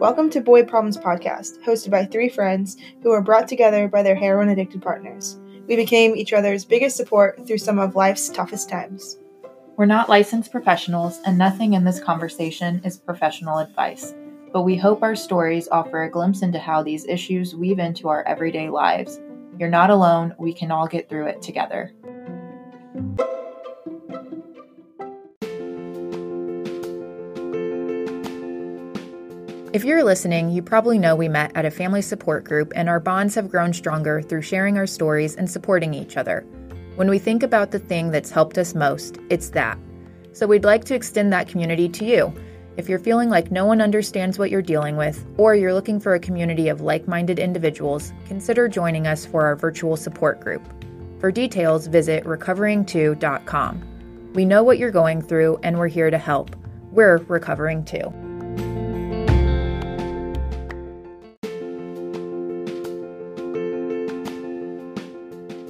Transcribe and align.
Welcome 0.00 0.30
to 0.30 0.40
Boy 0.40 0.64
Problems 0.64 0.96
Podcast, 0.96 1.62
hosted 1.62 1.90
by 1.90 2.06
three 2.06 2.30
friends 2.30 2.78
who 3.02 3.10
were 3.10 3.20
brought 3.20 3.46
together 3.46 3.86
by 3.86 4.02
their 4.02 4.14
heroin 4.14 4.48
addicted 4.48 4.80
partners. 4.80 5.38
We 5.68 5.76
became 5.76 6.16
each 6.16 6.32
other's 6.32 6.64
biggest 6.64 6.96
support 6.96 7.46
through 7.46 7.58
some 7.58 7.78
of 7.78 7.96
life's 7.96 8.30
toughest 8.30 8.70
times. 8.70 9.18
We're 9.76 9.84
not 9.84 10.08
licensed 10.08 10.52
professionals, 10.52 11.20
and 11.26 11.36
nothing 11.36 11.74
in 11.74 11.84
this 11.84 12.00
conversation 12.00 12.80
is 12.82 12.96
professional 12.96 13.58
advice. 13.58 14.14
But 14.52 14.62
we 14.62 14.76
hope 14.76 15.02
our 15.02 15.14
stories 15.14 15.68
offer 15.70 16.02
a 16.02 16.10
glimpse 16.10 16.42
into 16.42 16.58
how 16.58 16.82
these 16.82 17.06
issues 17.06 17.54
weave 17.54 17.78
into 17.78 18.08
our 18.08 18.22
everyday 18.26 18.70
lives. 18.70 19.20
You're 19.58 19.68
not 19.68 19.90
alone, 19.90 20.34
we 20.38 20.54
can 20.54 20.70
all 20.70 20.86
get 20.86 21.10
through 21.10 21.26
it 21.26 21.42
together. 21.42 21.92
If 29.80 29.86
you're 29.86 30.04
listening, 30.04 30.50
you 30.50 30.60
probably 30.60 30.98
know 30.98 31.16
we 31.16 31.30
met 31.30 31.52
at 31.54 31.64
a 31.64 31.70
family 31.70 32.02
support 32.02 32.44
group, 32.44 32.70
and 32.76 32.86
our 32.86 33.00
bonds 33.00 33.34
have 33.34 33.48
grown 33.48 33.72
stronger 33.72 34.20
through 34.20 34.42
sharing 34.42 34.76
our 34.76 34.86
stories 34.86 35.36
and 35.36 35.50
supporting 35.50 35.94
each 35.94 36.18
other. 36.18 36.44
When 36.96 37.08
we 37.08 37.18
think 37.18 37.42
about 37.42 37.70
the 37.70 37.78
thing 37.78 38.10
that's 38.10 38.30
helped 38.30 38.58
us 38.58 38.74
most, 38.74 39.16
it's 39.30 39.48
that. 39.52 39.78
So 40.34 40.46
we'd 40.46 40.66
like 40.66 40.84
to 40.84 40.94
extend 40.94 41.32
that 41.32 41.48
community 41.48 41.88
to 41.88 42.04
you. 42.04 42.30
If 42.76 42.90
you're 42.90 42.98
feeling 42.98 43.30
like 43.30 43.50
no 43.50 43.64
one 43.64 43.80
understands 43.80 44.38
what 44.38 44.50
you're 44.50 44.60
dealing 44.60 44.98
with, 44.98 45.26
or 45.38 45.54
you're 45.54 45.72
looking 45.72 45.98
for 45.98 46.12
a 46.12 46.20
community 46.20 46.68
of 46.68 46.82
like 46.82 47.08
minded 47.08 47.38
individuals, 47.38 48.12
consider 48.26 48.68
joining 48.68 49.06
us 49.06 49.24
for 49.24 49.46
our 49.46 49.56
virtual 49.56 49.96
support 49.96 50.40
group. 50.40 50.62
For 51.20 51.32
details, 51.32 51.86
visit 51.86 52.24
recovering2.com. 52.24 54.32
We 54.34 54.44
know 54.44 54.62
what 54.62 54.78
you're 54.78 54.90
going 54.90 55.22
through, 55.22 55.58
and 55.62 55.78
we're 55.78 55.88
here 55.88 56.10
to 56.10 56.18
help. 56.18 56.54
We're 56.92 57.16
recovering 57.28 57.86
too. 57.86 58.12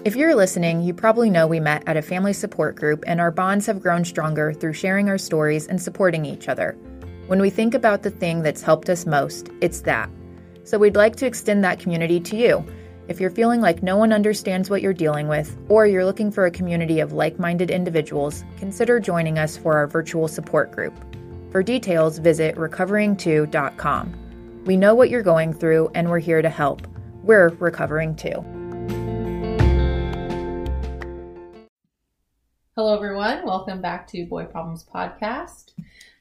If 0.03 0.17
you're 0.17 0.35
listening, 0.35 0.81
you 0.81 0.95
probably 0.95 1.29
know 1.29 1.47
we 1.47 1.61
met 1.61 1.83
at 1.87 1.99
a 1.99 2.03
family 2.03 2.33
support 2.33 2.75
group, 2.75 3.05
and 3.07 3.21
our 3.21 3.31
bonds 3.31 3.67
have 3.67 3.83
grown 3.83 4.07
stronger 4.07 4.55
through 4.55 4.73
sharing 4.73 5.11
our 5.11 5.19
stories 5.19 5.67
and 5.67 5.79
supporting 5.81 6.25
each 6.25 6.49
other. 6.49 6.75
When 7.27 7.39
we 7.39 7.51
think 7.51 7.75
about 7.75 8.03
the 8.03 8.11
thing 8.11 8.41
that's 8.41 8.63
helped 8.63 8.89
us 8.89 9.05
most, 9.05 9.51
it's 9.61 9.83
that. 9.83 10.09
So 10.65 10.79
we'd 10.79 10.97
like 10.97 11.17
to 11.17 11.27
extend 11.27 11.63
that 11.65 11.81
community 11.81 12.19
to 12.19 12.35
you. 12.35 12.65
If 13.09 13.21
you're 13.21 13.29
feeling 13.29 13.61
like 13.61 13.83
no 13.83 13.99
one 13.99 14.11
understands 14.11 14.71
what 14.71 14.81
you're 14.81 14.95
dealing 14.95 15.29
with, 15.29 15.55
or 15.69 15.87
you're 15.87 16.07
looking 16.07 16.33
for 16.33 16.47
a 16.47 16.51
community 16.51 17.01
of 17.01 17.13
like 17.13 17.39
minded 17.39 17.71
individuals, 17.71 18.43
consider 18.57 19.01
joining 19.01 19.39
us 19.39 19.59
for 19.59 19.77
our 19.77 19.87
virtual 19.87 20.29
support 20.29 20.73
group. 20.73 20.95
For 21.53 21.63
details, 21.63 22.21
visit 22.21 22.57
recovering2.com. 22.57 24.63
We 24.65 24.79
know 24.79 24.95
what 24.95 25.11
you're 25.11 25.23
going 25.23 25.53
through, 25.53 25.91
and 25.95 26.09
we're 26.09 26.21
here 26.21 26.41
to 26.41 26.49
help. 26.49 26.87
We're 27.23 27.51
recovering 27.59 28.17
too. 28.17 28.43
Hello, 32.77 32.95
everyone. 32.95 33.45
Welcome 33.45 33.81
back 33.81 34.07
to 34.09 34.27
Boy 34.27 34.45
Problems 34.45 34.85
Podcast. 34.85 35.73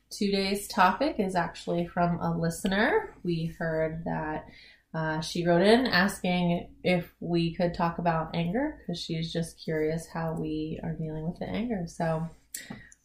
Today's 0.09 0.67
topic 0.67 1.17
is 1.19 1.35
actually 1.35 1.85
from 1.85 2.19
a 2.19 2.35
listener. 2.35 3.13
We 3.23 3.55
heard 3.59 4.03
that 4.05 4.47
uh, 4.91 5.21
she 5.21 5.45
wrote 5.45 5.61
in 5.61 5.85
asking 5.85 6.71
if 6.83 7.13
we 7.19 7.53
could 7.53 7.75
talk 7.75 7.99
about 7.99 8.35
anger 8.35 8.79
because 8.79 8.99
she's 8.99 9.31
just 9.31 9.63
curious 9.63 10.07
how 10.07 10.33
we 10.33 10.79
are 10.81 10.93
dealing 10.93 11.29
with 11.29 11.37
the 11.37 11.45
anger. 11.45 11.83
So 11.85 12.27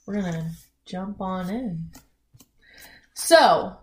we're 0.07 0.23
going 0.23 0.33
to 0.33 0.51
jump 0.87 1.21
on 1.21 1.51
in. 1.51 1.91
So, 3.13 3.77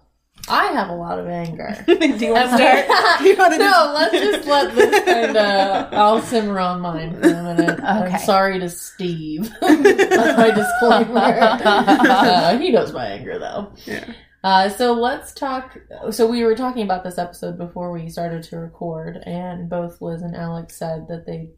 I 0.49 0.67
have 0.73 0.89
a 0.89 0.93
lot 0.95 1.19
of 1.19 1.27
anger. 1.27 1.75
Do 1.87 1.93
you 1.93 2.33
want 2.33 2.49
to 2.49 2.55
start? 2.57 3.21
You 3.21 3.35
wanna 3.37 3.57
no, 3.59 3.93
let's 3.95 4.11
just 4.13 4.47
let 4.47 4.73
this 4.75 5.05
kind 5.05 5.37
of. 5.37 5.93
I'll 5.93 6.21
simmer 6.21 6.59
on 6.59 6.81
mine 6.81 7.13
for 7.21 7.27
a 7.29 7.43
minute. 7.43 7.79
I'm 7.83 8.17
sorry 8.19 8.59
to 8.59 8.69
Steve. 8.69 9.49
That's 9.61 10.37
my 10.37 10.51
disclaimer. 10.51 11.37
Uh, 11.41 12.57
he 12.57 12.71
knows 12.71 12.91
my 12.91 13.05
anger 13.05 13.37
though. 13.39 13.71
Yeah. 13.85 14.11
Uh, 14.43 14.69
so 14.69 14.93
let's 14.93 15.33
talk. 15.33 15.77
So 16.09 16.25
we 16.27 16.43
were 16.43 16.55
talking 16.55 16.83
about 16.83 17.03
this 17.03 17.19
episode 17.19 17.57
before 17.59 17.91
we 17.91 18.09
started 18.09 18.41
to 18.43 18.57
record, 18.57 19.17
and 19.25 19.69
both 19.69 20.01
Liz 20.01 20.23
and 20.23 20.35
Alex 20.35 20.75
said 20.75 21.07
that 21.09 21.25
they 21.27 21.49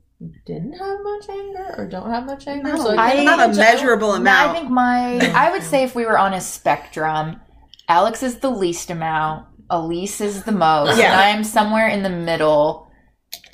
didn't 0.46 0.74
have 0.74 0.98
much 1.02 1.30
anger 1.30 1.76
or 1.78 1.88
don't 1.88 2.10
have 2.12 2.26
much 2.26 2.46
anger. 2.48 2.70
No, 2.74 2.78
so 2.78 2.98
I- 2.98 3.12
think 3.12 3.26
not 3.26 3.40
a 3.40 3.46
in 3.46 3.54
general- 3.54 3.74
measurable 3.74 4.10
No, 4.10 4.16
amount. 4.16 4.50
I 4.50 4.54
think 4.54 4.70
my 4.70 5.18
I 5.34 5.52
would 5.52 5.64
say 5.64 5.84
if 5.84 5.96
we 5.96 6.06
were 6.06 6.18
on 6.18 6.34
a 6.34 6.42
spectrum, 6.42 7.40
Alex 7.88 8.24
is 8.24 8.40
the 8.40 8.50
least 8.50 8.90
amount, 8.90 9.48
Elise 9.70 10.22
is 10.22 10.44
the 10.44 10.52
most, 10.52 10.98
Yeah. 10.98 11.12
and 11.14 11.22
I'm 11.22 11.44
somewhere 11.44 11.88
in 11.88 12.04
the 12.04 12.10
middle 12.10 12.90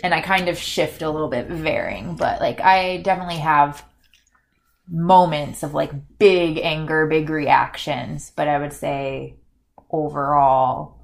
and 0.04 0.14
I 0.14 0.22
kind 0.22 0.50
of 0.50 0.58
shift 0.58 1.02
a 1.02 1.10
little 1.10 1.30
bit 1.30 1.48
varying, 1.48 2.16
but 2.16 2.40
like 2.40 2.62
I 2.62 2.98
definitely 2.98 3.38
have 3.38 3.84
moments 4.90 5.64
of 5.64 5.74
like 5.74 5.92
big 6.18 6.58
anger, 6.62 7.06
big 7.08 7.30
reactions, 7.30 8.32
but 8.36 8.48
I 8.48 8.60
would 8.60 8.74
say 8.74 9.36
overall 9.92 10.98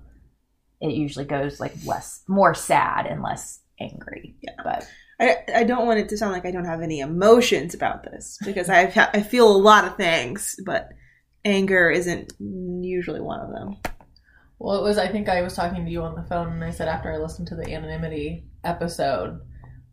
it 0.81 0.93
usually 0.93 1.25
goes 1.25 1.59
like 1.59 1.73
less 1.85 2.21
more 2.27 2.53
sad 2.53 3.05
and 3.05 3.21
less 3.21 3.59
angry. 3.79 4.35
Yeah. 4.41 4.53
But 4.63 4.87
I, 5.19 5.37
I 5.55 5.63
don't 5.63 5.87
want 5.87 5.99
it 5.99 6.09
to 6.09 6.17
sound 6.17 6.33
like 6.33 6.45
I 6.45 6.51
don't 6.51 6.65
have 6.65 6.81
any 6.81 6.99
emotions 6.99 7.73
about 7.73 8.03
this 8.03 8.37
because 8.43 8.69
I 8.69 8.91
I 9.13 9.21
feel 9.21 9.49
a 9.49 9.57
lot 9.57 9.85
of 9.85 9.95
things, 9.95 10.59
but 10.65 10.89
anger 11.45 11.89
isn't 11.89 12.33
usually 12.39 13.21
one 13.21 13.39
of 13.39 13.51
them. 13.51 13.77
Well, 14.59 14.77
it 14.79 14.83
was. 14.83 14.97
I 14.97 15.07
think 15.07 15.29
I 15.29 15.41
was 15.41 15.53
talking 15.53 15.85
to 15.85 15.91
you 15.91 16.01
on 16.01 16.15
the 16.15 16.23
phone, 16.23 16.53
and 16.53 16.63
I 16.63 16.71
said 16.71 16.87
after 16.87 17.11
I 17.11 17.17
listened 17.17 17.47
to 17.49 17.55
the 17.55 17.73
anonymity 17.73 18.45
episode, 18.63 19.39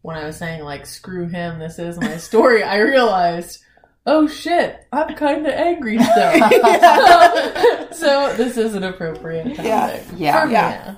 when 0.03 0.17
I 0.17 0.25
was 0.25 0.37
saying 0.37 0.63
like 0.63 0.87
"screw 0.87 1.29
him," 1.29 1.59
this 1.59 1.79
is 1.79 2.01
my 2.01 2.17
story. 2.17 2.63
I 2.63 2.79
realized, 2.79 3.61
oh 4.07 4.27
shit, 4.29 4.87
I'm 4.93 5.15
kind 5.15 5.47
of 5.47 5.53
angry 5.53 5.99
still. 5.99 6.33
so 7.93 8.35
this 8.37 8.57
is 8.57 8.75
an 8.75 8.85
appropriate 8.85 9.57
topic. 9.57 9.65
Yeah. 9.65 10.01
Yeah. 10.17 10.41
For 10.41 10.47
me, 10.47 10.53
Yeah. 10.53 10.71
yeah. 10.71 10.95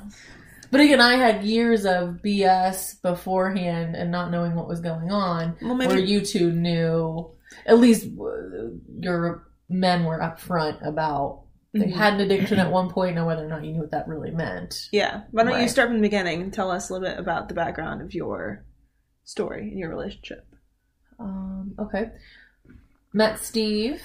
But 0.70 0.80
again, 0.80 1.00
I 1.00 1.14
had 1.16 1.44
years 1.44 1.86
of 1.86 2.20
BS 2.24 3.00
beforehand 3.00 3.94
and 3.94 4.10
not 4.10 4.30
knowing 4.32 4.56
what 4.56 4.66
was 4.66 4.80
going 4.80 5.10
on. 5.12 5.56
Well, 5.62 5.76
where 5.78 5.98
you 5.98 6.20
two 6.20 6.50
knew, 6.50 7.30
at 7.64 7.78
least 7.78 8.06
uh, 8.06 8.70
your 8.98 9.46
men 9.68 10.04
were 10.04 10.18
upfront 10.18 10.86
about 10.86 11.42
they 11.72 11.86
Mhm. 11.88 11.92
had 11.92 12.14
an 12.14 12.20
addiction 12.20 12.60
at 12.60 12.70
one 12.70 12.88
point. 12.88 13.16
Now, 13.16 13.26
whether 13.26 13.44
or 13.44 13.48
not 13.48 13.64
you 13.64 13.72
knew 13.72 13.80
what 13.80 13.90
that 13.90 14.06
really 14.06 14.30
meant. 14.30 14.88
yeah. 14.92 15.22
Why 15.32 15.42
don't 15.42 15.60
you 15.60 15.66
start 15.68 15.88
from 15.88 15.96
the 15.96 16.02
beginning 16.02 16.40
and 16.40 16.52
tell 16.52 16.70
us 16.70 16.88
a 16.88 16.92
little 16.92 17.08
bit 17.08 17.18
about 17.18 17.48
the 17.48 17.54
background 17.54 18.00
of 18.00 18.14
your 18.14 18.64
story 19.24 19.70
and 19.70 19.78
your 19.78 19.88
relationship? 19.90 20.46
Um, 21.18 21.74
okay. 21.80 22.12
Met 23.12 23.40
Steve 23.40 24.00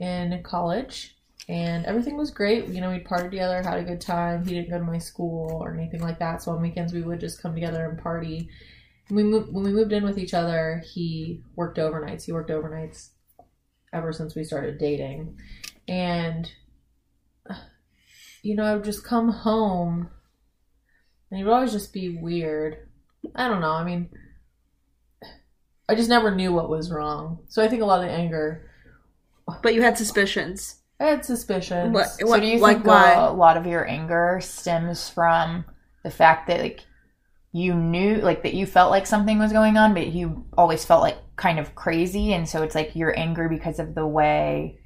in 0.00 0.40
college, 0.44 1.16
and 1.48 1.84
everything 1.86 2.16
was 2.16 2.30
great. 2.30 2.68
You 2.68 2.80
know, 2.80 2.90
we'd 2.90 3.04
party 3.04 3.30
together, 3.30 3.62
had 3.62 3.78
a 3.78 3.84
good 3.84 4.00
time. 4.00 4.44
He 4.46 4.54
didn't 4.54 4.70
go 4.70 4.78
to 4.78 4.84
my 4.84 4.98
school 4.98 5.58
or 5.60 5.74
anything 5.74 6.00
like 6.02 6.20
that, 6.20 6.42
so 6.42 6.52
on 6.52 6.62
weekends 6.62 6.92
we 6.92 7.02
would 7.02 7.18
just 7.18 7.42
come 7.42 7.54
together 7.54 7.84
and 7.88 7.98
party. 7.98 8.48
And 9.08 9.16
we 9.16 9.24
moved, 9.24 9.52
when 9.52 9.64
we 9.64 9.72
moved 9.72 9.92
in 9.92 10.04
with 10.04 10.18
each 10.18 10.34
other, 10.34 10.82
he 10.94 11.42
worked 11.56 11.78
overnights. 11.78 12.24
He 12.26 12.32
worked 12.32 12.50
overnights 12.50 13.10
ever 13.92 14.12
since 14.12 14.34
we 14.34 14.44
started 14.44 14.78
dating, 14.78 15.38
and 15.88 16.50
you 18.42 18.54
know, 18.54 18.64
I 18.64 18.74
would 18.74 18.84
just 18.84 19.04
come 19.04 19.30
home, 19.30 20.10
and 21.30 21.38
he 21.38 21.44
would 21.44 21.52
always 21.52 21.72
just 21.72 21.92
be 21.92 22.16
weird. 22.16 22.88
I 23.34 23.48
don't 23.48 23.60
know. 23.60 23.72
I 23.72 23.84
mean, 23.84 24.10
I 25.88 25.94
just 25.94 26.08
never 26.08 26.34
knew 26.34 26.52
what 26.52 26.70
was 26.70 26.90
wrong. 26.90 27.40
So 27.48 27.62
I 27.62 27.68
think 27.68 27.82
a 27.82 27.86
lot 27.86 28.00
of 28.00 28.06
the 28.06 28.12
anger, 28.12 28.70
But 29.62 29.74
you 29.74 29.82
had 29.82 29.98
suspicions. 29.98 30.76
I 30.98 31.04
had 31.04 31.24
suspicions. 31.24 31.92
What? 31.92 32.08
So 32.08 32.38
do 32.38 32.46
you 32.46 32.58
like 32.58 32.78
think 32.78 32.86
why? 32.86 33.12
a 33.12 33.32
lot 33.32 33.56
of 33.56 33.66
your 33.66 33.86
anger 33.88 34.38
stems 34.42 35.08
from 35.08 35.64
the 36.04 36.10
fact 36.10 36.46
that 36.48 36.60
like 36.60 36.80
you 37.52 37.74
knew 37.74 38.16
like 38.18 38.42
that 38.44 38.54
you 38.54 38.66
felt 38.66 38.90
like 38.90 39.06
something 39.06 39.38
was 39.38 39.52
going 39.52 39.76
on, 39.76 39.94
but 39.94 40.08
you 40.08 40.44
always 40.56 40.84
felt 40.84 41.02
like 41.02 41.18
kind 41.36 41.58
of 41.58 41.74
crazy, 41.74 42.32
and 42.32 42.48
so 42.48 42.62
it's 42.62 42.74
like 42.74 42.94
you're 42.96 43.16
angry 43.18 43.48
because 43.48 43.78
of 43.78 43.94
the 43.94 44.06
way 44.06 44.78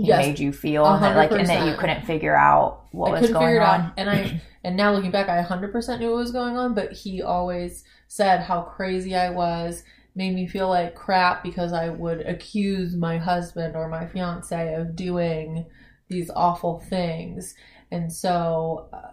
he 0.00 0.10
Yes, 0.10 0.12
made 0.12 0.38
you 0.40 0.52
feel, 0.52 0.94
and 0.94 1.04
that, 1.04 1.16
like 1.16 1.32
and 1.38 1.50
that 1.50 1.62
you 1.62 1.74
couldn't 1.74 2.04
figure 2.04 2.36
out 2.36 2.86
what 2.92 3.10
I 3.10 3.12
was 3.12 3.30
going 3.30 3.58
on. 3.60 3.92
and 3.96 4.10
I 4.10 4.36
and 4.64 4.76
now 4.76 4.92
looking 4.92 5.10
back, 5.10 5.28
I 5.28 5.38
100% 5.38 6.00
knew 6.00 6.10
what 6.10 6.18
was 6.18 6.32
going 6.32 6.56
on. 6.56 6.74
But 6.74 6.92
he 6.92 7.22
always 7.22 7.84
said 8.08 8.40
how 8.42 8.62
crazy 8.62 9.14
I 9.16 9.30
was, 9.30 9.82
made 10.14 10.34
me 10.34 10.46
feel 10.46 10.68
like 10.68 10.94
crap 10.94 11.42
because 11.42 11.72
I 11.72 11.88
would 11.88 12.20
accuse 12.22 12.94
my 12.96 13.18
husband 13.18 13.76
or 13.76 13.88
my 13.88 14.06
fiance 14.06 14.74
of 14.74 14.94
doing 14.96 15.66
these 16.08 16.30
awful 16.34 16.80
things, 16.80 17.54
and 17.90 18.12
so. 18.12 18.88
Uh, 18.92 19.12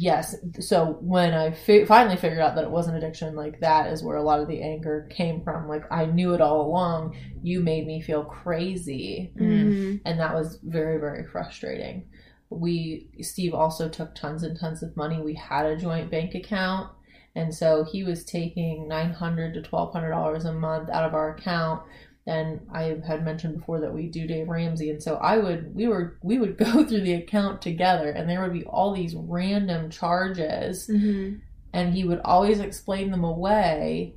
yes. 0.00 0.36
So 0.60 0.98
when 1.00 1.32
I 1.34 1.52
fi- 1.52 1.84
finally 1.84 2.16
figured 2.16 2.40
out 2.40 2.54
that 2.56 2.64
it 2.64 2.70
was 2.70 2.88
an 2.88 2.96
addiction, 2.96 3.34
like 3.36 3.60
that 3.60 3.92
is 3.92 4.02
where 4.02 4.16
a 4.16 4.22
lot 4.22 4.40
of 4.40 4.48
the 4.48 4.60
anger 4.62 5.08
came 5.10 5.42
from. 5.42 5.68
Like 5.68 5.84
I 5.90 6.06
knew 6.06 6.34
it 6.34 6.40
all 6.40 6.60
along. 6.62 7.16
You 7.42 7.60
made 7.60 7.86
me 7.86 8.00
feel 8.00 8.24
crazy, 8.24 9.32
Mhm. 9.36 10.00
and 10.04 10.20
that 10.20 10.34
was 10.34 10.58
very 10.62 10.98
very 10.98 11.24
frustrating. 11.24 12.06
We 12.50 13.08
Steve 13.20 13.54
also 13.54 13.88
took 13.88 14.14
tons 14.14 14.42
and 14.42 14.58
tons 14.58 14.82
of 14.82 14.96
money. 14.96 15.20
We 15.20 15.34
had 15.34 15.66
a 15.66 15.76
joint 15.76 16.10
bank 16.10 16.34
account, 16.34 16.90
and 17.34 17.54
so 17.54 17.84
he 17.84 18.04
was 18.04 18.24
taking 18.24 18.86
nine 18.88 19.10
hundred 19.12 19.54
to 19.54 19.62
twelve 19.62 19.92
hundred 19.92 20.10
dollars 20.10 20.44
a 20.44 20.52
month 20.52 20.88
out 20.90 21.04
of 21.04 21.14
our 21.14 21.34
account. 21.34 21.82
And 22.26 22.60
I 22.72 22.96
had 23.06 23.22
mentioned 23.24 23.58
before 23.58 23.80
that 23.80 23.92
we 23.92 24.06
do 24.08 24.26
Dave 24.26 24.48
Ramsey, 24.48 24.88
and 24.88 25.02
so 25.02 25.16
I 25.16 25.36
would 25.36 25.74
we 25.74 25.86
were 25.88 26.16
we 26.22 26.38
would 26.38 26.56
go 26.56 26.64
through 26.86 27.02
the 27.02 27.14
account 27.14 27.60
together, 27.60 28.08
and 28.10 28.28
there 28.28 28.40
would 28.42 28.52
be 28.54 28.64
all 28.64 28.94
these 28.94 29.14
random 29.14 29.90
charges, 29.90 30.88
Mhm. 30.88 31.40
and 31.74 31.92
he 31.94 32.04
would 32.04 32.20
always 32.24 32.60
explain 32.60 33.10
them 33.10 33.24
away. 33.24 34.14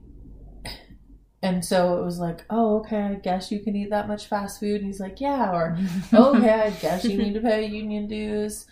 And 1.43 1.63
so 1.63 1.99
it 1.99 2.03
was 2.03 2.17
like, 2.19 2.45
oh, 2.49 2.79
okay, 2.79 2.97
I 3.01 3.13
guess 3.15 3.51
you 3.51 3.59
can 3.59 3.75
eat 3.75 3.91
that 3.91 4.07
much 4.07 4.25
fast 4.25 4.59
food. 4.59 4.77
And 4.77 4.85
he's 4.87 4.99
like, 4.99 5.21
yeah, 5.21 5.51
or 5.51 5.77
okay, 6.13 6.49
I 6.61 6.69
guess 6.71 7.05
you 7.05 7.17
need 7.17 7.35
to 7.35 7.41
pay 7.41 7.65
union 7.65 8.07
dues. 8.07 8.65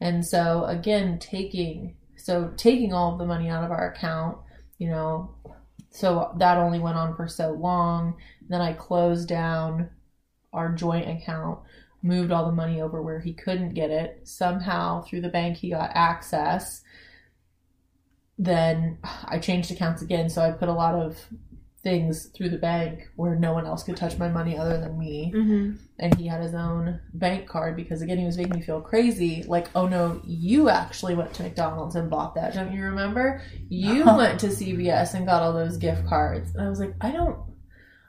And 0.00 0.24
so 0.26 0.64
again, 0.64 1.18
taking 1.18 1.96
so 2.16 2.52
taking 2.56 2.92
all 2.92 3.12
of 3.12 3.18
the 3.18 3.24
money 3.24 3.48
out 3.48 3.64
of 3.64 3.70
our 3.70 3.90
account, 3.90 4.36
you 4.78 4.90
know, 4.90 5.34
so 5.90 6.32
that 6.38 6.58
only 6.58 6.78
went 6.78 6.96
on 6.96 7.16
for 7.16 7.28
so 7.28 7.50
long. 7.52 8.16
Then 8.48 8.60
I 8.60 8.72
closed 8.72 9.28
down 9.28 9.90
our 10.52 10.72
joint 10.72 11.08
account, 11.08 11.60
moved 12.02 12.32
all 12.32 12.46
the 12.46 12.52
money 12.52 12.80
over 12.80 13.02
where 13.02 13.20
he 13.20 13.32
couldn't 13.32 13.74
get 13.74 13.90
it. 13.90 14.20
Somehow 14.24 15.02
through 15.02 15.20
the 15.20 15.28
bank 15.28 15.58
he 15.58 15.70
got 15.70 15.90
access. 15.94 16.82
Then 18.38 18.98
I 19.24 19.38
changed 19.38 19.70
accounts 19.70 20.00
again, 20.00 20.30
so 20.30 20.42
I 20.42 20.52
put 20.52 20.68
a 20.68 20.72
lot 20.72 20.94
of 20.94 21.18
things 21.82 22.26
through 22.36 22.50
the 22.50 22.58
bank 22.58 23.08
where 23.16 23.34
no 23.36 23.54
one 23.54 23.64
else 23.66 23.82
could 23.82 23.96
touch 23.96 24.18
my 24.18 24.28
money 24.28 24.56
other 24.58 24.78
than 24.78 24.98
me. 24.98 25.32
Mhm. 25.34 25.78
and 25.98 26.14
he 26.16 26.26
had 26.26 26.40
his 26.42 26.54
own 26.54 26.98
bank 27.14 27.46
card 27.46 27.76
because 27.76 28.00
again 28.02 28.18
he 28.18 28.24
was 28.24 28.36
making 28.38 28.54
me 28.56 28.62
feel 28.62 28.80
crazy. 28.80 29.44
Like 29.46 29.68
oh 29.74 29.86
no 29.88 30.20
you 30.26 30.68
actually 30.68 31.14
went 31.14 31.32
to 31.34 31.42
mcdonald's 31.42 31.96
and 31.96 32.10
bought 32.10 32.34
that. 32.36 32.54
Don't 32.54 32.72
you 32.72 32.82
remember? 32.84 33.42
You 33.68 34.04
went 34.16 34.40
to 34.40 34.48
cvs 34.48 35.14
and 35.14 35.26
got 35.26 35.42
all 35.42 35.52
those 35.52 35.76
gift 35.78 36.06
cards. 36.06 36.54
And 36.54 36.64
i 36.66 36.68
was 36.68 36.80
like 36.80 36.94
i 37.00 37.10
don't 37.10 37.38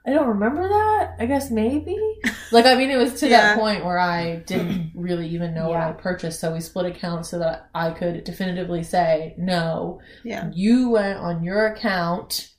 i 0.05 0.09
don't 0.11 0.27
remember 0.27 0.67
that. 0.67 1.15
I 1.19 1.25
guess 1.25 1.49
maybe. 1.51 1.97
Like 2.53 2.65
i 2.65 2.75
mean 2.75 2.89
it 2.91 2.97
was 2.97 3.19
to 3.21 3.29
Yeah. 3.29 3.41
that 3.55 3.59
point 3.59 3.85
where 3.85 3.97
i 3.99 4.37
didn't 4.45 4.91
really 4.95 5.27
even 5.29 5.53
know 5.53 5.69
what 5.69 5.79
i 5.79 5.93
purchased. 5.93 6.41
So 6.41 6.51
we 6.53 6.59
split 6.59 6.85
accounts 6.87 7.29
so 7.29 7.39
that 7.39 7.69
i 7.73 7.91
could 7.91 8.25
definitively 8.25 8.83
say 8.83 9.33
no 9.37 10.01
Yeah. 10.23 10.49
you 10.53 10.89
went 10.89 11.19
on 11.19 11.43
your 11.45 11.67
account 11.67 12.49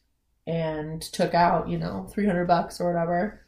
and 0.46 1.00
took 1.00 1.34
out, 1.34 1.68
you 1.68 1.78
know, 1.78 2.08
300 2.12 2.46
bucks 2.46 2.80
or 2.80 2.92
whatever. 2.92 3.40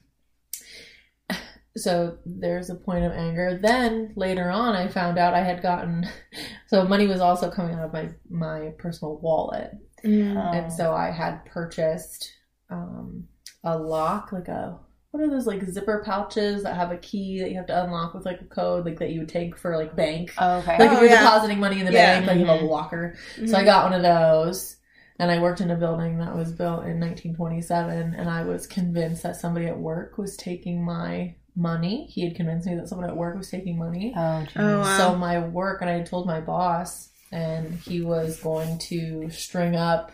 So 1.76 2.18
there's 2.24 2.70
a 2.70 2.76
point 2.76 3.04
of 3.04 3.10
anger. 3.10 3.58
Then 3.60 4.12
later 4.14 4.48
on, 4.48 4.76
I 4.76 4.86
found 4.86 5.18
out 5.18 5.34
I 5.34 5.42
had 5.42 5.60
gotten, 5.60 6.06
so 6.68 6.84
money 6.84 7.08
was 7.08 7.20
also 7.20 7.50
coming 7.50 7.74
out 7.74 7.86
of 7.86 7.92
my, 7.92 8.10
my 8.30 8.72
personal 8.78 9.16
wallet. 9.18 9.72
Mhm. 10.04 10.54
And 10.54 10.72
so 10.72 10.94
I 10.94 11.10
had 11.10 11.44
purchased 11.46 12.30
um, 12.70 13.24
a 13.64 13.76
lock, 13.76 14.30
like 14.30 14.46
a, 14.46 14.78
what 15.10 15.20
are 15.20 15.28
those 15.28 15.48
like 15.48 15.64
zipper 15.64 16.02
pouches 16.06 16.62
that 16.62 16.76
have 16.76 16.92
a 16.92 16.96
key 16.98 17.40
that 17.40 17.50
you 17.50 17.56
have 17.56 17.66
to 17.66 17.84
unlock 17.84 18.14
with 18.14 18.24
like 18.24 18.40
a 18.40 18.44
code, 18.44 18.84
like 18.84 19.00
that 19.00 19.10
you 19.10 19.20
would 19.20 19.28
take 19.28 19.58
for 19.58 19.76
like 19.76 19.96
bank. 19.96 20.32
okay. 20.40 20.78
Like 20.78 20.90
Oh, 20.90 20.94
if 20.94 21.00
you're 21.00 21.10
yeah. 21.10 21.22
depositing 21.24 21.58
money 21.58 21.80
in 21.80 21.86
the 21.86 21.92
Yeah. 21.92 22.20
bank, 22.20 22.26
like 22.28 22.38
you 22.38 22.46
have 22.46 22.60
a 22.60 22.62
Mhm. 22.64 22.68
locker. 22.70 23.16
Mhm. 23.36 23.48
So 23.48 23.56
I 23.58 23.64
got 23.64 23.90
one 23.90 23.94
of 23.94 24.02
those, 24.02 24.76
and 25.18 25.30
I 25.30 25.40
worked 25.40 25.60
in 25.60 25.70
a 25.70 25.76
building 25.76 26.18
that 26.18 26.34
was 26.34 26.52
built 26.52 26.84
in 26.84 27.00
1927, 27.00 28.14
and 28.14 28.28
I 28.28 28.44
was 28.44 28.66
convinced 28.66 29.22
that 29.22 29.36
somebody 29.36 29.66
at 29.66 29.78
work 29.78 30.18
was 30.18 30.36
taking 30.36 30.84
my 30.84 31.34
money. 31.56 32.06
He 32.10 32.24
had 32.24 32.34
convinced 32.34 32.66
me 32.66 32.74
that 32.74 32.88
someone 32.88 33.08
at 33.08 33.16
work 33.16 33.36
was 33.36 33.50
taking 33.50 33.78
money. 33.78 34.12
oh. 34.16 34.46
Oh, 34.56 34.80
wow. 34.80 34.98
So 34.98 35.14
my 35.14 35.38
work, 35.46 35.80
and 35.80 35.90
I 35.90 35.94
had 35.94 36.06
told 36.06 36.26
my 36.26 36.40
boss, 36.40 37.10
and 37.30 37.74
he 37.74 38.00
was 38.00 38.40
going 38.40 38.78
to 38.78 39.30
string 39.30 39.76
up 39.76 40.12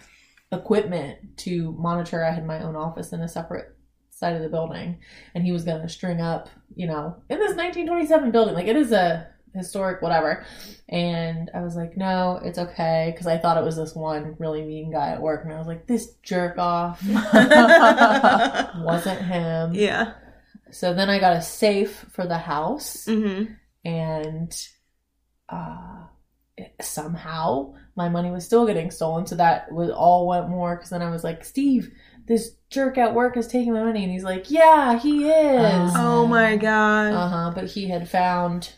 equipment 0.53 1.37
to 1.39 1.73
monitor. 1.73 2.25
I 2.25 2.33
had 2.33 2.47
my 2.47 2.63
own 2.63 2.77
office 2.77 3.13
in 3.13 3.21
a 3.21 3.29
separate 3.29 3.75
side 4.11 4.37
of 4.37 4.43
the 4.43 4.49
building, 4.49 4.99
and 5.35 5.45
he 5.45 5.53
was 5.53 5.65
going 5.65 5.81
to 5.81 5.89
string 5.89 6.21
up, 6.21 6.49
you 6.75 6.87
know, 6.87 7.17
in 7.29 7.39
this 7.39 7.57
1927 7.57 8.31
building, 8.31 8.55
like 8.55 8.67
it 8.67 8.77
is 8.77 8.93
a 8.93 9.27
historic 9.55 10.03
whatever. 10.03 10.45
And 10.89 11.51
I 11.55 11.61
was 11.63 11.77
like, 11.77 11.97
no, 11.97 12.41
it's 12.43 12.59
okay, 12.59 13.11
because 13.13 13.27
I 13.27 13.39
thought 13.39 13.57
it 13.59 13.65
was 13.65 13.77
this 13.77 13.95
one 13.95 14.37
really 14.39 14.63
mean 14.63 14.91
guy 14.93 15.09
at 15.11 15.21
work, 15.23 15.45
and 15.45 15.53
I 15.53 15.59
was 15.59 15.67
like, 15.67 15.87
this 15.87 16.13
jerk 16.23 16.59
off 16.59 17.03
wasn't 18.79 19.21
him. 19.23 19.75
yeah. 19.75 20.13
So 20.73 20.95
then 20.95 21.11
I 21.11 21.19
got 21.19 21.37
a 21.37 21.43
safe 21.43 22.07
for 22.13 22.27
the 22.27 22.39
house 22.39 23.05
Mhm. 23.07 23.57
and 23.85 24.67
uh, 25.49 26.05
it- 26.57 26.75
somehow 26.81 27.75
my 27.97 28.09
money 28.09 28.31
was 28.31 28.45
still 28.47 28.67
getting 28.67 28.91
stolen. 28.93 29.27
So 29.27 29.35
that 29.37 29.73
was 29.73 29.91
all 29.91 30.29
went 30.29 30.49
more 30.49 30.77
because 30.77 30.91
then 30.91 31.03
I 31.03 31.11
was 31.11 31.25
like, 31.25 31.45
Steve, 31.45 31.91
this 32.27 32.53
jerk 32.71 32.99
at 32.99 33.15
work 33.15 33.37
is 33.37 33.49
taking 33.49 33.73
my 33.73 33.83
money, 33.83 34.05
and 34.05 34.13
he's 34.13 34.23
like, 34.23 34.49
Yeah, 34.51 34.97
he 34.99 35.29
is. 35.29 35.93
Oh 35.97 36.25
my 36.29 36.57
god. 36.57 37.15
Uh 37.15 37.29
huh. 37.29 37.53
But 37.53 37.67
he 37.67 37.89
had 37.89 38.09
found 38.09 38.71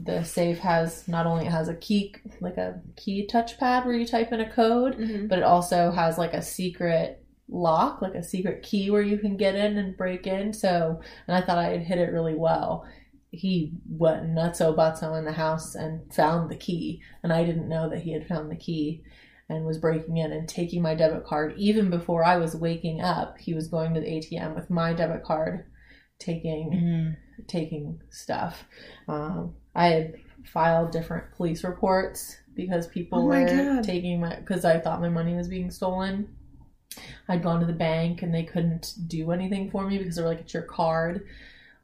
the 0.00 0.22
safe 0.22 0.58
has 0.58 1.06
not 1.08 1.26
only 1.26 1.46
it 1.46 1.50
has 1.50 1.68
a 1.68 1.74
key 1.74 2.14
like 2.40 2.56
a 2.56 2.80
key 2.96 3.28
touchpad 3.30 3.84
where 3.84 3.94
you 3.94 4.06
type 4.06 4.32
in 4.32 4.40
a 4.40 4.48
code, 4.50 4.96
Mhm. 4.96 5.28
but 5.28 5.38
it 5.38 5.44
also 5.44 5.90
has 5.90 6.16
like 6.18 6.34
a 6.34 6.42
secret 6.42 7.24
lock, 7.48 8.00
like 8.02 8.14
a 8.14 8.22
secret 8.22 8.62
key 8.62 8.90
where 8.90 9.02
you 9.02 9.18
can 9.18 9.36
get 9.36 9.54
in 9.54 9.76
and 9.78 9.96
break 9.96 10.26
in. 10.26 10.52
So, 10.52 11.00
and 11.26 11.36
I 11.36 11.40
thought 11.40 11.58
I 11.58 11.70
had 11.70 11.80
hit 11.82 11.98
it 11.98 12.12
really 12.12 12.34
well. 12.34 12.84
He 13.30 13.72
went 13.88 14.26
nutso 14.34 14.74
butso 14.74 15.18
in 15.18 15.24
the 15.24 15.32
house 15.32 15.74
and 15.74 16.12
found 16.12 16.50
the 16.50 16.56
key, 16.56 17.02
and 17.22 17.32
I 17.32 17.44
didn't 17.44 17.68
know 17.68 17.88
that 17.88 18.00
he 18.02 18.12
had 18.12 18.26
found 18.26 18.50
the 18.50 18.56
key 18.56 19.02
and 19.50 19.64
was 19.64 19.78
breaking 19.78 20.18
in 20.18 20.30
and 20.30 20.46
taking 20.48 20.82
my 20.82 20.94
debit 20.94 21.24
card 21.24 21.54
even 21.56 21.90
before 21.90 22.22
I 22.24 22.36
was 22.36 22.54
waking 22.54 23.00
up. 23.00 23.38
He 23.38 23.54
was 23.54 23.66
going 23.68 23.94
to 23.94 24.00
the 24.00 24.06
ATM 24.06 24.54
with 24.54 24.68
my 24.70 24.92
debit 24.92 25.24
card, 25.24 25.64
taking 26.18 26.70
Mhm. 26.72 27.16
taking 27.46 28.00
stuff. 28.10 28.66
Um, 29.08 29.54
I 29.74 29.86
had 29.88 30.14
filed 30.44 30.90
different 30.92 31.32
police 31.32 31.64
reports 31.64 32.38
because 32.54 32.86
people 32.88 33.20
Oh 33.20 33.26
were 33.26 33.44
God. 33.44 33.84
taking 33.84 34.20
my 34.20 34.36
because 34.36 34.64
I 34.64 34.78
thought 34.80 35.00
my 35.00 35.08
money 35.08 35.34
was 35.34 35.48
being 35.48 35.70
stolen. 35.70 36.28
I'd 37.28 37.42
gone 37.42 37.60
to 37.60 37.66
the 37.66 37.72
bank 37.72 38.22
and 38.22 38.34
they 38.34 38.44
couldn't 38.44 38.94
do 39.06 39.30
anything 39.30 39.70
for 39.70 39.86
me 39.86 39.98
because 39.98 40.16
they 40.16 40.22
were 40.22 40.28
like, 40.28 40.40
"It's 40.40 40.54
your 40.54 40.62
card." 40.64 41.26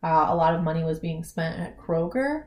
Uh, 0.03 0.27
a 0.29 0.35
lot 0.37 0.55
of 0.55 0.63
money 0.63 0.85
was 0.85 0.99
being 0.99 1.25
spent 1.25 1.61
at 1.61 1.79
Kroger, 1.79 2.45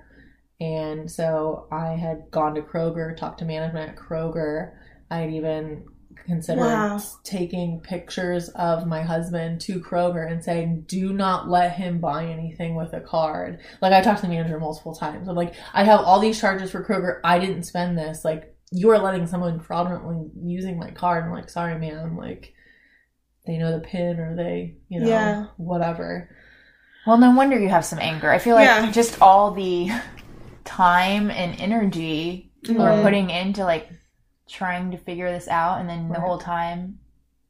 and 0.59 1.09
so 1.09 1.67
I 1.71 1.89
had 1.95 2.29
gone 2.31 2.55
to 2.55 2.61
Kroger, 2.61 3.15
talked 3.15 3.39
to 3.39 3.45
management 3.45 3.91
at 3.91 3.95
Kroger. 3.95 4.73
I 5.09 5.19
had 5.19 5.31
even 5.31 5.85
considered 6.27 6.61
Wow. 6.61 6.99
taking 7.23 7.79
pictures 7.79 8.49
of 8.49 8.85
my 8.85 9.01
husband 9.01 9.61
to 9.61 9.79
Kroger 9.79 10.29
and 10.29 10.43
saying, 10.43 10.83
"Do 10.87 11.13
not 11.13 11.49
let 11.49 11.71
him 11.73 11.99
buy 11.99 12.25
anything 12.25 12.75
with 12.75 12.93
a 12.93 12.99
card." 13.01 13.59
Like 13.81 13.93
I 13.93 14.01
talked 14.01 14.19
to 14.21 14.27
the 14.27 14.33
manager 14.33 14.59
multiple 14.59 14.93
times. 14.93 15.27
I'm 15.27 15.35
like, 15.35 15.55
"I 15.73 15.83
have 15.83 16.01
all 16.01 16.19
these 16.19 16.39
charges 16.39 16.69
for 16.71 16.83
Kroger. 16.83 17.19
I 17.23 17.39
didn't 17.39 17.63
spend 17.63 17.97
this. 17.97 18.23
Like 18.23 18.53
you 18.71 18.89
are 18.91 18.99
letting 18.99 19.25
someone 19.25 19.59
fraudulently 19.59 20.29
using 20.43 20.77
my 20.77 20.91
card." 20.91 21.23
I'm 21.25 21.31
like, 21.31 21.49
"Sorry, 21.49 21.77
man. 21.79 22.15
Like 22.17 22.53
they 23.45 23.57
know 23.57 23.71
the 23.71 23.79
pin 23.79 24.19
or 24.19 24.35
they, 24.35 24.75
you 24.89 24.99
know, 24.99 25.07
Yeah. 25.07 25.45
whatever." 25.57 26.29
Well, 27.05 27.17
no 27.17 27.31
wonder 27.31 27.57
you 27.57 27.69
have 27.69 27.85
some 27.85 27.99
anger. 27.99 28.29
I 28.29 28.37
feel 28.37 28.55
like 28.55 28.65
Yeah. 28.65 28.91
just 28.91 29.21
all 29.21 29.51
the 29.51 29.89
time 30.65 31.31
and 31.31 31.59
energy 31.59 32.51
Mhm. 32.65 32.77
we're 32.77 33.01
putting 33.01 33.29
into 33.29 33.63
like 33.63 33.87
trying 34.49 34.91
to 34.91 34.97
figure 34.97 35.31
this 35.31 35.47
out, 35.47 35.79
and 35.79 35.89
then 35.89 36.09
the 36.09 36.19
whole 36.19 36.37
time 36.37 36.99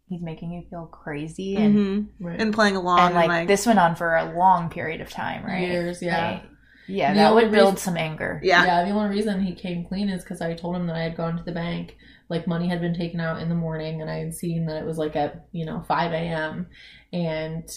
he's 0.09 0.21
making 0.21 0.51
you 0.51 0.63
feel 0.69 0.85
crazy, 0.85 1.55
and 1.57 1.75
Mhm. 1.75 2.07
Right. 2.19 2.41
And 2.41 2.53
playing 2.53 2.75
along 2.77 2.99
and 2.99 3.07
and 3.07 3.15
like, 3.15 3.27
like, 3.27 3.47
this 3.47 3.65
went 3.65 3.79
on 3.79 3.95
for 3.95 4.15
a 4.15 4.33
long 4.37 4.69
period 4.69 5.01
of 5.01 5.09
time, 5.09 5.43
right? 5.45 5.67
Years, 5.67 6.01
yeah. 6.01 6.31
Like, 6.31 6.43
yeah, 6.87 7.13
The 7.13 7.19
that 7.19 7.33
would 7.35 7.51
build 7.51 7.73
reason- 7.73 7.77
some 7.77 7.97
anger. 7.97 8.39
yeah. 8.43 8.63
Yeah, 8.65 8.83
the 8.85 8.91
only 8.91 9.09
reason 9.15 9.41
he 9.41 9.53
came 9.53 9.83
clean 9.85 10.07
is 10.09 10.23
because 10.23 10.39
I 10.41 10.53
told 10.53 10.75
him 10.77 10.87
that 10.87 10.95
I 10.95 11.01
had 11.03 11.17
gone 11.17 11.35
to 11.37 11.43
the 11.43 11.51
bank. 11.51 11.97
Like 12.29 12.47
money 12.47 12.67
had 12.69 12.79
been 12.81 12.93
taken 12.93 13.19
out 13.19 13.41
in 13.41 13.49
the 13.49 13.55
morning, 13.55 14.01
and 14.01 14.09
I 14.09 14.17
had 14.19 14.33
seen 14.33 14.65
that 14.67 14.77
it 14.77 14.85
was 14.85 14.97
like 14.97 15.15
at 15.15 15.47
you 15.51 15.65
know 15.65 15.81
five 15.87 16.11
a.m. 16.13 16.67
And 17.13 17.69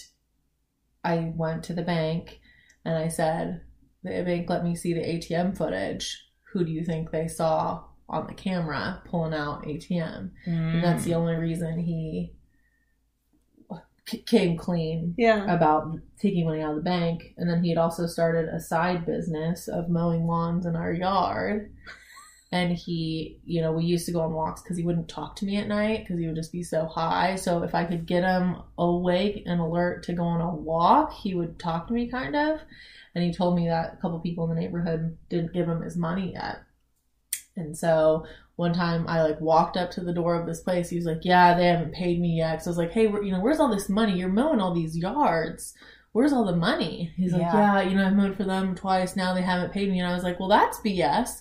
I 1.05 1.33
went 1.37 1.65
to 1.65 1.73
the 1.75 1.83
bank, 1.83 2.41
and 2.85 2.97
I 2.97 3.09
said, 3.09 3.62
"The 4.03 4.23
bank 4.23 4.49
let 4.50 4.65
me 4.65 4.75
see 4.77 4.93
the 4.93 5.00
ATM 5.05 5.57
footage. 5.57 6.27
Who 6.53 6.65
do 6.65 6.71
you 6.71 6.85
think 6.85 7.11
they 7.11 7.27
saw 7.29 7.85
on 8.11 8.26
the 8.26 8.35
camera 8.35 9.00
pulling 9.07 9.33
out 9.35 9.64
ATM?" 9.67 10.33
And 10.45 10.83
that's 10.85 11.02
Mm. 11.02 11.07
the 11.07 11.14
only 11.14 11.35
reason 11.37 11.79
he 11.79 12.33
c- 14.07 14.23
came 14.23 14.57
clean 14.57 15.14
Yeah. 15.17 15.52
about 15.52 15.97
taking 16.19 16.45
money 16.47 16.61
out 16.62 16.71
of 16.71 16.76
the 16.76 16.83
bank. 16.83 17.35
And 17.37 17.49
then 17.49 17.62
he 17.62 17.69
had 17.71 17.79
also 17.79 18.07
started 18.07 18.49
a 18.49 18.61
side 18.61 19.07
business 19.07 19.69
of 19.69 19.88
mowing 19.88 20.26
lawns 20.26 20.67
in 20.67 20.75
our 20.76 20.93
yard. 20.93 21.71
and 22.52 22.73
he, 22.73 23.38
you 23.45 23.61
know, 23.61 23.71
we 23.73 23.85
used 23.85 24.07
to 24.07 24.12
go 24.12 24.23
on 24.23 24.33
walks 24.33 24.61
because 24.62 24.76
he 24.76 24.83
wouldn't 24.85 25.09
talk 25.09 25.37
to 25.37 25.45
me 25.45 25.57
at 25.59 25.69
night 25.69 26.00
because 26.00 26.19
he 26.19 26.26
would 26.26 26.35
just 26.35 26.50
be 26.50 26.64
so 26.64 26.87
high. 26.87 27.37
So 27.37 27.62
if 27.62 27.75
I 27.75 27.85
could 27.85 28.07
get 28.07 28.25
him 28.25 28.57
awake 28.76 29.45
and 29.47 29.61
alert 29.61 30.02
to 30.05 30.12
go 30.12 30.25
on 30.25 30.40
a 30.40 30.52
walk, 30.52 31.12
he 31.12 31.35
would 31.37 31.61
talk 31.61 31.87
to 31.87 31.93
me 31.95 32.09
kind 32.09 32.35
of. 32.35 32.61
And 33.14 33.23
he 33.23 33.33
told 33.33 33.55
me 33.57 33.69
that 33.69 33.95
a 33.95 33.97
couple 33.99 34.19
people 34.21 34.45
in 34.49 34.55
the 34.55 34.61
neighborhood 34.61 35.17
didn't 35.29 35.52
give 35.52 35.69
him 35.69 35.83
his 35.83 35.97
money 35.97 36.33
yet. 36.33 36.59
And 37.61 37.76
so 37.76 38.26
one 38.57 38.73
time 38.75 39.07
I 39.09 39.23
like 39.23 39.40
walked 39.40 39.76
up 39.79 39.90
to 39.93 40.02
the 40.02 40.12
door 40.12 40.35
of 40.35 40.47
this 40.47 40.61
place. 40.61 40.90
He 40.90 40.97
was 40.97 41.07
like, 41.07 41.25
"Yeah, 41.25 41.55
they 41.55 41.67
haven't 41.67 41.95
paid 41.95 42.21
me 42.21 42.37
yet." 42.37 42.62
So 42.62 42.69
I 42.69 42.73
was 42.73 42.79
like, 42.79 42.93
"Hey, 42.93 43.05
you 43.05 43.33
know, 43.33 43.40
where's 43.40 43.59
all 43.59 43.71
this 43.71 43.88
money? 43.88 44.19
You're 44.19 44.29
mowing 44.29 44.61
all 44.61 44.75
these 44.75 44.97
yards. 44.97 45.73
Where's 46.12 46.33
all 46.33 46.45
the 46.45 46.57
money?" 46.57 47.12
He's 47.17 47.33
like, 47.33 47.43
Yeah. 47.43 47.81
"Yeah, 47.83 47.88
you 47.88 47.97
know, 47.97 48.07
I've 48.07 48.14
mowed 48.14 48.37
for 48.37 48.45
them 48.45 48.75
twice 48.75 49.17
now. 49.17 49.33
They 49.33 49.43
haven't 49.43 49.73
paid 49.73 49.90
me." 49.90 49.99
And 49.99 50.09
I 50.09 50.14
was 50.14 50.25
like, 50.25 50.38
"Well, 50.38 50.49
that's 50.49 50.79
BS." 50.81 51.40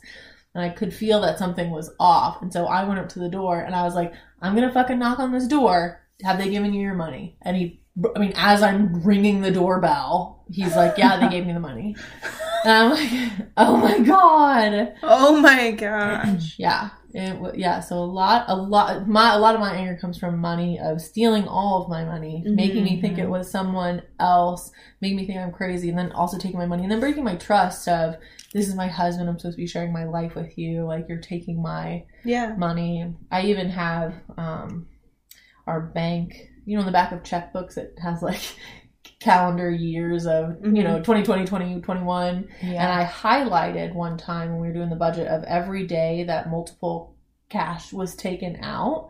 And 0.55 0.63
I 0.63 0.69
could 0.69 0.93
feel 0.93 1.19
that 1.21 1.37
something 1.37 1.71
was 1.71 1.91
off. 1.99 2.41
And 2.41 2.53
so 2.53 2.65
I 2.67 2.83
went 2.85 2.99
up 2.99 3.09
to 3.09 3.19
the 3.19 3.29
door 3.29 3.59
and 3.59 3.75
I 3.75 3.83
was 3.83 3.95
like, 3.95 4.13
"I'm 4.41 4.55
gonna 4.55 4.71
fucking 4.71 4.97
knock 4.97 5.19
on 5.19 5.31
this 5.31 5.47
door. 5.47 6.01
Have 6.23 6.37
they 6.37 6.49
given 6.49 6.73
you 6.73 6.81
your 6.81 6.95
money?" 6.95 7.35
And 7.41 7.57
he, 7.57 7.81
I 8.15 8.19
mean, 8.19 8.33
as 8.37 8.63
I'm 8.63 9.03
ringing 9.03 9.41
the 9.41 9.51
doorbell, 9.51 10.45
he's 10.49 10.75
like, 10.75 10.97
"Yeah, 10.97 11.19
they 11.19 11.27
gave 11.27 11.45
me 11.45 11.51
the 11.51 11.59
money." 11.59 11.97
And 12.65 12.71
I'm 12.73 12.89
like, 12.91 13.47
"Oh 13.57 13.77
my 13.77 13.99
god." 13.99 14.93
Oh 15.03 15.39
my 15.41 15.71
gosh. 15.71 16.55
Yeah. 16.59 16.89
It, 17.11 17.57
yeah, 17.57 17.79
so 17.79 17.95
a 17.97 18.05
lot, 18.05 18.45
a 18.49 18.55
lot, 18.55 19.07
my, 19.07 19.33
a 19.33 19.39
lot 19.39 19.55
of 19.55 19.61
my 19.61 19.73
anger 19.73 19.97
comes 19.99 20.19
from 20.19 20.37
money, 20.37 20.77
of 20.79 21.01
stealing 21.01 21.47
all 21.47 21.81
of 21.81 21.89
my 21.89 22.05
money, 22.05 22.43
making 22.45 22.83
me 22.83 23.01
think 23.01 23.17
it 23.17 23.27
was 23.27 23.49
someone 23.49 24.03
else, 24.19 24.69
making 25.01 25.17
me 25.17 25.25
think 25.25 25.39
I'm 25.39 25.51
crazy, 25.51 25.89
and 25.89 25.97
then 25.97 26.11
also 26.11 26.37
taking 26.37 26.59
my 26.59 26.67
money, 26.67 26.83
and 26.83 26.91
then 26.91 26.99
breaking 26.99 27.23
my 27.23 27.35
trust 27.35 27.87
of 27.87 28.17
this 28.53 28.67
is 28.67 28.75
my 28.75 28.85
husband, 28.87 29.27
I'm 29.27 29.39
supposed 29.39 29.55
to 29.57 29.61
be 29.63 29.65
sharing 29.65 29.91
my 29.91 30.03
life 30.05 30.35
with 30.35 30.55
you, 30.55 30.85
like 30.85 31.07
you're 31.09 31.19
taking 31.19 31.59
my 31.63 32.03
Yeah. 32.25 32.53
money. 32.55 33.11
I 33.31 33.41
even 33.41 33.69
have 33.71 34.13
um, 34.37 34.85
our 35.65 35.81
bank, 35.81 36.35
you 36.65 36.75
know, 36.75 36.81
in 36.81 36.85
the 36.85 36.91
back 36.91 37.11
of 37.11 37.23
checkbooks, 37.23 37.75
it 37.77 37.97
has 38.03 38.21
like 38.21 38.41
calendar 39.19 39.69
years 39.69 40.25
of, 40.25 40.57
you 40.63 40.83
know, 40.83 40.95
mm-hmm. 40.95 41.03
2020, 41.03 41.45
2021. 41.45 42.47
And 42.61 42.91
I 42.91 43.05
highlighted 43.05 43.93
one 43.93 44.17
time 44.17 44.51
when 44.51 44.61
we 44.61 44.67
were 44.67 44.73
doing 44.73 44.89
the 44.89 44.95
budget 44.95 45.27
of 45.27 45.43
every 45.43 45.85
day 45.85 46.23
that 46.25 46.49
multiple 46.49 47.15
cash 47.49 47.91
was 47.91 48.15
taken 48.15 48.59
out. 48.63 49.09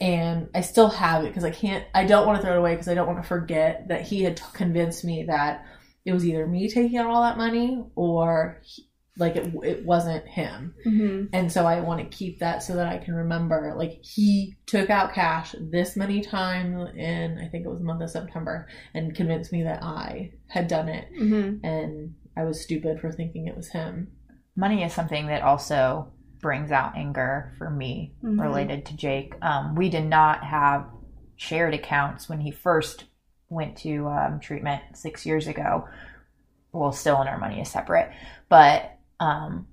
And 0.00 0.48
I 0.54 0.62
still 0.62 0.88
have 0.88 1.24
it 1.24 1.28
because 1.28 1.44
I 1.44 1.50
can't, 1.50 1.84
I 1.94 2.06
don't 2.06 2.26
want 2.26 2.40
to 2.40 2.42
throw 2.42 2.54
it 2.54 2.58
away 2.58 2.72
because 2.74 2.88
I 2.88 2.94
don't 2.94 3.06
want 3.06 3.22
to 3.22 3.28
forget 3.28 3.88
that 3.88 4.02
he 4.02 4.22
had 4.22 4.38
t- 4.38 4.44
convinced 4.54 5.04
me 5.04 5.24
that 5.24 5.66
it 6.04 6.12
was 6.12 6.26
either 6.26 6.46
me 6.46 6.68
taking 6.68 6.96
out 6.96 7.06
all 7.06 7.22
that 7.22 7.36
money 7.36 7.84
or 7.94 8.62
he, 8.64 8.89
like 9.20 9.36
it, 9.36 9.52
it 9.62 9.84
wasn't 9.84 10.26
him. 10.26 10.74
Mm-hmm. 10.86 11.26
And 11.32 11.52
so 11.52 11.66
I 11.66 11.80
want 11.80 12.00
to 12.00 12.16
keep 12.16 12.38
that 12.40 12.62
so 12.62 12.74
that 12.76 12.86
I 12.88 12.98
can 12.98 13.14
remember 13.14 13.74
like 13.76 14.00
he 14.02 14.56
took 14.66 14.90
out 14.90 15.12
cash 15.12 15.54
this 15.60 15.96
many 15.96 16.20
times 16.22 16.90
in, 16.96 17.38
I 17.38 17.48
think 17.48 17.64
it 17.64 17.68
was 17.68 17.78
the 17.78 17.84
month 17.84 18.02
of 18.02 18.10
September, 18.10 18.66
and 18.94 19.14
convinced 19.14 19.52
me 19.52 19.62
that 19.64 19.82
I 19.82 20.32
had 20.48 20.66
done 20.68 20.88
it 20.88 21.06
Mm-hmm. 21.20 21.64
and 21.64 22.14
I 22.36 22.44
was 22.44 22.60
stupid 22.62 23.00
for 23.00 23.12
thinking 23.12 23.46
it 23.46 23.56
was 23.56 23.68
him. 23.68 24.08
money 24.56 24.82
is 24.82 24.92
something 24.92 25.26
that 25.28 25.42
also 25.42 26.12
brings 26.40 26.70
out 26.72 26.96
anger 26.96 27.52
for 27.58 27.68
me 27.70 28.14
Mhm. 28.24 28.40
related 28.40 28.86
to 28.86 28.96
Jake. 28.96 29.34
Um, 29.42 29.74
we 29.74 29.90
did 29.90 30.06
not 30.06 30.42
have 30.44 30.86
shared 31.36 31.74
accounts 31.74 32.28
when 32.28 32.40
he 32.40 32.50
first 32.50 33.04
went 33.50 33.76
to 33.78 34.06
um, 34.08 34.40
treatment 34.40 34.82
six 34.94 35.26
years 35.26 35.46
ago. 35.46 35.86
Well, 36.72 36.92
still, 36.92 37.16
and 37.20 37.28
our 37.28 37.38
money 37.38 37.60
is 37.60 37.68
separate, 37.68 38.10
but 38.48 38.96
um, 39.20 39.66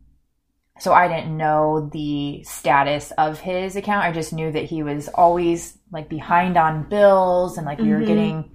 so 0.79 0.93
I 0.93 1.07
didn't 1.07 1.35
know 1.35 1.89
the 1.91 2.43
status 2.43 3.11
of 3.17 3.39
his 3.39 3.75
account. 3.75 4.05
I 4.05 4.11
just 4.11 4.31
knew 4.33 4.51
that 4.51 4.65
he 4.65 4.83
was 4.83 5.07
always 5.07 5.77
like 5.91 6.07
behind 6.09 6.57
on 6.57 6.87
bills, 6.87 7.57
and 7.57 7.65
like 7.65 7.79
we 7.79 7.89
were 7.89 8.01
Mhm. 8.01 8.07
getting 8.07 8.51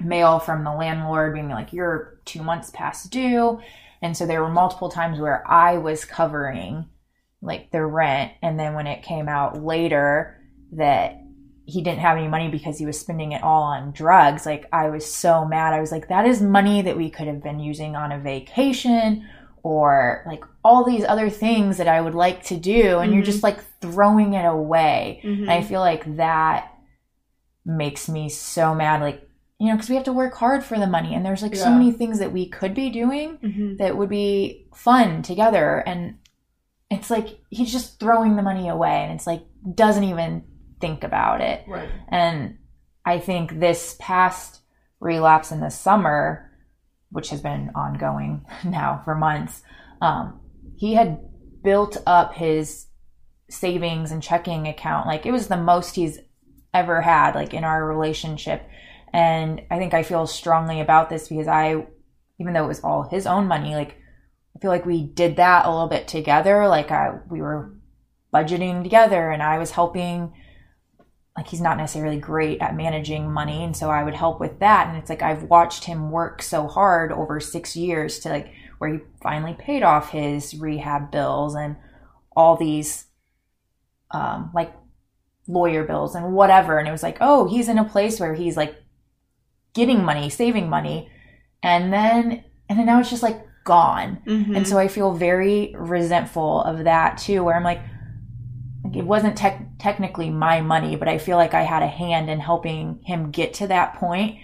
mail 0.00 0.38
from 0.38 0.62
the 0.62 0.72
landlord 0.72 1.34
being 1.34 1.48
like, 1.48 1.72
"You're 1.72 2.20
two 2.24 2.42
months 2.42 2.70
past 2.70 3.10
due." 3.10 3.60
And 4.02 4.16
so 4.16 4.26
there 4.26 4.42
were 4.42 4.50
multiple 4.50 4.90
times 4.90 5.18
where 5.18 5.42
I 5.50 5.78
was 5.78 6.04
covering 6.04 6.86
like 7.42 7.70
the 7.70 7.84
rent. 7.84 8.32
And 8.42 8.58
then 8.58 8.74
when 8.74 8.86
it 8.86 9.02
came 9.02 9.28
out 9.28 9.62
later 9.62 10.38
that 10.72 11.20
he 11.64 11.82
didn't 11.82 12.00
have 12.00 12.16
any 12.16 12.28
money 12.28 12.48
because 12.48 12.78
he 12.78 12.86
was 12.86 12.98
spending 13.00 13.32
it 13.32 13.42
all 13.42 13.62
on 13.62 13.90
drugs, 13.92 14.46
like 14.46 14.66
I 14.72 14.88
was 14.90 15.10
so 15.12 15.44
mad. 15.44 15.74
I 15.74 15.80
was 15.80 15.90
like, 15.90 16.08
that 16.08 16.26
is 16.26 16.40
money 16.40 16.82
that 16.82 16.96
we 16.96 17.10
could 17.10 17.26
have 17.26 17.42
been 17.42 17.58
using 17.58 17.96
on 17.96 18.12
a 18.12 18.18
vacation 18.20 19.26
or 19.66 20.22
like 20.26 20.44
all 20.64 20.84
these 20.84 21.04
other 21.04 21.28
things 21.28 21.78
that 21.78 21.88
I 21.88 22.00
would 22.00 22.14
like 22.14 22.44
to 22.44 22.56
do. 22.56 22.98
And 23.00 23.12
you're 23.12 23.22
Mhm. 23.22 23.26
just 23.32 23.42
like 23.42 23.58
throwing 23.80 24.34
it 24.34 24.44
away. 24.44 25.20
Mm-hmm. 25.24 25.42
And 25.42 25.50
I 25.50 25.62
feel 25.62 25.80
like 25.80 26.16
that 26.16 26.72
makes 27.64 28.08
me 28.08 28.28
so 28.28 28.74
mad. 28.74 29.00
Like, 29.00 29.28
you 29.58 29.66
know, 29.68 29.74
because 29.74 29.88
we 29.88 29.96
have 29.96 30.04
to 30.04 30.12
work 30.12 30.34
hard 30.34 30.62
for 30.62 30.78
the 30.78 30.86
money. 30.86 31.14
And 31.14 31.24
there's 31.26 31.42
like 31.42 31.56
so 31.56 31.70
many 31.70 31.90
things 31.90 32.18
that 32.20 32.32
we 32.32 32.48
could 32.48 32.74
be 32.74 32.90
doing 32.90 33.38
Mm-hmm. 33.38 33.76
that 33.76 33.96
would 33.96 34.08
be 34.08 34.68
fun 34.74 35.22
together. 35.22 35.78
And 35.86 36.18
it's 36.90 37.10
like 37.10 37.40
he's 37.50 37.72
just 37.72 37.98
throwing 37.98 38.36
the 38.36 38.42
money 38.42 38.68
away 38.68 39.02
and 39.02 39.12
it's 39.12 39.26
like 39.26 39.42
doesn't 39.74 40.04
even 40.04 40.44
think 40.80 41.02
about 41.02 41.40
it. 41.40 41.64
Right. 41.66 41.88
And 42.08 42.58
I 43.04 43.18
think 43.18 43.58
this 43.58 43.96
past 43.98 44.60
relapse 45.00 45.50
in 45.50 45.60
the 45.60 45.70
summer, 45.70 46.52
which 47.10 47.30
has 47.30 47.40
been 47.40 47.70
ongoing 47.74 48.44
now 48.64 49.00
for 49.04 49.14
months, 49.14 49.62
um, 50.00 50.40
he 50.76 50.94
had 50.94 51.20
built 51.62 51.96
up 52.06 52.34
his 52.34 52.86
savings 53.48 54.10
and 54.10 54.22
checking 54.22 54.66
account. 54.66 55.06
Like 55.06 55.26
it 55.26 55.32
was 55.32 55.48
the 55.48 55.56
most 55.56 55.94
he's 55.94 56.18
ever 56.74 57.00
had, 57.00 57.34
like 57.34 57.54
in 57.54 57.64
our 57.64 57.84
relationship. 57.84 58.68
And 59.12 59.62
I 59.70 59.78
think 59.78 59.94
I 59.94 60.02
feel 60.02 60.26
strongly 60.26 60.80
about 60.80 61.08
this 61.08 61.28
because 61.28 61.48
I, 61.48 61.86
even 62.38 62.52
though 62.52 62.64
it 62.64 62.68
was 62.68 62.84
all 62.84 63.08
his 63.08 63.26
own 63.26 63.46
money, 63.46 63.74
like 63.74 63.96
I 64.54 64.58
feel 64.58 64.70
like 64.70 64.86
we 64.86 65.02
did 65.02 65.36
that 65.36 65.64
a 65.64 65.70
little 65.70 65.88
bit 65.88 66.08
together. 66.08 66.68
Like 66.68 66.90
I, 66.90 67.18
we 67.30 67.40
were 67.40 67.74
budgeting 68.32 68.82
together 68.82 69.30
and 69.30 69.42
I 69.42 69.58
was 69.58 69.70
helping 69.70 70.32
like 71.36 71.48
he's 71.48 71.60
not 71.60 71.76
necessarily 71.76 72.18
great 72.18 72.60
at 72.62 72.74
managing 72.74 73.30
money 73.30 73.62
and 73.62 73.76
so 73.76 73.90
i 73.90 74.02
would 74.02 74.14
help 74.14 74.40
with 74.40 74.58
that. 74.60 74.88
And 74.88 74.96
it's 74.96 75.10
like 75.10 75.22
i've 75.22 75.44
watched 75.44 75.84
him 75.84 76.10
work 76.10 76.42
so 76.42 76.66
hard 76.66 77.12
over 77.12 77.40
six 77.40 77.76
years 77.76 78.18
to 78.20 78.30
like 78.30 78.52
where 78.78 78.92
he 78.92 79.00
finally 79.22 79.54
paid 79.54 79.82
off 79.82 80.10
his 80.10 80.54
rehab 80.54 81.10
bills 81.10 81.54
and 81.54 81.76
all 82.34 82.56
these 82.56 83.06
um 84.10 84.50
like 84.54 84.74
lawyer 85.48 85.84
bills 85.84 86.14
and 86.14 86.32
whatever. 86.32 86.78
And 86.78 86.88
it 86.88 86.92
was 86.92 87.02
like 87.02 87.18
oh 87.20 87.48
he's 87.48 87.68
in 87.68 87.78
a 87.78 87.84
place 87.84 88.18
where 88.18 88.34
he's 88.34 88.56
like 88.56 88.82
getting 89.74 90.04
money 90.04 90.30
saving 90.30 90.68
money. 90.68 91.10
And 91.62 91.92
then 91.92 92.44
and 92.68 92.78
then 92.78 92.86
now 92.86 93.00
it's 93.00 93.10
just 93.10 93.22
like 93.22 93.46
gone. 93.64 94.22
Mm-hmm. 94.26 94.56
and 94.56 94.66
so 94.66 94.78
I 94.78 94.88
feel 94.88 95.12
very 95.12 95.74
resentful 95.76 96.62
of 96.62 96.84
that 96.84 97.18
too, 97.18 97.44
where 97.44 97.54
I'm 97.54 97.64
like, 97.64 97.80
like, 97.80 97.88
it 98.96 99.04
wasn't 99.04 99.36
tech 99.36 99.62
technically 99.78 100.30
my 100.30 100.60
money, 100.60 100.96
but 100.96 101.08
I 101.08 101.18
feel 101.18 101.36
like 101.36 101.54
I 101.54 101.62
had 101.62 101.82
a 101.82 101.86
hand 101.88 102.30
in 102.30 102.40
helping 102.40 103.00
him 103.04 103.30
get 103.30 103.54
to 103.54 103.66
that 103.68 103.94
point. 103.94 104.32
point, 104.32 104.40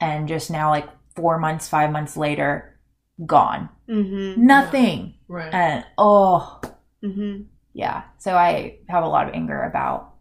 and 0.00 0.28
just 0.28 0.50
now, 0.50 0.70
like 0.70 0.88
four 1.16 1.38
months, 1.38 1.68
five 1.68 1.90
months 1.90 2.16
later, 2.16 2.78
gone, 3.24 3.68
Mm-hmm. 3.88 4.44
nothing, 4.46 5.14
Right. 5.28 5.52
and 5.54 5.84
oh 5.98 6.60
Mm-hmm. 7.02 7.42
yeah. 7.72 8.04
So 8.18 8.34
I 8.34 8.78
have 8.88 9.04
a 9.04 9.08
lot 9.08 9.28
of 9.28 9.34
anger 9.34 9.62
about 9.62 10.14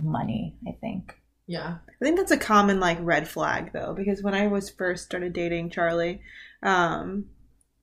money. 0.00 0.56
I 0.66 0.72
think. 0.80 1.14
yeah. 1.46 1.76
I 2.00 2.04
think 2.04 2.16
that's 2.16 2.32
a 2.32 2.36
common 2.36 2.80
like 2.80 2.98
red 3.00 3.28
flag 3.28 3.72
though, 3.72 3.94
because 3.94 4.22
when 4.22 4.34
I 4.34 4.46
was 4.48 4.70
first 4.70 5.04
started 5.04 5.32
dating 5.32 5.70
Charlie, 5.70 6.20
um, 6.62 7.26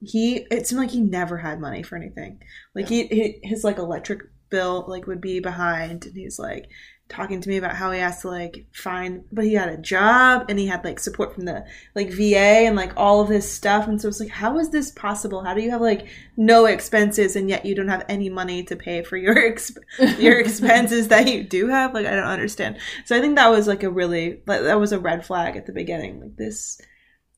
he 0.01 0.45
it 0.51 0.67
seemed 0.67 0.79
like 0.81 0.91
he 0.91 1.01
never 1.01 1.37
had 1.37 1.59
money 1.59 1.83
for 1.83 1.95
anything. 1.97 2.39
Like 2.75 2.87
he, 2.89 3.07
he 3.07 3.39
his 3.43 3.63
like 3.63 3.77
electric 3.77 4.21
bill 4.49 4.85
like 4.87 5.07
would 5.07 5.21
be 5.21 5.39
behind, 5.39 6.05
and 6.05 6.15
he's 6.15 6.39
like 6.39 6.69
talking 7.09 7.41
to 7.41 7.49
me 7.49 7.57
about 7.57 7.75
how 7.75 7.91
he 7.91 7.99
has 7.99 8.21
to 8.21 8.27
like 8.27 8.67
find, 8.71 9.23
but 9.31 9.43
he 9.43 9.55
had 9.55 9.69
a 9.69 9.77
job 9.77 10.45
and 10.47 10.59
he 10.59 10.67
had 10.67 10.85
like 10.85 10.99
support 10.99 11.33
from 11.33 11.45
the 11.45 11.65
like 11.95 12.11
VA 12.11 12.67
and 12.67 12.75
like 12.75 12.93
all 12.95 13.19
of 13.19 13.27
this 13.27 13.51
stuff, 13.51 13.87
and 13.87 13.99
so 13.99 14.07
it's 14.07 14.19
like, 14.19 14.29
how 14.29 14.59
is 14.59 14.69
this 14.69 14.91
possible? 14.91 15.43
How 15.43 15.53
do 15.53 15.61
you 15.61 15.71
have 15.71 15.81
like 15.81 16.07
no 16.37 16.65
expenses 16.65 17.35
and 17.35 17.49
yet 17.49 17.65
you 17.65 17.73
don't 17.75 17.87
have 17.87 18.05
any 18.07 18.29
money 18.29 18.63
to 18.63 18.75
pay 18.75 19.03
for 19.03 19.17
your 19.17 19.35
exp- 19.51 19.77
your 20.19 20.39
expenses 20.39 21.07
that 21.09 21.27
you 21.27 21.43
do 21.43 21.67
have? 21.67 21.93
Like 21.93 22.05
I 22.05 22.15
don't 22.15 22.25
understand. 22.25 22.77
So 23.05 23.17
I 23.17 23.21
think 23.21 23.35
that 23.35 23.49
was 23.49 23.67
like 23.67 23.83
a 23.83 23.89
really 23.89 24.41
like, 24.45 24.61
that 24.61 24.79
was 24.79 24.91
a 24.91 24.99
red 24.99 25.25
flag 25.25 25.57
at 25.57 25.65
the 25.65 25.73
beginning. 25.73 26.21
Like 26.21 26.35
this, 26.37 26.79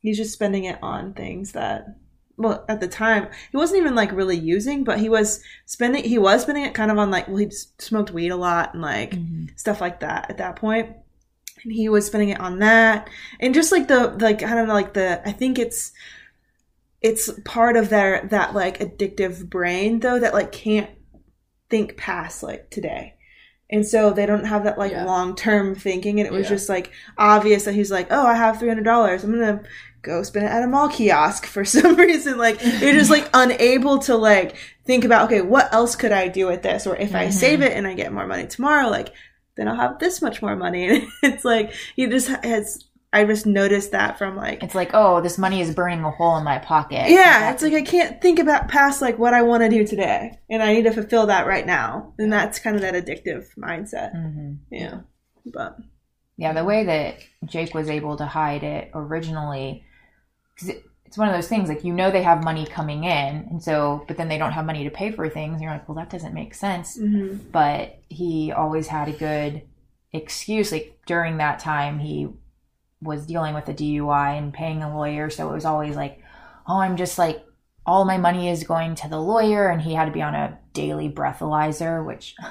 he's 0.01 0.17
just 0.17 0.33
spending 0.33 0.65
it 0.65 0.79
on 0.81 1.13
things 1.13 1.53
that, 1.53 1.85
well, 2.41 2.65
at 2.67 2.79
the 2.79 2.87
time 2.87 3.27
he 3.51 3.57
wasn't 3.57 3.79
even 3.79 3.95
like 3.95 4.11
really 4.11 4.37
using, 4.37 4.83
but 4.83 4.99
he 4.99 5.09
was 5.09 5.43
spending. 5.65 6.03
He 6.03 6.17
was 6.17 6.41
spending 6.43 6.65
it 6.65 6.73
kind 6.73 6.91
of 6.91 6.97
on 6.97 7.11
like 7.11 7.27
well, 7.27 7.37
he 7.37 7.51
smoked 7.79 8.11
weed 8.11 8.29
a 8.29 8.35
lot 8.35 8.73
and 8.73 8.81
like 8.81 9.11
mm-hmm. 9.11 9.47
stuff 9.55 9.81
like 9.81 9.99
that 10.01 10.29
at 10.29 10.37
that. 10.37 10.61
And 10.61 11.71
he 11.71 11.89
was 11.89 12.05
spending 12.05 12.29
it 12.29 12.39
on 12.39 12.59
that 12.59 13.07
and 13.39 13.53
just 13.53 13.71
like 13.71 13.87
the 13.87 14.09
like 14.19 14.43
I 14.43 14.55
don't 14.55 14.67
know 14.67 14.73
like 14.73 14.93
the 14.93 15.27
I 15.27 15.31
think 15.31 15.59
it's 15.59 15.91
it's 17.01 17.29
part 17.45 17.77
of 17.77 17.89
their 17.89 18.27
that 18.31 18.53
like 18.53 18.79
addictive 18.79 19.49
brain 19.49 19.99
though 19.99 20.19
that 20.19 20.33
like 20.33 20.51
can't 20.51 20.89
think 21.69 21.97
past 21.97 22.43
like 22.43 22.69
today. 22.69 23.15
And 23.71 23.87
so 23.87 24.11
they 24.11 24.25
don't 24.25 24.45
have 24.45 24.65
that 24.65 24.77
like 24.77 24.91
Yeah. 24.91 25.05
long 25.05 25.35
term 25.35 25.73
thinking. 25.73 26.19
And 26.19 26.27
it 26.27 26.33
was 26.33 26.43
Yeah. 26.43 26.49
just 26.55 26.69
like 26.69 26.91
obvious 27.17 27.63
that 27.63 27.73
he's 27.73 27.89
like, 27.89 28.07
oh, 28.11 28.27
I 28.27 28.35
have 28.35 28.57
$300. 28.59 29.23
I'm 29.23 29.31
going 29.31 29.59
to 29.59 29.63
go 30.01 30.23
spend 30.23 30.45
it 30.45 30.51
at 30.51 30.63
a 30.63 30.67
mall 30.67 30.89
kiosk 30.89 31.45
for 31.45 31.63
some 31.75 31.95
reason. 31.95 32.37
Like 32.37 32.61
you're 32.63 32.93
just 32.93 33.09
like 33.11 33.29
unable 33.33 33.99
to 33.99 34.15
like 34.15 34.55
think 34.85 35.03
about, 35.05 35.25
okay, 35.25 35.41
what 35.41 35.73
else 35.73 35.95
could 35.95 36.11
I 36.11 36.27
do 36.27 36.47
with 36.47 36.61
this? 36.63 36.87
Or 36.87 36.95
if 36.95 37.13
I 37.15 37.27
Mhm. 37.27 37.33
save 37.33 37.61
it 37.61 37.73
and 37.73 37.85
I 37.87 37.93
get 37.93 38.11
more 38.13 38.27
money 38.27 38.47
tomorrow, 38.47 38.89
like 38.89 39.13
then 39.57 39.67
I'll 39.67 39.75
have 39.75 39.99
this 39.99 40.21
much 40.21 40.41
more 40.41 40.55
money. 40.55 40.87
And 41.23 41.33
it's 41.33 41.45
like, 41.45 41.73
you 41.95 42.09
just 42.09 42.29
has, 42.29 42.85
I 43.13 43.25
just 43.25 43.45
noticed 43.45 43.91
that 43.91 44.17
from 44.17 44.37
like, 44.37 44.63
It's 44.63 44.73
like, 44.73 44.91
oh, 44.93 45.19
this 45.21 45.37
money 45.37 45.59
is 45.61 45.75
burning 45.75 46.03
a 46.03 46.09
hole 46.11 46.37
in 46.37 46.43
my 46.45 46.57
pocket. 46.59 47.09
yeah, 47.09 47.51
it's 47.51 47.61
like 47.61 47.73
I 47.73 47.81
can't 47.81 48.21
think 48.21 48.39
about 48.39 48.69
past 48.69 49.01
like 49.01 49.19
what 49.19 49.33
I 49.33 49.41
want 49.41 49.61
to 49.63 49.69
do 49.69 49.85
today, 49.85 50.39
and 50.49 50.63
I 50.63 50.73
need 50.73 50.83
to 50.83 50.93
fulfill 50.93 51.27
that 51.27 51.45
right 51.45 51.65
now, 51.65 52.13
and 52.17 52.31
that's 52.31 52.59
kind 52.59 52.75
of 52.77 52.81
that 52.83 52.93
addictive 52.95 53.47
mindset. 53.57 54.13
hmm 54.13 54.53
Yeah, 54.71 55.01
but 55.45 55.77
Yeah, 56.37 56.53
the 56.53 56.63
way 56.63 56.85
that 56.85 57.15
Jake 57.45 57.75
was 57.75 57.89
able 57.89 58.15
to 58.17 58.25
hide 58.25 58.63
it 58.63 58.89
originally, 58.95 59.83
because 60.61 60.75
it, 60.75 60.85
it's 61.05 61.17
one 61.17 61.27
of 61.27 61.33
those 61.33 61.47
things 61.49 61.67
like 61.67 61.83
you 61.83 61.93
know 61.93 62.09
they 62.11 62.23
have 62.23 62.43
money 62.43 62.65
coming 62.65 63.03
in, 63.03 63.47
and 63.49 63.61
so 63.61 64.05
but 64.07 64.17
then 64.17 64.29
they 64.29 64.37
don't 64.37 64.53
have 64.53 64.65
money 64.65 64.83
to 64.83 64.89
pay 64.89 65.11
for 65.11 65.27
things. 65.29 65.53
And 65.53 65.61
you're 65.61 65.71
like, 65.71 65.87
well, 65.89 65.97
that 65.97 66.09
doesn't 66.09 66.33
make 66.33 66.53
sense. 66.53 66.97
mhm. 66.97 67.51
But 67.51 67.99
he 68.09 68.51
always 68.51 68.87
had 68.87 69.09
a 69.09 69.13
good 69.13 69.63
excuse. 70.13 70.71
Like 70.71 70.99
during 71.05 71.37
that 71.37 71.59
time, 71.59 71.99
he 71.99 72.29
was 73.01 73.25
dealing 73.25 73.55
with 73.55 73.67
a 73.67 73.73
DUI 73.73 74.37
and 74.37 74.53
paying 74.53 74.83
a 74.83 74.95
lawyer, 74.95 75.29
so 75.29 75.49
it 75.49 75.53
was 75.53 75.65
always 75.65 75.95
like, 75.95 76.23
oh, 76.67 76.79
I'm 76.79 76.95
just 76.97 77.17
like 77.17 77.43
all 77.85 78.05
my 78.05 78.17
money 78.17 78.47
is 78.49 78.63
going 78.63 78.95
to 78.95 79.09
the 79.09 79.19
lawyer, 79.19 79.67
and 79.69 79.81
he 79.81 79.95
had 79.95 80.05
to 80.05 80.11
be 80.11 80.21
on 80.21 80.35
a 80.35 80.59
daily 80.73 81.09
breathalyzer, 81.09 82.05
which. 82.05 82.35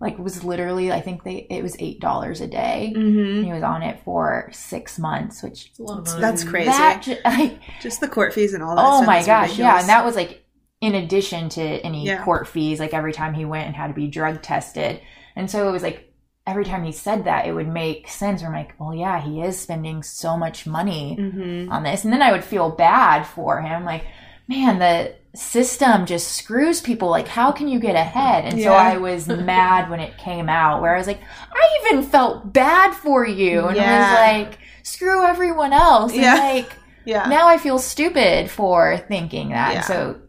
Like 0.00 0.18
was 0.18 0.44
literally, 0.44 0.92
I 0.92 1.00
think 1.00 1.22
they 1.24 1.46
it 1.50 1.62
was 1.62 1.76
eight 1.78 2.00
dollars 2.00 2.40
a 2.40 2.46
day. 2.46 2.92
Mhm. 2.96 3.44
He 3.44 3.52
was 3.52 3.62
on 3.62 3.82
it 3.82 4.00
for 4.04 4.48
six 4.52 4.98
months, 4.98 5.42
which 5.42 5.66
It's 5.70 5.78
a 5.78 5.82
lot 5.82 5.98
of 6.00 6.06
money. 6.06 6.20
That's 6.20 6.44
crazy. 6.44 6.66
that 6.68 7.02
ju- 7.02 7.16
I, 7.24 7.58
just 7.80 8.00
the 8.00 8.08
court 8.08 8.34
fees 8.34 8.52
and 8.54 8.62
all 8.62 8.76
that. 8.76 8.84
oh 8.84 9.04
my 9.04 9.18
is 9.18 9.26
gosh, 9.26 9.58
yeah, 9.58 9.78
and 9.80 9.88
that 9.88 10.04
was 10.04 10.16
like 10.16 10.44
in 10.80 10.94
addition 10.94 11.48
to 11.50 11.62
any 11.62 12.04
Yeah. 12.06 12.22
court 12.24 12.46
fees, 12.46 12.78
like 12.78 12.92
every 12.92 13.12
time 13.12 13.32
he 13.34 13.44
went 13.44 13.66
and 13.66 13.74
had 13.76 13.88
to 13.88 13.94
be 13.94 14.08
drug 14.08 14.42
tested, 14.42 15.00
and 15.34 15.50
so 15.50 15.68
it 15.68 15.72
was 15.72 15.82
like 15.82 16.12
every 16.46 16.64
time 16.64 16.84
he 16.84 16.92
said 16.92 17.24
that, 17.24 17.46
it 17.46 17.52
would 17.52 17.66
make 17.66 18.06
sense. 18.08 18.40
I'm 18.42 18.52
like, 18.52 18.78
well, 18.78 18.94
yeah, 18.94 19.20
he 19.20 19.40
is 19.42 19.58
spending 19.58 20.02
so 20.04 20.36
much 20.36 20.64
money 20.66 21.16
Mhm. 21.18 21.70
on 21.72 21.82
this, 21.82 22.04
and 22.04 22.12
then 22.12 22.22
I 22.22 22.30
would 22.32 22.44
feel 22.44 22.70
bad 22.70 23.24
for 23.26 23.60
him, 23.62 23.84
like, 23.84 24.04
man, 24.48 24.78
the 24.78 25.14
system 25.38 26.06
just 26.06 26.32
screws 26.32 26.80
people 26.80 27.10
like 27.10 27.28
how 27.28 27.52
can 27.52 27.68
you 27.68 27.78
get 27.78 27.94
ahead 27.94 28.46
and 28.46 28.62
so 28.62 28.72
i 28.72 28.96
was 28.96 29.28
mad 29.52 29.90
when 29.90 30.00
it 30.00 30.16
came 30.16 30.48
out 30.48 30.80
where 30.80 30.94
i 30.94 30.98
was 30.98 31.06
like 31.06 31.20
i 31.52 31.78
even 31.84 32.02
felt 32.02 32.54
bad 32.54 32.94
for 32.94 33.26
you 33.26 33.66
and 33.66 33.76
Yeah. 33.76 33.82
i 33.84 33.98
was 34.38 34.48
like 34.48 34.58
screw 34.82 35.26
everyone 35.26 35.74
else 35.74 36.12
and 36.12 36.22
Yeah. 36.22 36.36
like 36.36 36.72
Yeah, 37.04 37.26
now 37.28 37.46
i 37.48 37.58
feel 37.58 37.78
stupid 37.78 38.50
for 38.50 38.96
thinking 39.08 39.50
that 39.50 39.74
Yeah. 39.74 39.80
so 39.82 40.20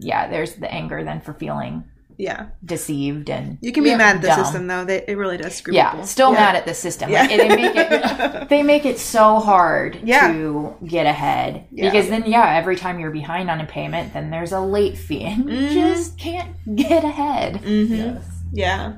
yeah 0.00 0.28
there's 0.28 0.54
the 0.56 0.68
anger 0.68 1.04
then 1.04 1.20
for 1.20 1.32
feeling 1.32 1.84
yeah. 2.20 2.48
deceived 2.64 3.30
and 3.30 3.58
You 3.62 3.72
can 3.72 3.82
be 3.84 3.90
Yeah. 3.90 3.96
mad 3.96 4.16
at 4.16 4.22
the 4.22 4.28
Dumb. 4.28 4.44
system 4.44 4.66
though. 4.66 4.84
They, 4.84 5.04
it 5.08 5.16
really 5.16 5.36
does 5.38 5.54
screw 5.54 5.74
yeah 5.74 5.90
people. 5.92 6.06
still 6.06 6.32
yeah. 6.32 6.40
mad 6.40 6.54
at 6.56 6.66
the 6.66 6.74
system 6.74 7.10
Yeah. 7.10 7.22
like, 7.22 7.30
they 7.30 7.48
make 7.56 7.76
it 7.76 8.48
they 8.52 8.62
make 8.62 8.84
it 8.86 8.98
so 8.98 9.38
hard 9.40 10.00
Yeah. 10.04 10.32
to 10.32 10.76
get 10.86 11.06
ahead 11.06 11.66
Yeah. 11.70 11.90
because 11.90 12.08
then 12.10 12.24
yeah 12.26 12.54
every 12.60 12.76
time 12.76 13.00
you're 13.00 13.10
behind 13.22 13.50
on 13.50 13.60
a 13.60 13.66
payment 13.66 14.12
then 14.12 14.30
there's 14.30 14.52
a 14.52 14.60
late 14.60 14.96
fee 14.98 15.24
and 15.24 15.48
you 15.50 15.56
Mhm. 15.68 15.72
just 15.72 16.18
can't 16.18 16.52
get 16.76 17.04
ahead 17.04 17.54
Mhm. 17.62 17.88
Yes. 17.90 18.24
Yeah. 18.52 18.92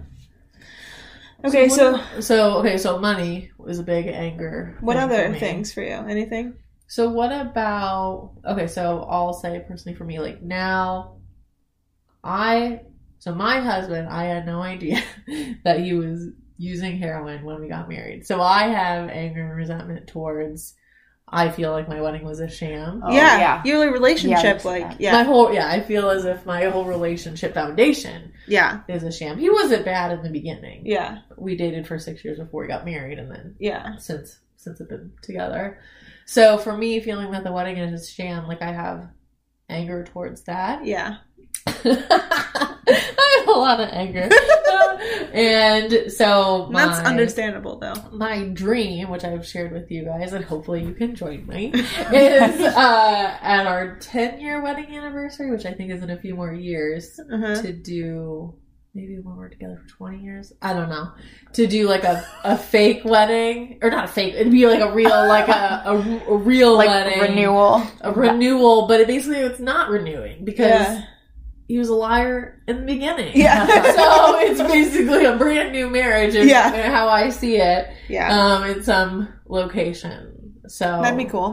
Okay, 1.44 1.68
so, 1.68 1.92
what- 1.92 2.22
so 2.24 2.56
okay, 2.58 2.78
so 2.78 2.98
money 3.00 3.50
was 3.58 3.78
a 3.80 3.82
big 3.82 4.06
anger. 4.06 4.76
what 4.80 4.96
thing 4.96 5.08
for 5.08 5.14
other 5.14 5.34
things 5.38 5.72
for 5.72 5.82
you? 5.82 5.90
Anything? 6.08 6.54
So 6.86 7.10
what 7.10 7.32
about 7.32 8.32
okay, 8.46 8.66
so 8.68 9.06
I'll 9.10 9.32
say 9.32 9.64
personally 9.66 9.96
for 9.96 10.04
me, 10.04 10.20
like 10.20 10.40
now 10.42 11.16
I 12.22 12.82
so 13.22 13.32
my 13.32 13.60
husband, 13.60 14.08
I 14.08 14.24
had 14.24 14.46
no 14.46 14.60
idea 14.62 15.00
that 15.64 15.78
he 15.78 15.94
was 15.94 16.26
using 16.58 16.98
heroin 16.98 17.44
when 17.44 17.60
we 17.60 17.68
got 17.68 17.88
married. 17.88 18.26
So 18.26 18.40
I 18.42 18.64
have 18.64 19.08
anger 19.10 19.44
and 19.44 19.54
resentment 19.54 20.08
towards 20.08 20.74
I 21.28 21.48
feel 21.50 21.70
like 21.70 21.88
my 21.88 22.00
wedding 22.00 22.24
was 22.24 22.40
a 22.40 22.48
sham. 22.48 23.00
Oh, 23.06 23.12
yeah, 23.12 23.38
yeah. 23.38 23.62
your 23.64 23.92
relationship, 23.92 24.42
there's 24.42 24.64
like, 24.64 24.96
yeah, 24.98 25.12
My 25.12 25.22
whole 25.22 25.54
yeah, 25.54 25.68
I 25.68 25.82
feel 25.82 26.10
as 26.10 26.24
if 26.24 26.44
my 26.44 26.64
whole 26.64 26.84
relationship 26.84 27.54
foundation 27.54 28.32
yeah, 28.48 28.80
is 28.88 29.04
a 29.04 29.12
sham. 29.12 29.38
He 29.38 29.48
wasn't 29.48 29.84
bad 29.84 30.10
in 30.10 30.24
the 30.24 30.28
beginning. 30.28 30.82
yeah, 30.84 31.18
We 31.36 31.56
dated 31.56 31.86
for 31.86 32.00
six 32.00 32.24
years 32.24 32.40
before 32.40 32.62
we 32.62 32.66
got 32.66 32.84
married 32.84 33.20
and 33.20 33.30
then 33.30 33.54
yeah, 33.60 33.98
since 33.98 34.40
since 34.56 34.80
I've 34.80 34.88
been 34.88 35.12
together. 35.22 35.78
So 36.26 36.58
for 36.58 36.76
me, 36.76 36.98
feeling 36.98 37.30
that 37.30 37.44
the 37.44 37.52
wedding 37.52 37.78
is 37.78 38.02
a 38.02 38.04
sham, 38.12 38.48
like 38.48 38.62
I 38.62 38.72
have 38.72 39.08
anger 39.68 40.02
towards 40.02 40.42
that. 40.42 40.84
yeah. 40.84 41.18
I 42.84 43.36
have 43.38 43.48
a 43.48 43.58
lot 43.58 43.80
of 43.80 43.88
anger, 43.90 44.28
and 45.32 46.10
so 46.12 46.68
my, 46.70 46.86
That's 46.86 47.00
understandable 47.06 47.78
though. 47.78 47.94
My 48.12 48.44
dream, 48.48 49.08
which 49.10 49.24
I've 49.24 49.46
shared 49.46 49.72
with 49.72 49.90
you 49.90 50.04
guys, 50.04 50.32
and 50.32 50.44
hopefully 50.44 50.84
you 50.84 50.92
can 50.94 51.14
join 51.14 51.46
me, 51.46 51.70
is 51.74 52.60
uh, 52.60 53.38
at 53.40 53.66
our 53.66 53.96
ten 53.98 54.40
year 54.40 54.60
wedding 54.62 54.94
anniversary, 54.96 55.50
which 55.50 55.64
I 55.66 55.72
think 55.72 55.90
is 55.90 56.02
in 56.02 56.10
a 56.10 56.18
few 56.18 56.34
more 56.34 56.52
years, 56.52 57.18
Uh-huh. 57.32 57.62
to 57.62 57.72
do 57.72 58.54
maybe 58.94 59.18
when 59.22 59.36
we're 59.36 59.48
together 59.48 59.80
for 59.82 59.88
20 59.96 60.18
years 60.22 60.52
i 60.60 60.74
don't 60.74 60.90
know 60.90 61.10
to 61.54 61.66
do 61.66 61.88
like 61.88 62.04
a, 62.04 62.22
a 62.44 62.58
fake 62.58 63.00
wedding 63.06 63.78
or 63.80 63.88
not 63.88 64.04
a 64.04 64.06
fake 64.06 64.34
it'd 64.34 64.52
be 64.52 64.66
like 64.66 64.80
a 64.82 64.92
real 64.92 65.08
like 65.28 65.48
a, 65.48 65.82
a, 65.86 65.96
a 66.28 66.36
real 66.36 66.76
like 66.76 66.88
wedding 66.88 67.18
renewal 67.18 67.82
a 68.02 68.12
renewal 68.12 68.86
but 68.86 69.00
it 69.00 69.06
basically 69.06 69.38
it's 69.38 69.58
not 69.60 69.88
renewing 69.88 70.44
because 70.44 70.66
Yeah. 70.68 71.04
He 71.72 71.78
was 71.78 71.88
a 71.88 71.94
liar 71.94 72.60
in 72.68 72.80
the 72.80 72.86
beginning 72.94 73.32
Yeah. 73.34 73.64
so 73.98 74.38
it's 74.46 74.60
basically 74.60 75.24
a 75.24 75.36
brand 75.36 75.72
new 75.72 75.88
marriage 75.88 76.34
is 76.34 76.46
Yeah. 76.46 76.90
how 76.90 77.08
i 77.08 77.30
see 77.30 77.56
it 77.56 77.82
Yeah, 78.08 78.28
um 78.38 78.64
in 78.70 78.82
some 78.82 79.28
location 79.48 80.18
so 80.68 80.84
that'd 81.02 81.16
be 81.18 81.24
cool. 81.36 81.50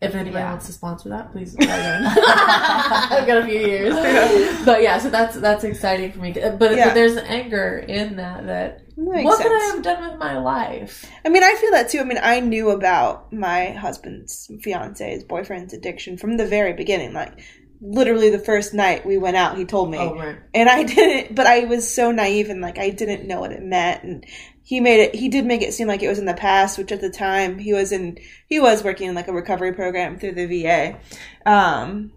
if 0.00 0.14
anybody 0.14 0.42
Yeah. 0.42 0.50
wants 0.52 0.66
to 0.66 0.72
sponsor 0.72 1.08
that, 1.14 1.32
please. 1.32 1.56
I've 1.60 3.26
got 3.26 3.38
a 3.42 3.44
few 3.50 3.60
years, 3.60 3.94
but 4.64 4.82
yeah, 4.82 4.98
so 4.98 5.08
that's 5.10 5.36
that's 5.36 5.64
exciting 5.64 6.12
for 6.12 6.20
me. 6.20 6.32
But, 6.32 6.42
Yeah. 6.76 6.86
but 6.86 6.94
there's 6.94 7.16
anger 7.16 7.78
in 7.78 8.16
that. 8.16 8.46
That 8.46 8.68
That 8.96 9.24
what 9.24 9.36
could 9.42 9.52
I 9.52 9.64
have 9.74 9.82
done 9.82 10.00
with 10.10 10.18
my 10.18 10.38
life? 10.38 11.04
I 11.24 11.28
mean, 11.28 11.44
I 11.44 11.54
feel 11.60 11.70
that 11.72 11.88
too. 11.90 12.00
I 12.00 12.04
mean, 12.04 12.18
I 12.22 12.40
knew 12.40 12.70
about 12.70 13.32
my 13.32 13.70
husband's 13.70 14.50
fiance's 14.62 15.22
boyfriend's 15.24 15.72
addiction 15.74 16.16
from 16.16 16.36
the 16.36 16.46
very 16.46 16.72
beginning. 16.72 17.12
Like, 17.12 17.34
literally 17.80 18.30
the 18.30 18.38
first 18.38 18.74
night 18.74 19.06
we 19.06 19.18
went 19.18 19.36
out, 19.36 19.56
he 19.56 19.64
told 19.64 19.90
me. 19.90 19.98
Oh 19.98 20.14
right, 20.14 20.38
And 20.54 20.68
I 20.68 20.82
didn't, 20.94 21.34
but 21.34 21.46
I 21.46 21.64
was 21.64 21.90
so 21.92 22.10
naive 22.10 22.50
and 22.50 22.60
like 22.60 22.78
I 22.78 22.90
didn't 22.90 23.26
know 23.26 23.40
what 23.40 23.52
it 23.52 23.62
meant. 23.62 24.04
And 24.04 24.26
he 24.62 24.80
made 24.80 25.00
it, 25.00 25.14
he 25.14 25.28
did 25.28 25.46
make 25.46 25.62
it 25.62 25.74
seem 25.74 25.88
like 25.88 26.02
it 26.02 26.08
was 26.08 26.18
in 26.18 26.26
the 26.26 26.34
past, 26.34 26.78
which 26.78 26.92
at 26.92 27.00
the 27.00 27.10
time 27.10 27.58
he 27.58 27.72
was 27.72 27.92
in, 27.92 28.18
he 28.48 28.58
was 28.58 28.82
working 28.82 29.08
in 29.08 29.14
like 29.14 29.28
a 29.28 29.32
recovery 29.32 29.72
program 29.72 30.18
through 30.18 30.32
the 30.32 30.46
VA. 30.46 30.98
Um, 31.44 32.12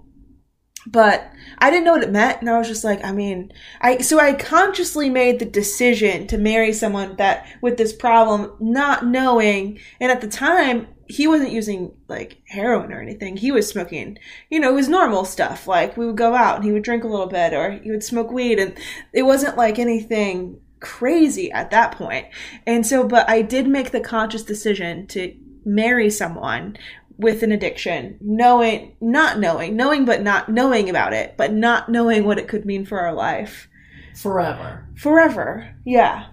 but 0.88 1.32
I 1.58 1.70
didn't 1.70 1.86
know 1.86 1.92
what 1.92 2.04
it 2.04 2.12
meant. 2.12 2.42
And 2.42 2.50
I 2.50 2.58
was 2.58 2.68
just 2.68 2.84
like, 2.84 3.04
I 3.04 3.12
mean, 3.12 3.52
I, 3.82 4.00
so 4.00 4.20
I 4.20 4.34
consciously 4.34 5.10
made 5.10 5.40
the 5.40 5.46
decision 5.46 6.26
to 6.28 6.38
marry 6.38 6.74
someone 6.74 7.18
that 7.18 7.46
with 7.62 7.78
this 7.78 7.94
problem, 7.94 8.54
not 8.60 9.06
knowing. 9.06 9.80
And 10.00 10.12
at 10.12 10.22
the 10.22 10.28
time, 10.28 10.88
he 11.10 11.28
wasn't 11.28 11.52
using 11.52 11.92
like 12.08 12.38
heroin 12.46 12.94
or 12.94 13.02
anything. 13.02 13.36
He 13.36 13.52
was 13.52 13.68
smoking, 13.68 14.20
you 14.52 14.60
know, 14.60 14.70
it 14.70 14.76
was 14.76 14.88
normal 14.88 15.26
stuff. 15.26 15.68
Like 15.68 15.98
we 15.98 16.06
would 16.06 16.16
go 16.16 16.36
out 16.36 16.58
and 16.58 16.64
he 16.64 16.72
would 16.72 16.84
drink 16.84 17.04
a 17.04 17.08
little 17.08 17.26
bit 17.26 17.52
or 17.52 17.72
he 17.72 17.90
would 17.90 18.04
smoke 18.04 18.32
weed 18.32 18.60
and 18.60 18.78
it 19.12 19.24
wasn't 19.24 19.58
like 19.58 19.80
anything 19.80 20.62
crazy 20.80 21.52
at 21.52 21.72
that 21.72 21.94
point. 21.94 22.28
And 22.68 22.86
so, 22.86 23.04
but 23.04 23.28
I 23.28 23.42
did 23.42 23.68
make 23.68 23.90
the 23.90 24.00
conscious 24.00 24.44
decision 24.44 25.08
to 25.08 25.36
marry 25.66 26.12
someone 26.12 26.78
with 27.18 27.42
an 27.42 27.52
addiction, 27.52 28.18
knowing, 28.22 28.96
not 29.02 29.40
knowing, 29.40 29.76
knowing 29.76 30.06
but 30.06 30.22
not 30.22 30.48
knowing 30.48 30.92
about 30.92 31.14
it, 31.14 31.34
but 31.38 31.52
not 31.52 31.90
knowing 31.90 32.24
what 32.24 32.38
it 32.38 32.48
could 32.48 32.66
mean 32.66 32.86
for 32.86 33.00
our 33.00 33.14
life 33.14 33.68
forever. 34.16 34.88
forever. 34.96 35.76
Yeah. 35.86 36.28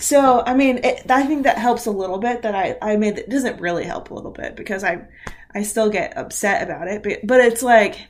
So, 0.00 0.42
I 0.46 0.54
mean, 0.54 0.78
it, 0.78 1.10
I 1.10 1.24
think 1.24 1.44
that 1.44 1.58
helps 1.58 1.86
a 1.86 1.90
little 1.90 2.18
bit 2.18 2.42
that 2.42 2.54
I, 2.54 2.76
I 2.80 2.96
made, 2.96 3.18
it 3.18 3.28
doesn't 3.30 3.60
really 3.60 3.84
help 3.84 4.10
a 4.10 4.14
little 4.14 4.30
bit 4.30 4.56
because 4.56 4.84
I, 4.84 5.06
I 5.54 5.62
still 5.62 5.90
get 5.90 6.16
upset 6.16 6.62
about 6.62 6.88
it, 6.88 7.02
but, 7.02 7.20
but 7.24 7.40
it's 7.40 7.62
like, 7.62 8.08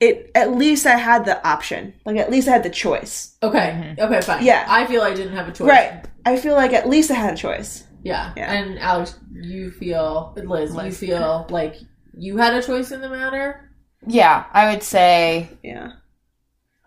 it, 0.00 0.30
at 0.34 0.52
least 0.52 0.84
I 0.86 0.96
had 0.96 1.24
the 1.24 1.46
option. 1.46 1.94
Like, 2.04 2.18
at 2.18 2.30
least 2.30 2.48
I 2.48 2.52
had 2.52 2.62
the 2.62 2.70
choice. 2.70 3.36
Okay, 3.42 3.58
mm-hmm. 3.58 4.00
okay, 4.02 4.20
fine. 4.20 4.44
Yeah. 4.44 4.66
I 4.68 4.86
feel 4.86 5.00
I 5.00 5.14
didn't 5.14 5.34
have 5.34 5.48
a 5.48 5.52
choice. 5.52 5.68
Right. 5.68 6.04
I 6.26 6.36
feel 6.36 6.54
like 6.54 6.72
at 6.72 6.88
least 6.88 7.10
I 7.10 7.14
had 7.14 7.34
a 7.34 7.36
choice. 7.36 7.84
Yeah. 8.02 8.32
Yeah. 8.36 8.52
And 8.52 8.78
Alex, 8.78 9.18
you 9.32 9.70
feel 9.70 10.34
Liz, 10.36 10.74
you 10.74 10.92
feel 10.92 11.46
like 11.48 11.76
you 12.16 12.36
had 12.36 12.54
a 12.54 12.62
choice 12.62 12.92
in 12.92 13.00
the 13.00 13.08
matter. 13.08 13.70
yeah 14.06 14.44
i 14.52 14.70
would 14.70 14.82
say 14.82 15.48
Yeah. 15.62 15.92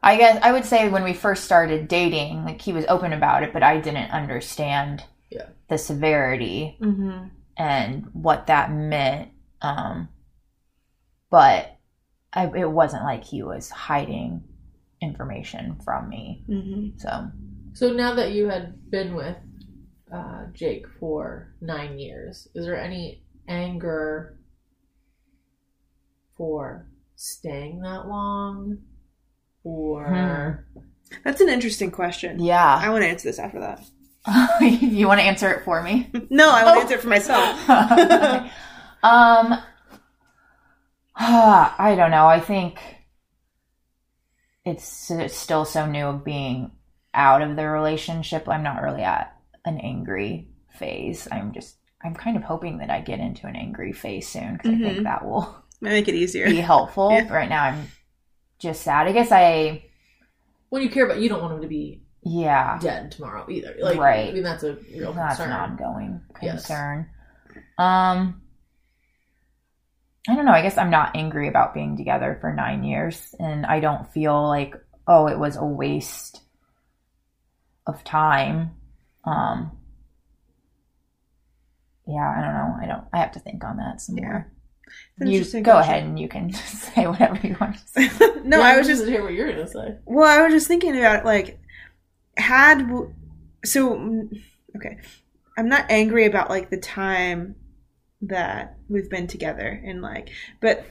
I 0.04 0.18
guess 0.18 0.40
I 0.44 0.52
would 0.52 0.66
say 0.66 0.90
when 0.90 1.04
we 1.04 1.14
first 1.14 1.44
started 1.44 1.88
dating, 1.88 2.46
like 2.46 2.62
he 2.62 2.74
was 2.74 2.86
open 2.88 3.14
about 3.14 3.44
it, 3.44 3.52
but 3.54 3.64
I 3.64 3.80
didn't 3.80 4.12
understand 4.12 5.04
Yeah. 5.30 5.48
the 5.70 5.78
severity 5.78 6.78
Mm-hmm. 6.82 7.28
and 7.58 8.06
what 8.14 8.48
that 8.48 8.72
meant. 8.72 9.30
Um, 9.62 10.10
but 11.30 11.78
I, 12.32 12.46
it 12.56 12.70
wasn't 12.70 13.04
like 13.04 13.24
he 13.24 13.42
was 13.44 13.70
hiding 13.70 14.44
information 15.02 15.80
from 15.84 16.10
me. 16.10 16.46
Mm-hmm. 16.48 16.98
So 17.00 17.32
So 17.74 17.92
now 17.92 18.14
that 18.16 18.32
you 18.32 18.48
had 18.50 18.90
been 18.92 19.16
with 19.16 19.38
uh, 20.14 20.46
Jake 20.54 20.86
for 21.00 21.54
nine 21.60 21.98
years, 22.00 22.48
is 22.56 22.66
there 22.66 22.80
any 22.80 23.24
anger 23.48 24.38
for 26.38 26.88
staying 27.16 27.82
that 27.82 28.08
long? 28.08 28.78
Or 29.68 30.66
That's 31.24 31.42
an 31.42 31.50
interesting 31.50 31.92
question. 31.92 32.40
yeah, 32.40 32.80
I 32.82 32.90
want 32.90 33.04
to 33.04 33.08
answer 33.08 33.28
this 33.28 33.40
after 33.40 33.60
that. 33.60 33.82
you 34.62 35.08
want 35.08 35.20
to 35.20 35.26
answer 35.26 35.52
it 35.52 35.64
for 35.64 35.82
me? 35.82 36.10
No, 36.30 36.50
I 36.50 36.64
want 36.64 36.76
to 36.76 36.80
Oh. 36.80 36.82
answer 36.84 36.96
it 36.96 37.02
for 37.02 37.08
myself. 37.08 37.70
um, 39.04 39.60
I 41.16 41.96
don't 41.98 42.12
know. 42.12 42.28
I 42.28 42.40
think 42.40 42.80
it's 44.66 45.12
s- 45.12 45.34
still 45.34 45.66
so 45.66 45.86
new 45.86 46.06
of 46.08 46.24
being 46.26 46.72
out 47.14 47.42
of 47.42 47.56
the 47.56 47.68
relationship. 47.68 48.48
I'm 48.48 48.64
not 48.64 48.82
really 48.82 49.02
at 49.04 49.34
an 49.66 49.80
angry 49.80 50.50
phase. 50.78 51.28
I'm 51.32 51.54
just, 51.54 51.78
I'm 52.04 52.14
kind 52.14 52.38
of 52.38 52.44
hoping 52.44 52.78
that 52.80 52.90
I 52.90 53.02
get 53.02 53.20
into 53.20 53.48
an 53.48 53.56
angry 53.56 53.92
phase 53.94 54.28
soon 54.28 54.54
because 54.54 54.72
I 54.72 54.76
Mhm. 54.76 54.84
think 54.84 55.04
that 55.04 55.26
will 55.26 55.56
Might 55.82 55.92
make 55.92 56.08
it 56.08 56.16
easier. 56.16 56.46
be 56.48 56.58
helpful. 56.62 57.12
Yeah. 57.14 57.34
Right 57.34 57.50
now, 57.50 57.64
I'm 57.64 57.88
just 58.60 58.82
sad. 58.84 59.08
I 59.08 59.12
guess 59.12 59.32
I, 59.32 59.84
when 60.70 60.82
you 60.82 60.90
care 60.90 61.06
about, 61.06 61.20
you 61.20 61.30
don't 61.30 61.42
want 61.42 61.54
him 61.56 61.62
to 61.62 61.68
be 61.68 62.02
yeah, 62.24 62.80
dead 62.80 63.12
tomorrow 63.12 63.46
either. 63.50 63.76
Like, 63.82 64.00
Right. 64.00 64.30
I 64.30 64.34
mean, 64.34 64.44
that's 64.44 64.64
a 64.64 64.78
real 64.98 65.14
that's 65.14 65.38
concern. 65.38 65.52
an 65.52 65.72
ongoing 65.72 66.22
Yes. 66.42 66.62
concern. 66.62 67.10
Um, 67.78 68.42
I 70.30 70.36
don't 70.36 70.46
know. 70.46 70.52
I 70.52 70.62
guess 70.62 70.78
I'm 70.78 70.90
not 70.90 71.16
angry 71.16 71.48
about 71.48 71.74
being 71.74 71.96
together 71.98 72.38
for 72.42 72.54
nine 72.54 72.84
years, 72.84 73.34
and 73.40 73.66
I 73.66 73.80
don't 73.80 74.12
feel 74.12 74.48
like 74.48 74.76
oh, 75.08 75.28
it 75.28 75.40
was 75.40 75.56
a 75.56 75.64
waste 75.66 76.42
of 77.88 78.04
time. 78.04 78.72
Um, 79.24 79.72
yeah, 82.08 82.34
I 82.38 82.42
don't 82.42 82.54
know. 82.54 82.76
I 82.82 82.86
don't. 82.88 83.08
I 83.14 83.18
have 83.20 83.34
to 83.34 83.40
think 83.40 83.64
on 83.64 83.78
that 83.78 84.02
some 84.02 84.18
Yeah. 84.18 84.24
more. 84.24 84.52
It's 85.20 85.54
You 85.54 85.62
go 85.62 85.72
question. 85.74 85.92
ahead 85.92 86.04
and 86.04 86.20
you 86.20 86.28
can 86.30 86.54
say 86.54 87.08
whatever 87.08 87.40
you 87.46 87.56
want 87.60 87.78
to 87.78 87.88
say. 87.88 88.10
no, 88.44 88.60
Yeah, 88.60 88.66
I 88.66 88.78
was 88.78 88.88
just 88.88 89.02
interested 89.02 89.06
to 89.06 89.12
hear 89.12 89.24
what 89.24 89.34
you're 89.34 89.52
gonna 89.52 89.68
say. 89.68 89.98
Well, 90.06 90.28
I 90.28 90.44
was 90.44 90.54
just 90.54 90.68
thinking 90.68 90.98
about 90.98 91.26
like 91.26 91.60
had 92.38 92.88
so 93.66 93.96
mm, 93.96 94.42
okay. 94.76 94.98
I'm 95.58 95.70
not 95.70 95.86
angry 95.90 96.26
about 96.26 96.50
like 96.50 96.70
the 96.70 96.78
time 96.78 97.56
that 98.22 98.78
we've 98.90 99.10
been 99.10 99.28
together 99.28 99.82
and 99.86 100.02
like 100.02 100.30
but 100.60 100.86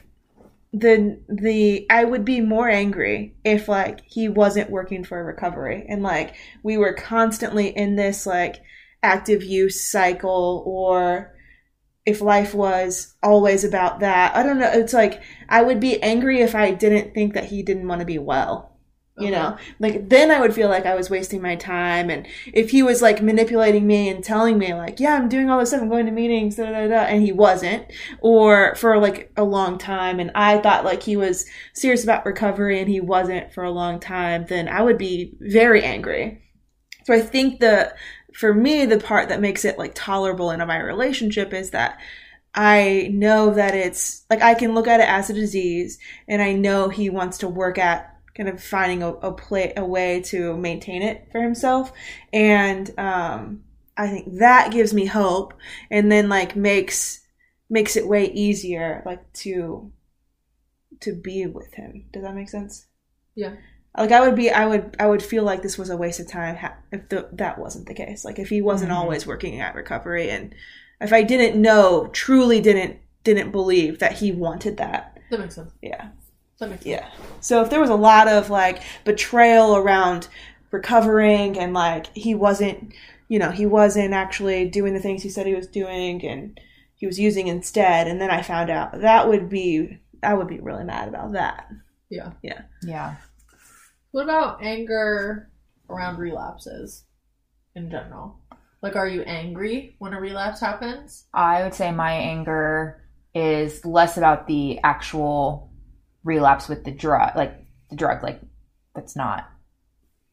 the 0.73 1.19
the 1.29 1.87
I 1.91 2.05
would 2.05 2.25
be 2.25 2.41
more 2.41 2.69
angry 2.69 3.35
if 3.45 3.69
like 3.69 4.01
he 4.07 4.29
wasn't 4.29 4.71
working 4.71 5.05
for 5.05 5.25
recovery 5.25 5.87
and 5.89 6.03
like 6.03 6.35
we 6.63 6.77
were 6.77 6.93
constantly 6.93 7.69
in 7.69 7.97
this 7.97 8.27
like 8.27 8.57
active 9.03 9.43
use 9.43 9.83
cycle 9.83 10.63
or 10.67 11.35
if 12.07 12.21
life 12.21 12.55
was 12.55 13.15
always 13.23 13.65
about 13.65 14.01
that. 14.01 14.35
I 14.37 14.43
don't 14.43 14.59
know. 14.59 14.71
It's 14.73 14.93
like 14.93 15.23
I 15.49 15.63
would 15.63 15.81
be 15.81 16.03
angry 16.03 16.41
if 16.41 16.55
I 16.55 16.71
didn't 16.71 17.13
think 17.15 17.35
that 17.35 17.47
he 17.47 17.63
didn't 17.63 17.89
want 17.89 18.01
to 18.01 18.07
be 18.07 18.19
well 18.19 18.77
you 19.19 19.29
Okay. 19.29 19.37
know 19.37 19.43
uh-huh. 19.49 19.57
like 19.79 20.09
then 20.09 20.31
i 20.31 20.41
would 20.41 20.55
feel 20.55 20.69
like 20.69 20.85
i 20.85 20.95
was 20.95 21.09
wasting 21.09 21.41
my 21.41 21.57
time 21.57 22.11
and 22.11 22.27
if 22.53 22.71
he 22.71 22.83
was 22.83 23.01
like 23.01 23.23
manipulating 23.23 23.87
me 23.87 24.09
and 24.09 24.23
telling 24.23 24.59
me 24.59 24.75
like 24.75 25.01
yeah 25.01 25.15
i'm 25.15 25.29
doing 25.29 25.49
all 25.49 25.59
this 25.59 25.71
stuff 25.71 25.81
i'm 25.81 25.89
going 25.89 26.07
to 26.07 26.13
meetings 26.13 26.57
da, 26.57 26.71
da, 26.71 26.87
da, 26.87 27.01
and 27.05 27.23
he 27.23 27.33
wasn't 27.33 27.91
or 28.21 28.75
for 28.75 28.99
like 28.99 29.33
a 29.37 29.45
long 29.45 29.79
time 29.79 30.21
and 30.21 30.31
i 30.35 30.59
thought 30.59 30.85
like 30.85 31.03
he 31.03 31.17
was 31.17 31.47
serious 31.73 32.05
about 32.05 32.27
recovery 32.27 32.79
and 32.79 32.89
he 32.91 33.01
wasn't 33.01 33.51
for 33.55 33.65
a 33.65 33.71
long 33.71 33.99
time 33.99 34.45
then 34.49 34.69
i 34.69 34.83
would 34.83 34.99
be 34.99 35.33
very 35.41 35.83
angry 35.83 36.43
so 37.05 37.15
i 37.15 37.21
think 37.21 37.61
the 37.61 37.95
for 38.37 38.53
me 38.53 38.85
the 38.85 38.99
part 38.99 39.31
that 39.31 39.41
makes 39.41 39.65
it 39.65 39.79
like 39.79 39.93
tolerable 39.95 40.51
in 40.51 40.67
my 40.67 40.79
relationship 40.79 41.55
is 41.55 41.71
that 41.71 41.99
I 42.55 43.11
know 43.13 43.55
that 43.55 43.75
it's 43.75 44.25
like 44.29 44.43
I 44.43 44.55
can 44.55 44.75
look 44.75 44.87
at 44.87 45.01
it 45.01 45.09
as 45.09 45.31
a 45.31 45.35
disease, 45.35 45.99
and 46.29 46.41
I 46.41 46.53
know 46.53 46.89
he 46.89 47.11
wants 47.11 47.39
to 47.39 47.49
work 47.49 47.79
at 47.79 48.15
kind 48.35 48.49
of 48.49 48.63
finding 48.63 49.03
a, 49.03 49.13
a 49.15 49.33
play 49.33 49.73
a 49.77 49.85
way 49.85 50.21
to 50.23 50.57
maintain 50.57 51.03
it 51.03 51.29
for 51.33 51.43
himself, 51.43 51.93
and 52.33 52.99
um, 52.99 53.65
I 53.97 54.09
think 54.09 54.39
that 54.39 54.73
gives 54.73 54.95
me 54.95 55.07
hope, 55.07 55.55
and 55.91 56.11
then 56.11 56.29
like 56.29 56.57
makes 56.57 57.21
makes 57.69 57.97
it 57.97 58.07
way 58.07 58.27
easier 58.33 59.03
like 59.05 59.33
to 59.35 59.93
to 61.01 61.15
be 61.15 61.47
with 61.47 61.75
him. 61.75 62.07
Does 62.13 62.23
that 62.23 62.35
make 62.35 62.49
sense? 62.49 62.87
Yeah. 63.35 63.57
Like 63.99 64.13
I 64.13 64.21
would 64.21 64.35
be, 64.35 64.51
I 64.51 64.67
would, 64.67 64.97
I 64.99 65.07
would 65.07 65.23
feel 65.23 65.43
like 65.45 65.63
this 65.63 65.79
was 65.79 65.91
a 65.91 65.97
waste 65.97 66.21
of 66.21 66.29
time 66.29 66.57
ha- 66.57 66.77
if 66.93 67.09
the, 67.09 67.29
that 67.33 67.59
wasn't 67.59 67.87
the 67.87 67.95
case. 67.95 68.25
Like 68.25 68.39
if 68.39 68.49
he 68.49 68.61
wasn't 68.63 68.93
Mhm. 68.93 68.97
always 68.97 69.27
working 69.27 69.61
at 69.61 69.75
recovery, 69.75 70.31
and 70.31 70.55
if 71.01 71.13
I 71.13 71.23
didn't 71.23 71.61
know, 71.61 72.09
truly 72.13 72.61
didn't, 72.61 72.97
didn't 73.25 73.51
believe 73.53 73.99
that 73.99 74.13
he 74.13 74.33
wanted 74.33 74.77
that. 74.79 75.19
That 75.31 75.41
makes 75.41 75.55
sense. 75.57 75.73
Yeah, 75.83 76.09
That 76.59 76.71
makes 76.71 76.83
sense. 76.85 76.87
yeah. 76.87 77.09
So 77.41 77.63
if 77.63 77.71
there 77.71 77.81
was 77.81 77.91
a 77.91 77.95
lot 77.97 78.29
of 78.29 78.51
like 78.51 78.83
betrayal 79.05 79.77
around 79.77 80.29
recovering, 80.71 81.59
and 81.59 81.73
like 81.75 82.07
he 82.15 82.35
wasn't, 82.35 82.93
you 83.29 83.39
know, 83.39 83.51
he 83.51 83.67
wasn't 83.67 84.13
actually 84.15 84.69
doing 84.69 84.95
the 84.95 85.01
things 85.01 85.23
he 85.23 85.29
said 85.31 85.47
he 85.47 85.55
was 85.55 85.67
doing, 85.67 86.25
and 86.25 86.61
he 86.95 87.07
was 87.07 87.19
using 87.19 87.47
instead, 87.49 88.07
and 88.09 88.21
then 88.21 88.31
I 88.31 88.43
found 88.43 88.71
out 88.71 89.01
that 89.01 89.29
would 89.29 89.49
be, 89.49 89.99
I 90.23 90.35
would 90.35 90.49
be 90.49 90.61
really 90.61 90.85
mad 90.85 91.09
about 91.09 91.33
that. 91.33 91.69
Yeah. 92.09 92.33
Yeah. 92.43 92.63
Yeah. 92.83 93.17
What 94.13 94.25
about 94.25 94.63
anger 94.63 95.51
around 95.91 96.19
relapses 96.19 97.05
in 97.75 97.91
general? 97.91 98.39
Like, 98.83 98.97
are 98.97 99.09
you 99.09 99.23
angry 99.23 99.97
when 99.99 100.13
a 100.13 100.21
relapse 100.21 100.61
happens? 100.61 101.27
I 101.35 101.63
would 101.63 101.75
say 101.75 101.91
my 101.93 102.13
anger 102.13 103.03
is 103.35 103.85
less 103.85 104.17
about 104.17 104.47
the 104.47 104.79
actual 104.83 105.71
relapse 106.25 106.69
with 106.69 106.85
the 106.85 106.91
drug, 106.91 107.37
like 107.37 107.55
the 107.91 107.97
drug, 107.97 108.23
like 108.23 108.41
that's 108.95 109.17
not, 109.17 109.49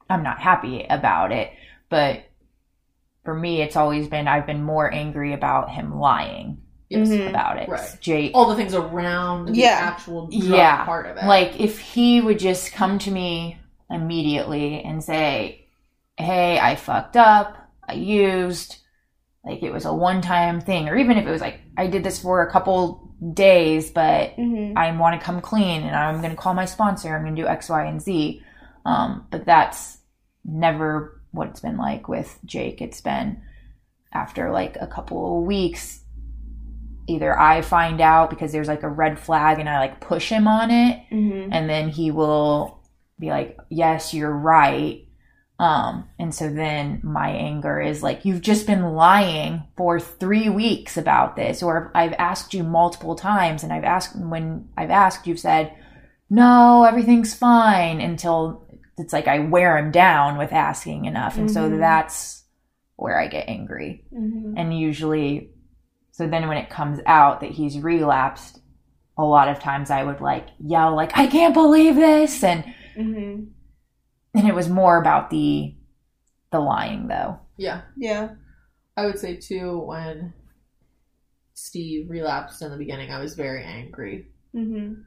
I'm 0.09 0.23
not 0.23 0.39
happy 0.39 0.85
about 0.89 1.31
it. 1.31 1.51
But 1.89 2.23
for 3.23 3.33
me, 3.33 3.61
it's 3.61 3.75
always 3.75 4.07
been, 4.07 4.27
I've 4.27 4.45
been 4.45 4.63
more 4.63 4.91
angry 4.91 5.33
about 5.33 5.69
him 5.69 5.97
lying. 5.99 6.59
Mhm. 6.91 7.29
about 7.29 7.57
it. 7.57 7.67
Right. 7.67 7.97
Jake, 8.01 8.33
All 8.35 8.47
the 8.47 8.55
things 8.55 8.75
around 8.75 9.47
the 9.47 9.53
Yeah. 9.55 9.79
actual 9.81 10.27
drug 10.27 10.43
Yeah. 10.43 10.85
part 10.85 11.07
of 11.07 11.17
it. 11.17 11.23
like 11.25 11.59
if 11.59 11.79
he 11.79 12.21
would 12.21 12.37
just 12.37 12.71
come 12.71 12.99
to 12.99 13.09
me 13.09 13.57
immediately 13.93 14.81
and 14.83 15.03
say, 15.03 15.67
Hey, 16.17 16.59
I 16.59 16.75
fucked 16.75 17.17
up, 17.17 17.55
I 17.87 17.93
used, 17.93 18.77
like 19.45 19.63
it 19.63 19.71
was 19.73 19.85
a 19.85 19.93
one 19.93 20.21
time 20.21 20.61
thing, 20.61 20.87
or 20.89 20.95
even 20.97 21.17
if 21.17 21.25
it 21.25 21.31
was 21.31 21.41
like, 21.41 21.59
I 21.77 21.87
did 21.87 22.03
this 22.03 22.19
for 22.21 22.41
a 22.43 22.51
couple 22.51 23.11
days, 23.33 23.89
but 23.91 24.35
Mm-hmm. 24.37 24.77
I 24.77 24.91
want 24.97 25.19
to 25.19 25.25
come 25.25 25.41
clean 25.41 25.83
and 25.83 25.95
I'm 25.95 26.19
going 26.21 26.31
to 26.31 26.37
call 26.41 26.53
my 26.53 26.65
sponsor. 26.65 27.15
I'm 27.15 27.23
going 27.23 27.35
to 27.35 27.41
do 27.41 27.47
X, 27.47 27.69
Y, 27.69 27.85
and 27.85 28.01
Z. 28.01 28.41
Um, 28.85 29.27
but 29.31 29.45
that's 29.45 29.97
never 30.43 31.21
what 31.31 31.47
it's 31.49 31.61
been 31.61 31.77
like 31.77 32.07
with 32.07 32.37
Jake. 32.45 32.81
It's 32.81 33.01
been 33.01 33.41
after 34.13 34.51
like 34.51 34.77
a 34.79 34.87
couple 34.87 35.39
of 35.39 35.45
weeks, 35.45 36.01
either 37.07 37.37
I 37.37 37.61
find 37.61 38.01
out 38.01 38.29
because 38.29 38.51
there's 38.51 38.67
like 38.67 38.83
a 38.83 38.89
red 38.89 39.17
flag 39.19 39.59
and 39.59 39.67
I 39.69 39.79
like 39.79 39.99
push 40.01 40.29
him 40.29 40.47
on 40.47 40.69
it, 40.71 41.03
Mm-hmm. 41.11 41.49
and 41.53 41.69
then 41.69 41.89
he 41.89 42.11
will 42.11 42.82
be 43.19 43.29
like, 43.29 43.57
Yes, 43.69 44.13
you're 44.13 44.35
right. 44.35 45.07
Um, 45.59 46.09
and 46.19 46.33
so 46.33 46.49
then 46.51 46.99
my 47.03 47.29
anger 47.29 47.79
is 47.79 48.03
like, 48.03 48.25
You've 48.25 48.41
just 48.41 48.67
been 48.67 48.93
lying 48.93 49.63
for 49.77 49.99
three 49.99 50.49
weeks 50.49 50.97
about 50.97 51.35
this, 51.35 51.61
or 51.63 51.91
I've 51.95 52.13
asked 52.13 52.53
you 52.53 52.63
multiple 52.63 53.15
times, 53.15 53.63
and 53.63 53.71
I've 53.71 53.83
asked 53.83 54.15
when 54.15 54.67
I've 54.77 54.89
asked, 54.91 55.27
you've 55.27 55.39
said, 55.39 55.73
No, 56.29 56.83
everything's 56.83 57.33
fine 57.33 58.01
until 58.01 58.67
it's 58.97 59.13
like 59.13 59.27
I 59.27 59.39
wear 59.39 59.77
him 59.77 59.91
down 59.91 60.37
with 60.37 60.51
asking 60.51 61.05
enough. 61.05 61.37
And 61.37 61.49
so 61.49 61.69
Mhm. 61.69 61.79
that's 61.79 62.43
where 62.95 63.19
I 63.19 63.27
get 63.27 63.49
angry. 63.49 64.05
Mm-hmm. 64.13 64.53
And 64.57 64.77
usually, 64.77 65.49
so 66.11 66.27
then 66.27 66.47
when 66.47 66.57
it 66.57 66.69
comes 66.69 66.99
out 67.07 67.41
that 67.41 67.49
he's 67.51 67.79
relapsed, 67.79 68.59
a 69.17 69.23
lot 69.23 69.47
of 69.47 69.59
times 69.59 69.89
I 69.89 70.03
would 70.03 70.21
like 70.21 70.47
yell 70.59 70.95
like 70.95 71.17
I 71.17 71.25
can't 71.27 71.53
believe 71.55 71.95
this 71.95 72.43
and 72.43 72.63
Mm-hmm. 72.97 73.45
and 74.35 74.47
it 74.47 74.55
was 74.55 74.69
more 74.69 74.97
about 74.99 75.29
the 75.29 75.75
the 76.51 76.59
lying 76.59 77.07
though. 77.07 77.39
yeah. 77.57 77.81
Yeah. 77.97 78.29
I 78.95 79.05
would 79.07 79.17
say 79.17 79.37
too 79.37 79.79
when 79.79 80.33
Steve 81.55 82.09
relapsed 82.09 82.61
in 82.61 82.71
the 82.71 82.77
beginning, 82.77 83.11
I 83.11 83.19
was 83.19 83.35
very 83.35 83.63
angry. 83.63 84.27
Mm-hmm. 84.55 85.01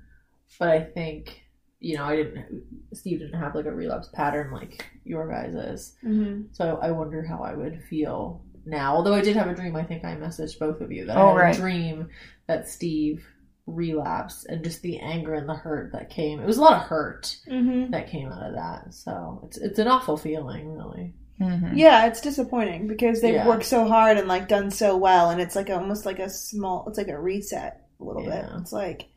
But 0.59 0.69
I 0.71 0.81
think 0.83 1.43
you 1.79 1.97
know, 1.97 2.05
I 2.05 2.17
didn't. 2.17 2.65
Steve 2.95 3.19
didn't 3.21 3.39
have 3.39 3.55
like 3.55 3.67
a 3.67 3.71
relapse 3.73 4.09
pattern 4.15 4.51
like 4.51 4.85
your 5.05 5.29
guys 5.29 5.55
is. 5.55 5.95
Mm-hmm. 6.05 6.45
So 6.53 6.79
I 6.83 6.91
wonder 6.91 7.23
how 7.25 7.43
I 7.43 7.55
would 7.55 7.83
feel 7.91 8.43
now. 8.65 8.97
Although 8.97 9.15
I 9.15 9.21
did 9.21 9.37
have 9.37 9.49
a 9.49 9.55
dream. 9.55 9.77
I 9.77 9.85
think 9.85 10.03
I 10.05 10.15
messaged 10.17 10.59
both 10.59 10.81
of 10.81 10.91
you 10.91 11.05
that 11.07 11.17
Oh, 11.17 11.29
I 11.29 11.33
had 11.33 11.37
right. 11.37 11.55
a 11.57 11.61
dream 11.61 12.09
that 12.49 12.69
Steve 12.69 13.25
relapsed 13.67 14.47
and 14.47 14.63
just 14.65 14.83
the 14.83 14.99
anger 15.01 15.35
and 15.35 15.49
the 15.49 15.55
hurt 15.55 15.93
that 15.93 16.11
came. 16.11 16.41
It 16.41 16.47
was 16.47 16.59
a 16.59 16.63
lot 16.63 16.75
of 16.81 16.83
hurt 16.89 17.37
Mm-hmm. 17.51 17.91
that 17.91 18.09
came 18.09 18.31
out 18.31 18.43
of 18.49 18.55
that. 18.55 18.95
So 18.95 19.43
it's 19.47 19.59
it's 19.59 19.79
an 19.79 19.89
awful 19.89 20.17
feeling, 20.17 20.73
really. 20.73 21.15
Mhm. 21.41 21.73
Yeah, 21.77 22.07
it's 22.07 22.21
disappointing 22.21 22.87
because 22.87 23.21
they've 23.21 23.35
Yeah. 23.35 23.47
worked 23.49 23.65
so 23.67 23.87
hard 23.87 24.17
and 24.17 24.29
like 24.29 24.49
done 24.49 24.71
so 24.71 24.97
well, 24.97 25.31
and 25.31 25.41
it's 25.41 25.57
like 25.57 25.69
almost 25.69 26.07
like 26.07 26.19
a 26.19 26.31
small, 26.31 26.85
it's 26.89 26.97
like 26.99 27.09
a 27.09 27.21
reset 27.21 27.83
a 28.01 28.05
little 28.05 28.25
bit. 28.25 28.45
It's 28.61 28.73
like 28.73 29.09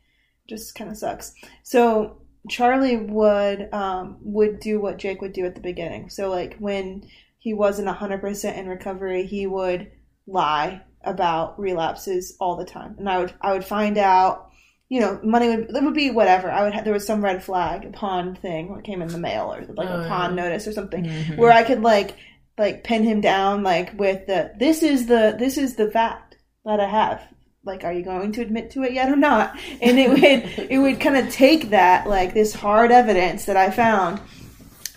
just 0.48 0.74
kind 0.74 0.90
of 0.90 0.96
sucks. 0.98 1.32
So 1.62 2.18
Charlie 2.48 2.96
would 2.96 3.72
um 3.72 4.18
would 4.22 4.60
do 4.60 4.80
what 4.80 4.98
Jake 4.98 5.22
would 5.22 5.32
do 5.32 5.46
at 5.46 5.54
the 5.54 5.60
beginning. 5.60 6.10
So 6.10 6.28
like 6.28 6.56
when 6.58 7.04
he 7.38 7.54
wasn't 7.54 7.88
hundred 7.88 8.20
percent 8.20 8.58
in 8.58 8.66
recovery, 8.68 9.26
he 9.26 9.46
would 9.46 9.90
lie 10.26 10.82
about 11.04 11.58
relapses 11.58 12.36
all 12.40 12.56
the 12.56 12.64
time, 12.64 12.96
and 12.98 13.08
I 13.08 13.18
would 13.18 13.34
I 13.40 13.52
would 13.52 13.64
find 13.64 13.98
out. 13.98 14.46
You 14.92 14.98
know, 14.98 15.20
money 15.22 15.48
would 15.48 15.70
it 15.70 15.84
would 15.84 15.94
be 15.94 16.10
whatever. 16.10 16.50
I 16.50 16.64
would 16.64 16.74
ha- 16.74 16.82
there 16.82 16.92
was 16.92 17.06
some 17.06 17.22
red 17.22 17.44
flag, 17.44 17.84
a 17.84 17.90
pawn 17.90 18.34
thing 18.34 18.74
that 18.74 18.82
came 18.82 19.02
in 19.02 19.06
the 19.06 19.18
mail, 19.18 19.54
or 19.54 19.64
like 19.74 19.88
Oh, 19.88 20.00
a 20.02 20.08
pawn 20.08 20.36
yeah. 20.36 20.42
notice 20.42 20.66
or 20.66 20.72
something 20.72 21.04
Mhm. 21.04 21.36
where 21.38 21.52
I 21.52 21.62
could 21.62 21.80
like 21.80 22.16
like 22.58 22.82
pin 22.82 23.04
him 23.04 23.20
down 23.20 23.62
like 23.62 23.96
with 23.96 24.26
the 24.26 24.50
this 24.58 24.82
is 24.82 25.06
the 25.06 25.36
this 25.38 25.58
is 25.58 25.76
the 25.76 25.92
fact 25.92 26.36
that 26.64 26.80
I 26.80 26.88
have. 26.88 27.22
Like, 27.62 27.84
are 27.84 27.92
you 27.92 28.02
going 28.02 28.32
to 28.32 28.40
admit 28.42 28.72
to 28.72 28.82
it 28.82 28.92
yet 28.92 29.10
or 29.12 29.16
not? 29.16 29.56
And 29.80 29.96
it 29.96 30.08
would 30.10 30.68
it 30.72 30.78
would 30.78 30.98
kind 30.98 31.16
of 31.16 31.32
take 31.32 31.70
that 31.70 32.08
like 32.08 32.34
this 32.34 32.52
hard 32.52 32.90
evidence 32.90 33.44
that 33.44 33.56
I 33.56 33.70
found. 33.70 34.20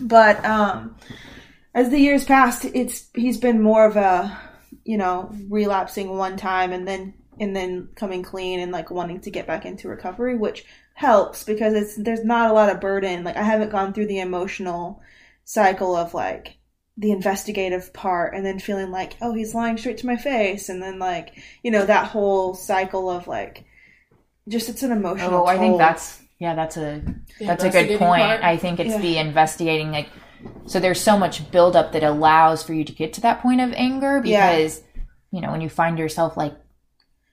But 0.00 0.44
um 0.44 0.96
as 1.72 1.90
the 1.90 2.00
years 2.00 2.24
passed, 2.24 2.64
it's 2.64 3.04
he's 3.14 3.38
been 3.38 3.62
more 3.62 3.84
of 3.86 3.96
a 3.96 4.36
you 4.84 4.96
know 4.98 5.30
relapsing 5.48 6.16
one 6.16 6.36
time 6.36 6.72
and 6.72 6.86
then 6.86 7.14
and 7.40 7.54
then 7.56 7.88
coming 7.96 8.22
clean 8.22 8.60
and 8.60 8.70
like 8.72 8.90
wanting 8.90 9.20
to 9.20 9.30
get 9.30 9.46
back 9.46 9.64
into 9.66 9.88
recovery, 9.88 10.36
which 10.36 10.64
helps 10.94 11.42
because 11.44 11.74
it's 11.74 11.96
there's 11.96 12.24
not 12.24 12.50
a 12.50 12.54
lot 12.54 12.70
of 12.70 12.80
burden. 12.80 13.24
Like 13.24 13.36
I 13.36 13.42
haven't 13.42 13.70
gone 13.70 13.92
through 13.92 14.06
the 14.06 14.20
emotional 14.20 15.00
cycle 15.44 15.96
of 15.96 16.14
like 16.14 16.58
the 16.96 17.10
investigative 17.10 17.92
part 17.92 18.34
and 18.34 18.46
then 18.46 18.58
feeling 18.60 18.90
like 18.90 19.16
oh 19.20 19.34
he's 19.34 19.52
lying 19.54 19.76
straight 19.76 19.98
to 19.98 20.06
my 20.06 20.16
face 20.16 20.68
and 20.68 20.80
then 20.80 20.98
like 21.00 21.34
you 21.64 21.70
know 21.72 21.84
that 21.84 22.06
whole 22.06 22.54
cycle 22.54 23.10
of 23.10 23.26
like 23.26 23.64
just 24.48 24.68
it's 24.68 24.82
an 24.82 24.92
emotional 24.92 25.42
Oh, 25.42 25.46
I 25.46 25.58
think 25.58 25.78
that's 25.78 26.20
yeah, 26.38 26.54
that's 26.54 26.76
a 26.76 27.02
The 27.38 27.46
that's 27.46 27.64
a 27.64 27.70
good 27.70 27.98
point. 27.98 28.22
part. 28.22 28.42
I 28.44 28.56
think 28.56 28.78
it's 28.80 28.90
Yeah. 28.90 28.98
the 28.98 29.18
investigating 29.18 29.90
like 29.90 30.08
so 30.66 30.80
there's 30.80 31.00
so 31.00 31.18
much 31.18 31.50
buildup 31.50 31.92
that 31.92 32.02
allows 32.02 32.62
for 32.62 32.72
you 32.74 32.84
to 32.84 32.92
get 32.92 33.12
to 33.14 33.20
that 33.22 33.40
point 33.42 33.60
of 33.60 33.72
anger 33.74 34.20
Yeah. 34.24 34.52
because 34.56 34.82
you 35.30 35.40
know 35.40 35.50
when 35.50 35.60
you 35.60 35.68
find 35.68 35.98
yourself 35.98 36.36
like 36.36 36.54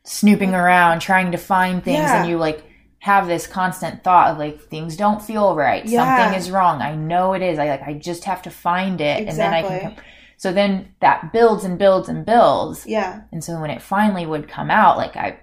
snooping 0.03 0.53
around 0.55 0.99
trying 0.99 1.31
to 1.31 1.37
find 1.37 1.83
things 1.83 1.97
Yeah. 1.99 2.21
and 2.21 2.29
you 2.29 2.37
like 2.37 2.63
have 2.99 3.27
this 3.27 3.47
constant 3.47 4.03
thought 4.03 4.31
of 4.31 4.37
like 4.37 4.61
things 4.63 4.95
don't 4.95 5.21
feel 5.21 5.55
right 5.55 5.85
Yeah. 5.85 6.17
something 6.17 6.39
is 6.39 6.51
wrong 6.51 6.81
i 6.81 6.95
know 6.95 7.33
it 7.33 7.41
is 7.41 7.59
i 7.59 7.67
like 7.67 7.83
i 7.83 7.93
just 7.93 8.25
have 8.25 8.41
to 8.43 8.49
find 8.49 8.99
it 9.01 9.27
and 9.27 9.37
then 9.37 9.53
i 9.53 9.61
can 9.61 9.71
Exactly. 9.73 9.95
come. 9.95 10.05
so 10.37 10.51
then 10.51 10.95
that 11.01 11.31
builds 11.33 11.63
and 11.63 11.77
builds 11.77 12.09
and 12.09 12.25
builds 12.25 12.85
yeah 12.87 13.21
and 13.31 13.43
so 13.43 13.59
when 13.61 13.69
it 13.69 13.81
finally 13.81 14.25
would 14.25 14.47
come 14.47 14.69
out, 14.71 14.97
like 14.97 15.15
I 15.15 15.39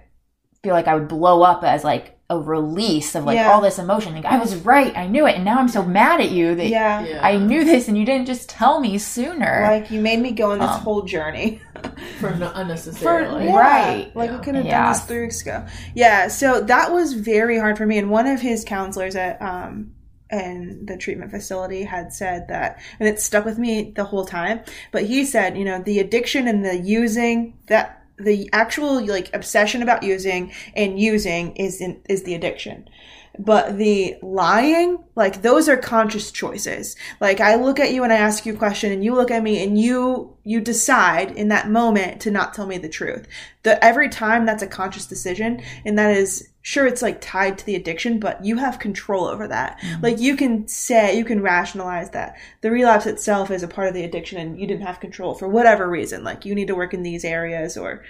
feel 0.61 0.73
like 0.73 0.87
I 0.87 0.95
would 0.95 1.07
blow 1.07 1.41
up 1.41 1.63
as 1.63 1.85
like 1.85 2.18
a 2.31 2.37
release 2.39 3.15
of 3.15 3.23
like 3.25 3.35
Yeah. 3.37 3.51
all 3.51 3.59
this 3.61 3.79
emotion. 3.79 4.13
Like 4.13 4.25
I 4.25 4.37
was 4.37 4.55
right, 4.57 4.95
I 4.95 5.07
knew 5.07 5.25
it, 5.25 5.35
and 5.35 5.43
now 5.43 5.57
I'm 5.57 5.67
so 5.67 5.83
mad 5.83 6.21
at 6.21 6.29
you 6.29 6.53
that 6.55 6.67
yeah 6.67 7.03
Yeah. 7.03 7.25
I 7.25 7.37
knew 7.37 7.63
this 7.63 7.87
and 7.87 7.97
you 7.97 8.05
didn't 8.05 8.27
just 8.27 8.49
tell 8.49 8.79
me 8.79 8.97
sooner. 8.99 9.61
like 9.67 9.89
you 9.89 9.99
made 9.99 10.19
me 10.19 10.31
go 10.31 10.51
on 10.51 10.59
this 10.59 10.69
Um, 10.69 10.81
whole 10.81 11.01
journey 11.01 11.59
for 12.19 12.29
no, 12.35 12.49
for 12.49 12.53
unnecessarily. 12.55 13.45
yeah, 13.47 13.55
Right. 13.57 14.15
like 14.15 14.31
we 14.31 14.37
could 14.39 14.53
have 14.55 14.65
Yeah. 14.65 14.83
done 14.83 14.93
this 14.93 15.01
three 15.05 15.21
weeks 15.21 15.41
ago 15.41 15.65
yeah 15.95 16.27
so 16.27 16.61
that 16.61 16.91
was 16.91 17.13
very 17.13 17.57
hard 17.57 17.77
for 17.77 17.85
me 17.87 17.97
and 17.97 18.09
one 18.11 18.27
of 18.27 18.41
his 18.41 18.63
counselors 18.63 19.15
at 19.15 19.41
um 19.41 19.91
and 20.29 20.87
the 20.87 20.97
treatment 20.97 21.31
facility 21.31 21.83
had 21.83 22.13
said 22.13 22.47
that 22.49 22.77
and 22.99 23.09
it 23.09 23.19
stuck 23.19 23.45
with 23.45 23.57
me 23.57 23.91
the 23.95 24.03
whole 24.03 24.25
time 24.25 24.59
but 24.91 25.03
he 25.05 25.25
said 25.25 25.57
you 25.57 25.65
know 25.65 25.81
the 25.81 25.97
addiction 25.99 26.47
and 26.47 26.63
the 26.63 26.77
using 26.77 27.57
that 27.67 27.98
the 28.19 28.49
actual 28.53 29.05
like 29.05 29.33
obsession 29.33 29.81
about 29.81 30.03
using 30.03 30.51
and 30.75 30.99
using 30.99 31.55
is 31.55 31.81
in, 31.81 32.01
is 32.09 32.23
the 32.23 32.35
addiction. 32.35 32.89
But 33.37 33.77
the 33.77 34.17
lying 34.21 35.03
like 35.15 35.41
those 35.41 35.69
are 35.69 35.77
conscious 35.77 36.31
choices. 36.31 36.95
Like 37.21 37.39
i 37.39 37.55
look 37.55 37.79
at 37.79 37.93
you 37.93 38.03
and 38.03 38.11
i 38.11 38.17
ask 38.17 38.45
you 38.45 38.53
a 38.53 38.57
question 38.57 38.91
and 38.91 39.03
you 39.03 39.15
look 39.15 39.31
at 39.31 39.43
me 39.43 39.63
and 39.63 39.79
you 39.79 40.35
you 40.43 40.59
decide 40.59 41.31
in 41.31 41.47
that 41.47 41.69
moment 41.69 42.21
to 42.21 42.31
not 42.31 42.53
tell 42.53 42.67
me 42.67 42.77
the 42.77 42.89
truth. 42.89 43.27
The 43.63 43.83
every 43.83 44.09
time 44.09 44.45
that's 44.45 44.63
a 44.63 44.67
conscious 44.67 45.05
decision 45.05 45.61
and 45.85 45.97
that 45.97 46.15
is 46.15 46.48
sure 46.61 46.85
it's 46.85 47.01
like 47.01 47.21
tied 47.21 47.57
to 47.57 47.65
the 47.65 47.75
addiction 47.75 48.19
but 48.19 48.43
you 48.43 48.57
have 48.57 48.79
control 48.79 49.25
over 49.25 49.47
that. 49.47 49.79
Mm-hmm. 49.79 50.03
Like 50.03 50.19
you 50.19 50.35
can 50.35 50.67
say 50.67 51.17
you 51.17 51.25
can 51.25 51.41
rationalize 51.41 52.09
that 52.11 52.37
the 52.61 52.71
relapse 52.71 53.05
itself 53.05 53.49
is 53.51 53.63
a 53.63 53.67
part 53.67 53.87
of 53.87 53.93
the 53.93 54.03
addiction 54.03 54.39
and 54.39 54.59
you 54.59 54.67
didn't 54.67 54.85
have 54.85 54.99
control 54.99 55.35
for 55.35 55.47
whatever 55.47 55.89
reason 55.89 56.23
like 56.23 56.45
you 56.45 56.53
need 56.55 56.67
to 56.67 56.75
work 56.75 56.93
in 56.93 57.03
these 57.03 57.23
areas 57.23 57.77
or 57.77 58.03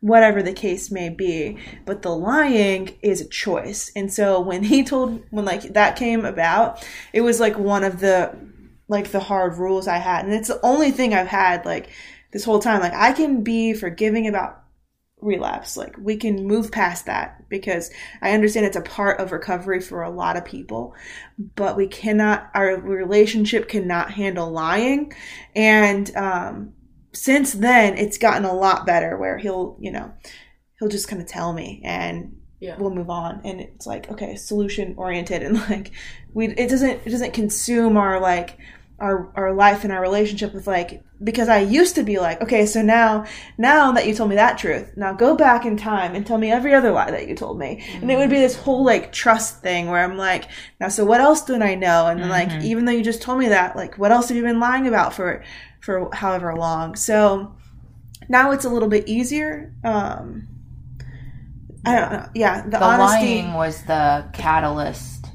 whatever 0.00 0.42
the 0.42 0.52
case 0.52 0.90
may 0.90 1.08
be. 1.08 1.58
But 1.84 2.02
the 2.02 2.14
lying 2.14 2.96
is 3.02 3.20
a 3.20 3.28
choice. 3.28 3.90
And 3.96 4.12
so 4.12 4.40
when 4.40 4.62
he 4.62 4.84
told 4.84 5.22
when 5.30 5.44
like 5.44 5.72
that 5.72 5.96
came 5.96 6.24
about 6.24 6.86
it 7.12 7.22
was 7.22 7.40
like 7.40 7.58
one 7.58 7.84
of 7.84 8.00
the 8.00 8.36
like 8.88 9.10
the 9.10 9.20
hard 9.20 9.56
rules 9.56 9.88
i 9.88 9.98
had. 9.98 10.24
And 10.24 10.34
it's 10.34 10.48
the 10.48 10.64
only 10.64 10.90
thing 10.92 11.12
i've 11.12 11.26
had 11.26 11.64
like 11.64 11.88
this 12.32 12.44
whole 12.44 12.60
time. 12.60 12.80
Like 12.80 12.94
i 12.94 13.12
can 13.12 13.42
be 13.42 13.74
forgiving 13.74 14.28
about 14.28 14.62
relapse. 15.20 15.76
Like 15.76 15.96
we 15.98 16.16
can 16.16 16.46
move 16.46 16.70
past 16.70 17.06
that 17.06 17.48
because 17.48 17.90
i 18.20 18.32
understand 18.32 18.66
it's 18.66 18.76
a 18.76 18.80
part 18.82 19.18
of 19.20 19.32
recovery 19.32 19.80
for 19.80 20.02
a 20.02 20.10
lot 20.10 20.36
of 20.36 20.44
people 20.44 20.94
but 21.54 21.76
we 21.76 21.86
cannot 21.86 22.50
our 22.54 22.76
relationship 22.80 23.68
cannot 23.68 24.10
handle 24.10 24.50
lying. 24.50 25.12
And 25.54 26.14
um 26.16 26.72
since 27.12 27.52
then 27.54 27.96
it's 27.96 28.18
gotten 28.18 28.44
a 28.44 28.52
lot 28.52 28.84
better 28.84 29.16
where 29.16 29.38
he'll 29.38 29.76
you 29.80 29.90
know 29.90 30.12
he'll 30.78 30.88
just 30.90 31.08
kind 31.08 31.22
of 31.22 31.28
tell 31.28 31.52
me 31.52 31.80
and 31.84 32.36
Yeah. 32.60 32.76
we'll 32.78 32.90
move 32.94 33.08
on. 33.10 33.40
And 33.44 33.60
it's 33.60 33.86
like 33.86 34.10
okay 34.10 34.36
solution 34.36 34.94
oriented. 34.98 35.42
And 35.46 35.54
like 35.70 35.92
we 36.34 36.48
it 36.48 36.68
doesn't 36.68 37.00
it 37.06 37.10
doesn't 37.10 37.32
consume 37.32 37.96
our 37.96 38.20
like 38.20 38.58
our 38.98 39.32
our 39.34 39.54
life 39.54 39.84
and 39.84 39.92
our 39.92 40.00
relationship 40.02 40.52
with 40.52 40.66
like 40.66 41.02
because 41.24 41.48
I 41.48 41.60
used 41.60 41.94
to 41.94 42.02
be 42.02 42.18
like 42.18 42.42
okay 42.42 42.66
so 42.66 42.82
now 42.82 43.24
now 43.56 43.92
that 43.92 44.06
you 44.06 44.14
told 44.14 44.28
me 44.28 44.36
that 44.36 44.58
truth 44.58 44.92
now 44.96 45.14
go 45.14 45.34
back 45.34 45.64
in 45.64 45.76
time 45.76 46.14
and 46.14 46.26
tell 46.26 46.36
me 46.36 46.50
every 46.52 46.74
other 46.74 46.90
lie 46.92 47.10
that 47.10 47.26
you 47.26 47.34
told 47.34 47.58
me. 47.58 47.82
And 47.94 48.10
it 48.10 48.16
would 48.16 48.28
be 48.28 48.36
this 48.36 48.54
whole 48.56 48.84
like 48.84 49.12
trust 49.12 49.62
thing 49.62 49.88
where 49.88 50.04
I'm 50.04 50.18
like 50.18 50.48
now 50.78 50.88
so 50.88 51.04
what 51.04 51.20
else 51.22 51.44
don't 51.44 51.62
I 51.62 51.74
know? 51.74 52.06
And 52.06 52.20
then 52.20 52.28
like 52.28 52.50
even 52.62 52.84
though 52.84 52.92
you 52.92 53.02
just 53.02 53.22
told 53.22 53.38
me 53.38 53.48
that 53.48 53.76
like 53.76 53.96
what 53.96 54.12
else 54.12 54.28
have 54.28 54.36
you 54.36 54.42
been 54.42 54.60
lying 54.60 54.86
about 54.86 55.14
for 55.14 55.42
for 55.80 56.10
however 56.14 56.54
long? 56.54 56.96
So 56.96 57.54
now 58.28 58.50
it's 58.50 58.64
a 58.64 58.68
little 58.68 58.88
bit 58.88 59.08
easier 59.08 59.72
um 59.84 60.48
I 61.86 61.98
don't 61.98 62.12
know. 62.12 62.28
Yeah 62.34 62.62
the, 62.64 62.70
the 62.70 62.82
honesty 62.82 63.36
lying 63.42 63.54
was 63.54 63.82
the 63.84 64.28
catalyst 64.34 65.26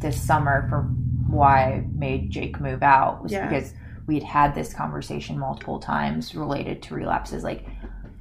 this 0.00 0.20
summer 0.20 0.66
for 0.70 0.82
why 1.28 1.72
I 1.74 1.84
made 1.92 2.30
Jake 2.30 2.58
move 2.60 2.82
out 2.82 3.22
was 3.22 3.32
Yeah. 3.32 3.48
because 3.48 3.74
we'd 4.06 4.22
had 4.22 4.54
this 4.54 4.72
conversation 4.72 5.38
multiple 5.38 5.78
times 5.78 6.34
related 6.34 6.82
to 6.82 6.94
relapses 6.94 7.42
like 7.42 7.66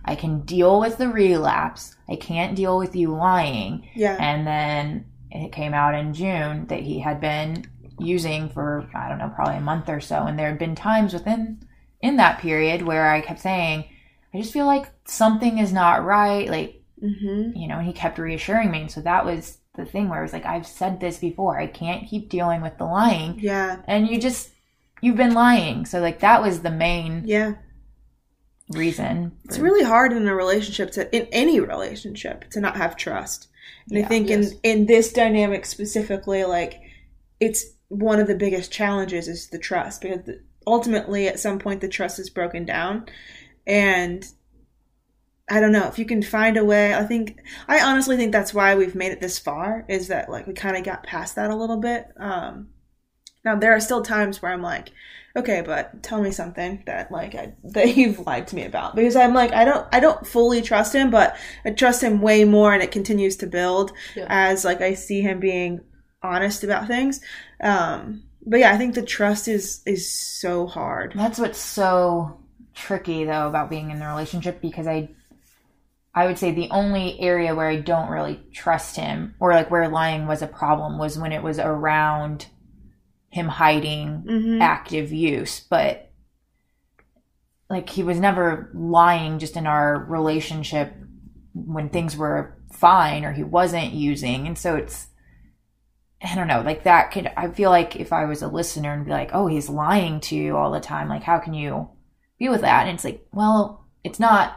I 0.08 0.16
can 0.16 0.42
deal 0.42 0.80
with 0.80 0.98
the 1.00 1.10
relapse. 1.10 1.96
I 2.08 2.16
can't 2.16 2.56
deal 2.56 2.78
with 2.78 2.96
you 2.96 3.16
lying. 3.16 3.90
yeah 3.96 4.18
And 4.20 4.46
then 4.46 5.06
it 5.32 5.52
came 5.52 5.74
out 5.74 5.96
in 5.96 6.14
June 6.14 6.68
that 6.68 6.82
he 6.82 7.00
had 7.00 7.20
been 7.20 7.66
using 8.00 8.50
for 8.50 8.90
I 8.94 9.10
don't 9.10 9.20
know, 9.20 9.32
probably 9.36 9.58
a 9.58 9.62
month 9.62 9.90
or 9.90 10.02
so 10.02 10.24
and 10.24 10.38
there 10.38 10.50
had 10.50 10.60
been 10.60 10.76
times 10.76 11.14
within 11.14 11.66
in 12.02 12.18
that 12.18 12.40
period 12.40 12.82
where 12.82 13.10
I 13.10 13.22
kept 13.22 13.40
saying 13.40 13.86
I 14.34 14.40
just 14.40 14.54
feel 14.54 14.66
like 14.66 14.92
something 15.06 15.60
is 15.60 15.72
not 15.72 16.04
right 16.04 16.50
like 16.50 16.82
mm-hmm. 17.02 17.58
you 17.58 17.68
know, 17.68 17.78
and 17.78 17.88
he 17.88 17.94
kept 17.94 18.18
reassuring 18.18 18.72
me. 18.72 18.82
And 18.82 18.92
so 18.92 19.02
that 19.02 19.26
was 19.26 19.58
the 19.76 19.86
thing 19.86 20.10
where 20.10 20.20
it 20.20 20.24
was 20.24 20.34
like, 20.34 20.46
I've 20.46 20.68
said 20.68 21.00
this 21.00 21.18
before. 21.18 21.60
I 21.60 21.68
can't 21.68 22.08
keep 22.08 22.30
dealing 22.30 22.62
with 22.62 22.78
the 22.78 22.86
lying. 22.86 23.40
yeah 23.40 23.82
And 23.88 24.08
you 24.08 24.20
just, 24.20 24.52
you've 25.06 25.18
been 25.18 25.34
lying. 25.34 25.86
So, 25.86 26.00
like, 26.00 26.20
that 26.20 26.42
was 26.42 26.62
the 26.62 26.72
main 26.72 27.24
yeah 27.26 27.54
reason. 28.70 29.32
It's 29.46 29.60
really 29.60 29.84
hard 29.86 30.12
in 30.12 30.28
a 30.28 30.36
relationship 30.36 30.92
to 30.92 31.16
in 31.16 31.28
any 31.32 31.60
relationship 31.60 32.50
to 32.52 32.60
not 32.60 32.78
have 32.78 32.96
trust. 32.96 33.48
And 33.90 34.04
I 34.04 34.08
think 34.08 34.30
Yes. 34.30 34.52
in 34.64 34.80
in 34.80 34.86
this 34.88 35.14
dynamic 35.14 35.66
specifically, 35.66 36.44
like 36.46 36.74
it's 37.40 37.64
one 37.90 38.20
of 38.20 38.28
the 38.28 38.36
biggest 38.36 38.72
challenges 38.72 39.28
is 39.28 39.48
the 39.50 39.60
trust 39.60 40.02
because 40.02 40.24
the- 40.26 40.42
ultimately 40.66 41.28
at 41.28 41.40
some 41.40 41.60
point 41.60 41.82
the 41.82 41.88
trust 41.88 42.18
is 42.18 42.30
broken 42.32 42.66
down, 42.66 43.06
and 43.68 44.26
I 45.48 45.60
don't 45.60 45.72
know 45.72 45.88
if 45.88 46.00
you 46.00 46.06
can 46.06 46.24
find 46.24 46.58
a 46.58 46.66
way. 46.66 46.96
I 46.96 47.04
think 47.04 47.40
I 47.68 47.80
honestly 47.82 48.18
think 48.18 48.32
that's 48.32 48.54
why 48.54 48.74
we've 48.74 48.96
made 48.96 49.12
it 49.12 49.22
this 49.22 49.38
far 49.38 49.86
is 49.88 50.08
that 50.08 50.28
like 50.30 50.48
we 50.48 50.54
kind 50.54 50.76
of 50.76 50.84
got 50.84 51.04
past 51.04 51.36
that 51.36 51.52
a 51.52 51.56
little 51.56 51.78
bit. 51.78 52.08
Um, 52.18 52.70
now 53.46 53.56
there 53.56 53.74
are 53.76 53.80
still 53.80 54.02
times 54.02 54.42
where 54.42 54.52
I'm 54.52 54.62
like, 54.64 54.92
okay, 55.38 55.62
but 55.66 56.02
tell 56.04 56.22
me 56.22 56.32
something 56.32 56.84
that 56.86 57.12
like 57.12 57.36
I, 57.36 57.54
that 57.64 57.96
you've 57.96 58.26
lied 58.26 58.48
to 58.48 58.56
me 58.56 58.66
about 58.66 58.96
because 58.96 59.16
I'm 59.16 59.34
like 59.34 59.54
I 59.54 59.64
don't 59.66 59.88
I 59.94 60.00
don't 60.00 60.26
fully 60.28 60.62
trust 60.62 60.94
him, 60.94 61.12
but 61.12 61.38
I 61.64 61.72
trust 61.72 62.04
him 62.04 62.22
way 62.22 62.44
more, 62.46 62.74
and 62.74 62.84
it 62.84 62.92
continues 62.92 63.38
to 63.38 63.48
build 63.48 63.92
Yeah. 64.16 64.28
as 64.30 64.66
like 64.66 64.82
I 64.82 64.94
see 64.96 65.22
him 65.22 65.40
being 65.40 65.82
honest 66.24 66.64
about 66.64 66.88
things. 66.88 67.22
Um, 67.62 68.24
but 68.48 68.60
yeah, 68.60 68.72
I 68.74 68.78
think 68.78 68.96
the 68.96 69.02
trust 69.04 69.48
is 69.48 69.82
is 69.86 70.10
so 70.10 70.68
hard. 70.68 71.14
That's 71.16 71.40
what's 71.40 71.60
so 71.60 72.40
tricky 72.74 73.24
though 73.24 73.48
about 73.48 73.70
being 73.70 73.90
in 73.92 74.00
the 74.00 74.08
relationship 74.08 74.62
because 74.62 74.88
I 74.88 75.10
I 76.14 76.28
would 76.28 76.38
say 76.38 76.52
the 76.52 76.70
only 76.72 77.20
area 77.20 77.54
where 77.54 77.68
I 77.70 77.76
don't 77.78 78.10
really 78.10 78.40
trust 78.54 78.96
him 78.96 79.36
or 79.40 79.52
like 79.54 79.70
where 79.70 79.90
lying 79.90 80.28
was 80.28 80.42
a 80.42 80.48
problem 80.48 80.98
was 80.98 81.18
when 81.20 81.32
it 81.34 81.44
was 81.44 81.60
around 81.60 82.48
him 83.36 83.50
hiding 83.50 84.24
hmm 84.26 84.62
active 84.62 85.12
use, 85.12 85.60
but 85.60 86.10
like 87.70 87.90
he 87.90 88.02
was 88.02 88.18
never 88.18 88.72
lying 88.74 89.40
just 89.40 89.58
in 89.58 89.68
our 89.68 90.06
relationship 90.06 90.94
when 91.54 91.90
things 91.90 92.16
were 92.16 92.58
fine 92.72 93.26
or 93.26 93.34
he 93.34 93.44
wasn't 93.44 93.92
using. 93.92 94.48
And 94.48 94.58
so 94.58 94.78
it's 94.78 95.08
I 96.24 96.34
don't 96.34 96.48
know, 96.48 96.62
like 96.62 96.84
that 96.84 97.12
could 97.12 97.30
I 97.36 97.50
feel 97.50 97.72
like 97.72 97.98
if 97.98 98.14
I 98.14 98.24
was 98.24 98.42
a 98.42 98.48
listener 98.48 98.94
and 98.94 99.04
be 99.04 99.12
like, 99.12 99.32
"Oh, 99.34 99.48
he's 99.48 99.68
lying 99.70 100.22
to 100.22 100.36
you 100.36 100.56
all 100.56 100.72
the 100.72 100.80
time." 100.80 101.10
Like 101.10 101.24
how 101.24 101.40
can 101.40 101.54
you 101.54 101.90
be 102.40 102.48
with 102.48 102.62
that? 102.62 102.88
And 102.88 102.96
it's 102.96 103.04
like, 103.04 103.28
well, 103.34 103.86
it's 104.06 104.20
not 104.20 104.56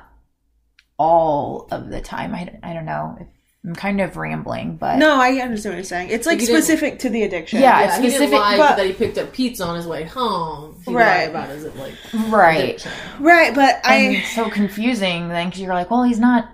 all 0.99 1.67
of 1.73 1.91
the 1.91 2.01
time. 2.01 2.33
I, 2.33 2.59
I 2.63 2.73
don't 2.75 2.87
know. 2.87 3.19
I'm 3.69 3.75
kind 3.75 4.01
of 4.01 4.17
rambling, 4.17 4.77
but 4.77 4.97
No, 4.97 5.21
I 5.21 5.33
understand 5.43 5.75
what 5.75 5.77
you're 5.77 5.85
saying. 5.85 6.09
It's 6.09 6.27
like 6.27 6.37
Like 6.37 6.41
you 6.41 6.47
didn't- 6.47 6.63
specific 6.65 6.99
to 7.01 7.11
the 7.11 7.23
addiction. 7.25 7.61
Yeah, 7.61 7.81
Yeah, 7.81 7.87
it's 7.89 7.97
he 7.97 8.03
didn't 8.05 8.15
specific, 8.17 8.39
lie 8.41 8.57
but- 8.57 8.77
that 8.77 8.87
he 8.87 8.93
picked 8.95 9.19
up 9.19 9.33
pizza 9.35 9.65
on 9.67 9.77
his 9.77 9.87
way 9.87 10.05
home. 10.05 10.81
He 10.87 10.95
Right. 10.95 11.19
lied 11.21 11.29
about 11.29 11.49
his 11.51 11.65
like 11.75 11.93
right. 12.31 12.65
addiction. 12.65 12.93
right. 13.21 13.55
But 13.55 13.81
and 13.85 14.17
I 14.17 14.21
so 14.23 14.49
confusing 14.49 15.29
then 15.29 15.49
because 15.49 15.61
you're 15.61 15.75
like, 15.75 15.91
well, 15.91 16.03
he's 16.05 16.19
not 16.19 16.49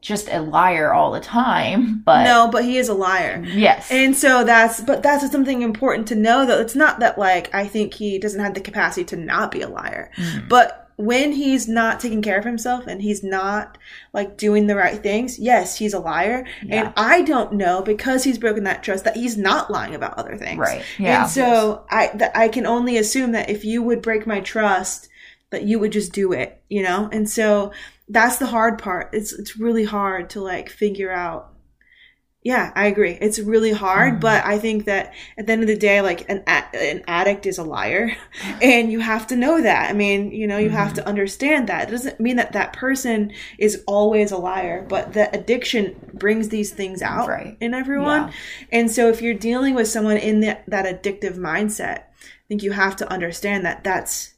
just 0.00 0.28
a 0.30 0.40
liar 0.40 0.92
all 0.92 1.10
the 1.10 1.18
time, 1.20 2.02
but 2.04 2.22
no, 2.22 2.48
but 2.52 2.62
he 2.64 2.78
is 2.78 2.88
a 2.88 2.94
liar. 2.94 3.42
yes, 3.44 3.88
And 3.90 4.14
so 4.16 4.44
that's, 4.44 4.80
but 4.80 5.02
that's 5.02 5.28
something 5.32 5.62
important 5.62 6.06
to 6.08 6.14
know 6.14 6.46
that 6.46 6.60
it's 6.60 6.76
not 6.76 7.00
that 7.00 7.18
like 7.18 7.52
I 7.52 7.66
think 7.66 7.94
he 7.94 8.16
doesn't 8.20 8.40
have 8.40 8.54
the 8.54 8.60
capacity 8.60 9.02
to 9.06 9.16
not 9.16 9.50
be 9.50 9.60
a 9.60 9.68
liar, 9.68 10.12
Mm. 10.16 10.48
but 10.48 10.87
when 10.98 11.30
he's 11.30 11.68
not 11.68 12.00
taking 12.00 12.20
care 12.20 12.38
of 12.38 12.44
himself 12.44 12.88
and 12.88 13.00
he's 13.00 13.22
not 13.22 13.78
like 14.12 14.36
doing 14.36 14.66
the 14.66 14.74
right 14.74 15.00
things, 15.00 15.38
yes, 15.38 15.78
he's 15.78 15.94
a 15.94 16.00
liar. 16.00 16.44
Yeah. 16.64 16.86
And 16.86 16.94
I 16.96 17.22
don't 17.22 17.52
know 17.52 17.82
because 17.82 18.24
he's 18.24 18.36
broken 18.36 18.64
that 18.64 18.82
trust 18.82 19.04
that 19.04 19.14
he's 19.14 19.36
not 19.36 19.70
lying 19.70 19.94
about 19.94 20.18
other 20.18 20.36
things. 20.36 20.58
right, 20.58 20.84
yeah, 20.98 21.22
And 21.22 21.30
so 21.30 21.86
I 21.88 22.10
that 22.14 22.36
I 22.36 22.48
can 22.48 22.66
only 22.66 22.96
assume 22.98 23.30
that 23.32 23.48
if 23.48 23.64
you 23.64 23.80
would 23.84 24.02
break 24.02 24.26
my 24.26 24.40
trust, 24.40 25.08
that 25.50 25.62
you 25.62 25.78
would 25.78 25.92
just 25.92 26.12
do 26.12 26.32
it, 26.32 26.60
you 26.68 26.82
know? 26.82 27.08
And 27.12 27.30
so 27.30 27.70
that's 28.08 28.38
the 28.38 28.46
hard 28.46 28.78
part. 28.78 29.10
It's 29.12 29.32
it's 29.32 29.56
really 29.56 29.84
hard 29.84 30.30
to 30.30 30.40
like 30.40 30.68
figure 30.68 31.12
out. 31.12 31.52
Yeah, 32.44 32.70
I 32.76 32.86
agree. 32.86 33.18
It's 33.20 33.40
really 33.40 33.72
hard, 33.72 34.14
Mhm. 34.14 34.20
but 34.20 34.44
I 34.46 34.58
think 34.58 34.84
that 34.84 35.12
at 35.36 35.46
the 35.46 35.52
end 35.52 35.62
of 35.62 35.68
the 35.68 35.76
day, 35.76 36.00
like 36.00 36.24
an 36.30 36.44
an 36.46 37.02
addict 37.08 37.46
is 37.46 37.58
a 37.58 37.64
liar, 37.64 38.12
and 38.62 38.92
you 38.92 39.00
have 39.00 39.26
to 39.28 39.36
know 39.36 39.60
that. 39.60 39.90
I 39.90 39.92
mean, 39.92 40.30
you 40.30 40.46
know, 40.46 40.56
you 40.56 40.70
have 40.70 40.94
to 40.94 41.06
understand 41.06 41.68
that. 41.68 41.88
It 41.88 41.90
doesn't 41.90 42.20
mean 42.20 42.36
that 42.36 42.52
that 42.52 42.72
person 42.72 43.32
is 43.58 43.82
always 43.88 44.30
a 44.30 44.38
liar, 44.38 44.86
but 44.88 45.14
the 45.14 45.28
addiction 45.36 45.96
brings 46.14 46.48
these 46.48 46.70
things 46.70 47.02
out 47.02 47.28
Right. 47.28 47.56
in 47.60 47.74
everyone. 47.74 48.28
Yeah. 48.28 48.32
And 48.72 48.90
so 48.90 49.08
if 49.08 49.20
you're 49.20 49.34
dealing 49.34 49.74
with 49.74 49.88
someone 49.88 50.16
in 50.16 50.40
that, 50.40 50.62
that 50.68 50.86
addictive 50.86 51.36
mindset, 51.36 51.98
I 51.98 52.46
think 52.48 52.62
you 52.62 52.70
have 52.72 52.94
to 52.96 53.10
understand 53.12 53.66
that 53.66 53.82
that's 53.82 54.34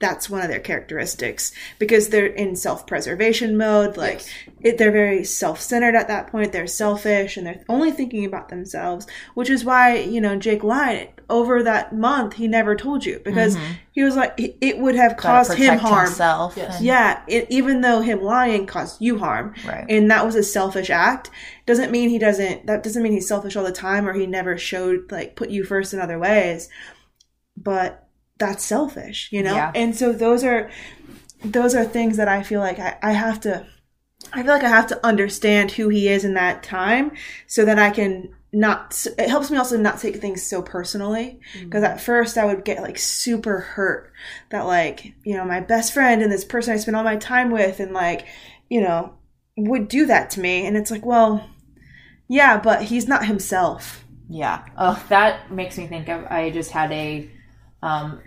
that's 0.00 0.28
one 0.28 0.42
of 0.42 0.48
their 0.48 0.60
characteristics 0.60 1.52
because 1.78 2.08
they're 2.08 2.26
in 2.26 2.56
self-preservation 2.56 3.56
mode 3.56 3.96
like 3.96 4.14
Yes. 4.14 4.28
it, 4.60 4.78
they're 4.78 4.90
very 4.90 5.24
self-centered 5.24 5.94
at 5.94 6.08
that 6.08 6.28
point 6.28 6.52
they're 6.52 6.66
selfish 6.66 7.36
and 7.36 7.46
they're 7.46 7.62
only 7.68 7.92
thinking 7.92 8.24
about 8.24 8.48
themselves 8.48 9.06
which 9.34 9.48
is 9.48 9.64
why 9.64 9.96
you 9.96 10.20
know 10.20 10.36
jake 10.36 10.64
lied 10.64 11.10
over 11.30 11.62
that 11.62 11.94
month 11.94 12.34
he 12.34 12.48
never 12.48 12.74
told 12.74 13.06
you 13.06 13.20
because 13.24 13.56
mm-hmm. 13.56 13.72
he 13.92 14.02
was 14.02 14.16
like 14.16 14.34
it, 14.36 14.56
it 14.60 14.78
would 14.78 14.96
have 14.96 15.12
Gotta 15.16 15.22
caused 15.22 15.54
him 15.54 15.78
harm 15.78 16.06
himself. 16.06 16.54
Yes. 16.56 16.76
and- 16.76 16.84
yeah 16.84 17.22
it, 17.28 17.46
even 17.48 17.80
though 17.80 18.00
him 18.00 18.20
lying 18.20 18.66
caused 18.66 19.00
you 19.00 19.18
harm 19.18 19.54
right. 19.64 19.86
and 19.88 20.10
that 20.10 20.26
was 20.26 20.34
a 20.34 20.42
selfish 20.42 20.90
act 20.90 21.30
doesn't 21.66 21.92
mean 21.92 22.10
he 22.10 22.18
doesn't 22.18 22.66
that 22.66 22.82
doesn't 22.82 23.02
mean 23.02 23.12
he's 23.12 23.28
selfish 23.28 23.56
all 23.56 23.64
the 23.64 23.72
time 23.72 24.08
or 24.08 24.12
he 24.12 24.26
never 24.26 24.58
showed 24.58 25.10
like 25.12 25.36
put 25.36 25.50
you 25.50 25.64
first 25.64 25.94
in 25.94 26.00
other 26.00 26.18
ways 26.18 26.68
but 27.56 28.03
that's 28.44 28.64
selfish 28.64 29.28
you 29.32 29.42
know 29.42 29.54
Yeah. 29.54 29.72
and 29.74 29.96
so 29.96 30.12
those 30.12 30.42
are 30.44 30.70
those 31.44 31.74
are 31.74 31.84
things 31.84 32.16
that 32.16 32.28
i 32.28 32.42
feel 32.42 32.60
like 32.60 32.78
I, 32.78 32.96
I 33.02 33.12
have 33.12 33.38
to 33.40 33.66
i 34.32 34.42
feel 34.42 34.52
like 34.52 34.64
i 34.64 34.68
have 34.68 34.86
to 34.88 35.06
understand 35.06 35.72
who 35.72 35.88
he 35.88 36.08
is 36.08 36.24
in 36.24 36.34
that 36.34 36.62
time 36.62 37.12
so 37.46 37.64
that 37.64 37.78
i 37.78 37.90
can 37.90 38.34
not 38.52 39.06
it 39.18 39.28
helps 39.28 39.50
me 39.50 39.56
also 39.58 39.76
not 39.76 39.98
take 39.98 40.16
things 40.20 40.40
so 40.42 40.62
personally 40.62 41.40
because 41.64 41.82
at 41.82 42.00
first 42.00 42.38
i 42.38 42.44
would 42.44 42.64
get 42.64 42.82
like 42.82 42.98
super 42.98 43.58
hurt 43.58 44.12
that 44.50 44.62
like 44.62 45.12
you 45.24 45.36
know 45.36 45.44
my 45.44 45.60
best 45.60 45.92
friend 45.92 46.22
and 46.22 46.30
this 46.30 46.44
person 46.44 46.72
i 46.72 46.76
spend 46.76 46.96
all 46.96 47.02
my 47.12 47.16
time 47.16 47.50
with 47.50 47.80
and 47.80 47.92
like 47.92 48.26
you 48.70 48.80
know 48.80 49.12
would 49.56 49.88
do 49.88 50.06
that 50.06 50.30
to 50.30 50.40
me 50.40 50.66
and 50.66 50.76
it's 50.76 50.90
like 50.90 51.04
well 51.04 51.48
yeah 52.28 52.56
but 52.58 52.82
he's 52.82 53.08
not 53.08 53.26
himself 53.26 54.04
Yeah. 54.28 54.64
Oh, 54.78 54.96
that 55.10 55.50
makes 55.52 55.76
me 55.76 55.86
think 55.86 56.08
of. 56.08 56.24
I 56.30 56.50
just 56.50 56.70
had 56.70 56.90
a 56.92 57.28
um, 57.82 58.20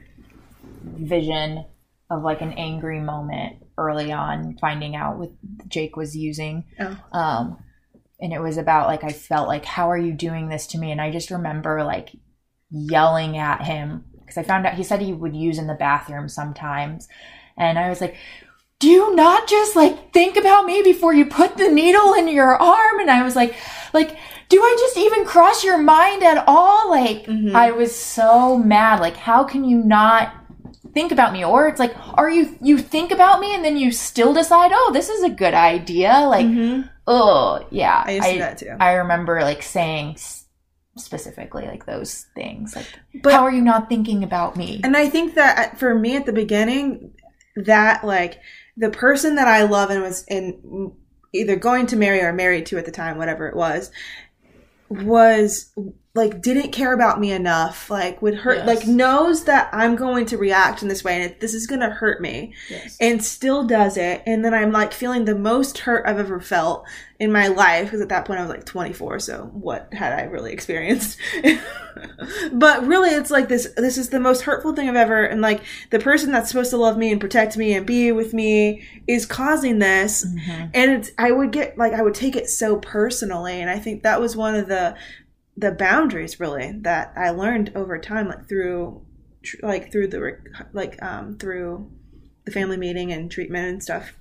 vision 0.84 1.66
of 2.10 2.24
like 2.24 2.42
an 2.42 2.54
angry 2.54 3.00
moment 3.00 3.58
early 3.78 4.12
on, 4.12 4.58
finding 4.60 4.96
out 4.96 5.18
what 5.18 5.32
Jake 5.68 5.96
was 5.96 6.16
using. 6.16 6.64
Oh. 6.80 6.98
Um, 7.12 7.58
and 8.20 8.34
it 8.34 8.40
was 8.42 8.58
about 8.58 8.88
like 8.88 9.04
I 9.04 9.12
felt 9.12 9.48
like, 9.48 9.66
how 9.66 9.92
are 9.92 9.98
you 9.98 10.14
doing 10.14 10.50
this 10.50 10.68
to 10.68 10.78
me? 10.78 10.92
And 10.92 11.02
I 11.02 11.12
just 11.12 11.32
remember 11.32 11.84
like 11.84 12.10
yelling 12.70 13.38
at 13.38 13.64
him 13.64 14.06
because 14.20 14.38
I 14.38 14.44
found 14.44 14.66
out 14.66 14.74
he 14.74 14.84
said 14.84 15.02
he 15.02 15.14
would 15.14 15.36
use 15.36 15.58
in 15.58 15.68
the 15.68 15.74
bathroom 15.74 16.28
sometimes, 16.30 17.08
and 17.58 17.78
I 17.80 17.90
was 17.90 18.02
like. 18.02 18.16
Do 18.80 18.88
you 18.88 19.16
not 19.16 19.48
just 19.48 19.76
like 19.76 20.14
think 20.14 20.38
about 20.38 20.66
me 20.68 20.84
before 20.84 21.12
you 21.12 21.26
put 21.26 21.58
the 21.58 21.68
needle 21.68 22.14
in 22.14 22.28
your 22.28 22.56
arm? 22.62 23.00
And 23.00 23.10
I 23.10 23.24
was 23.24 23.36
like, 23.36 23.56
like, 23.92 24.16
do 24.50 24.62
I 24.62 24.76
just 24.80 24.98
even 24.98 25.26
cross 25.26 25.64
your 25.64 25.80
mind 25.80 26.22
at 26.22 26.44
all? 26.46 26.88
Like, 26.92 27.26
Mhm. 27.26 27.56
I 27.56 27.72
was 27.72 27.96
so 27.96 28.56
mad. 28.56 29.00
Like, 29.00 29.18
how 29.18 29.44
can 29.44 29.64
you 29.64 29.80
not 29.80 30.32
think 30.98 31.12
about 31.12 31.32
me? 31.32 31.46
Or 31.46 31.68
it's 31.68 31.80
like, 31.80 31.94
are 32.16 32.30
you, 32.30 32.58
you 32.60 32.80
think 32.80 33.12
about 33.12 33.40
me 33.40 33.54
and 33.54 33.64
then 33.64 33.78
you 33.78 33.92
still 33.92 34.34
decide, 34.34 34.72
oh, 34.74 34.90
this 34.94 35.10
is 35.10 35.22
a 35.24 35.30
good 35.30 35.54
idea? 35.54 36.26
Like, 36.28 36.48
Mhm. 36.48 36.90
oh, 37.06 37.64
yeah. 37.70 38.04
i 38.06 38.12
used 38.16 38.28
to 38.28 38.34
do 38.34 38.40
that 38.40 38.58
too 38.58 38.76
I 38.80 38.94
remember 38.94 39.42
like 39.42 39.62
saying 39.62 40.18
specifically 40.98 41.66
like 41.68 41.86
those 41.86 42.26
things. 42.34 42.76
Like, 42.76 42.88
But- 43.22 43.34
how 43.34 43.44
are 43.44 43.52
you 43.52 43.62
not 43.62 43.90
thinking 43.90 44.24
about 44.24 44.56
me? 44.58 44.82
And 44.84 44.98
I 44.98 45.08
think 45.08 45.36
that 45.36 45.78
for 45.78 45.94
me 45.94 46.16
at 46.16 46.26
the 46.26 46.34
beginning, 46.34 47.12
that 47.56 48.04
like 48.04 48.40
the 48.76 48.90
person 48.90 49.36
that 49.36 49.48
I 49.48 49.64
love 49.64 49.92
and 49.92 50.02
was 50.02 50.24
in 50.28 50.92
either 51.34 51.56
going 51.56 51.86
to 51.88 51.96
marry 51.96 52.22
or 52.22 52.34
married 52.34 52.66
to 52.68 52.78
at 52.80 52.86
the 52.86 52.92
time, 52.92 53.18
whatever 53.20 53.48
it 53.48 53.56
was, 53.56 53.92
was 54.90 55.72
like 56.18 56.42
didn't 56.42 56.72
care 56.72 56.94
about 56.94 57.20
me 57.20 57.32
enough. 57.32 57.90
Like 57.90 58.22
would 58.22 58.36
hurt, 58.36 58.58
Yes. 58.58 58.68
like 58.68 58.88
knows 58.88 59.46
that 59.46 59.70
I'm 59.72 59.96
going 59.96 60.26
to 60.28 60.38
react 60.38 60.82
in 60.82 60.90
this 60.90 61.04
way 61.04 61.22
and 61.22 61.36
this 61.40 61.54
is 61.54 61.66
going 61.68 61.82
to 61.82 61.90
hurt 61.90 62.22
me, 62.22 62.54
Yes. 62.70 62.98
and 63.00 63.24
still 63.24 63.64
does 63.66 63.96
it. 63.96 64.24
And 64.26 64.44
then 64.44 64.54
I'm 64.54 64.72
like 64.72 64.92
feeling 64.92 65.24
the 65.26 65.36
most 65.36 65.78
hurt 65.80 66.06
I've 66.06 66.20
ever 66.20 66.40
felt 66.42 66.86
in 67.20 67.32
my 67.32 67.48
life 67.48 67.86
because 67.86 68.02
at 68.02 68.10
that 68.10 68.26
point 68.26 68.40
I 68.40 68.44
was 68.44 68.50
like 68.50 68.66
24. 68.66 69.20
So 69.20 69.50
what 69.54 69.94
had 69.94 70.12
I 70.14 70.24
really 70.24 70.52
experienced? 70.52 71.18
but 72.52 72.86
really, 72.86 73.10
it's 73.10 73.32
like 73.32 73.48
this. 73.48 73.74
This 73.78 73.98
is 73.98 74.10
the 74.10 74.20
most 74.20 74.42
hurtful 74.42 74.74
thing 74.74 74.88
I've 74.90 74.96
ever. 74.96 75.24
And 75.24 75.42
like 75.42 75.62
the 75.90 76.00
person 76.00 76.32
that's 76.32 76.50
supposed 76.50 76.70
to 76.72 76.78
love 76.78 76.98
me 76.98 77.12
and 77.12 77.20
protect 77.22 77.58
me 77.58 77.74
and 77.74 77.86
be 77.86 78.12
with 78.12 78.34
me 78.34 78.84
is 79.08 79.26
causing 79.26 79.80
this. 79.80 80.26
Mhm. 80.26 80.70
And 80.74 80.92
it's 80.92 81.12
I 81.18 81.32
would 81.32 81.52
get 81.52 81.78
like 81.78 81.94
I 81.94 82.02
would 82.02 82.14
take 82.16 82.36
it 82.36 82.50
so 82.50 82.78
personally, 82.78 83.62
and 83.62 83.70
I 83.70 83.80
think 83.80 84.04
that 84.04 84.22
was 84.22 84.36
one 84.36 84.56
of 84.56 84.68
the 84.68 84.96
the 85.58 85.72
boundaries 85.72 86.40
really 86.40 86.72
that 86.82 87.12
I 87.16 87.32
learned 87.32 87.72
over 87.76 87.98
time, 87.98 88.28
like 88.28 88.48
through 88.48 89.02
tr- 89.44 89.58
like 89.64 89.92
through 89.92 90.08
the 90.10 90.38
like 90.74 91.02
um 91.04 91.38
through 91.38 91.92
the 92.46 92.52
family 92.52 92.78
meeting 92.78 93.12
and 93.12 93.30
treatment 93.30 93.68
and 93.68 93.84
stuff 93.84 94.14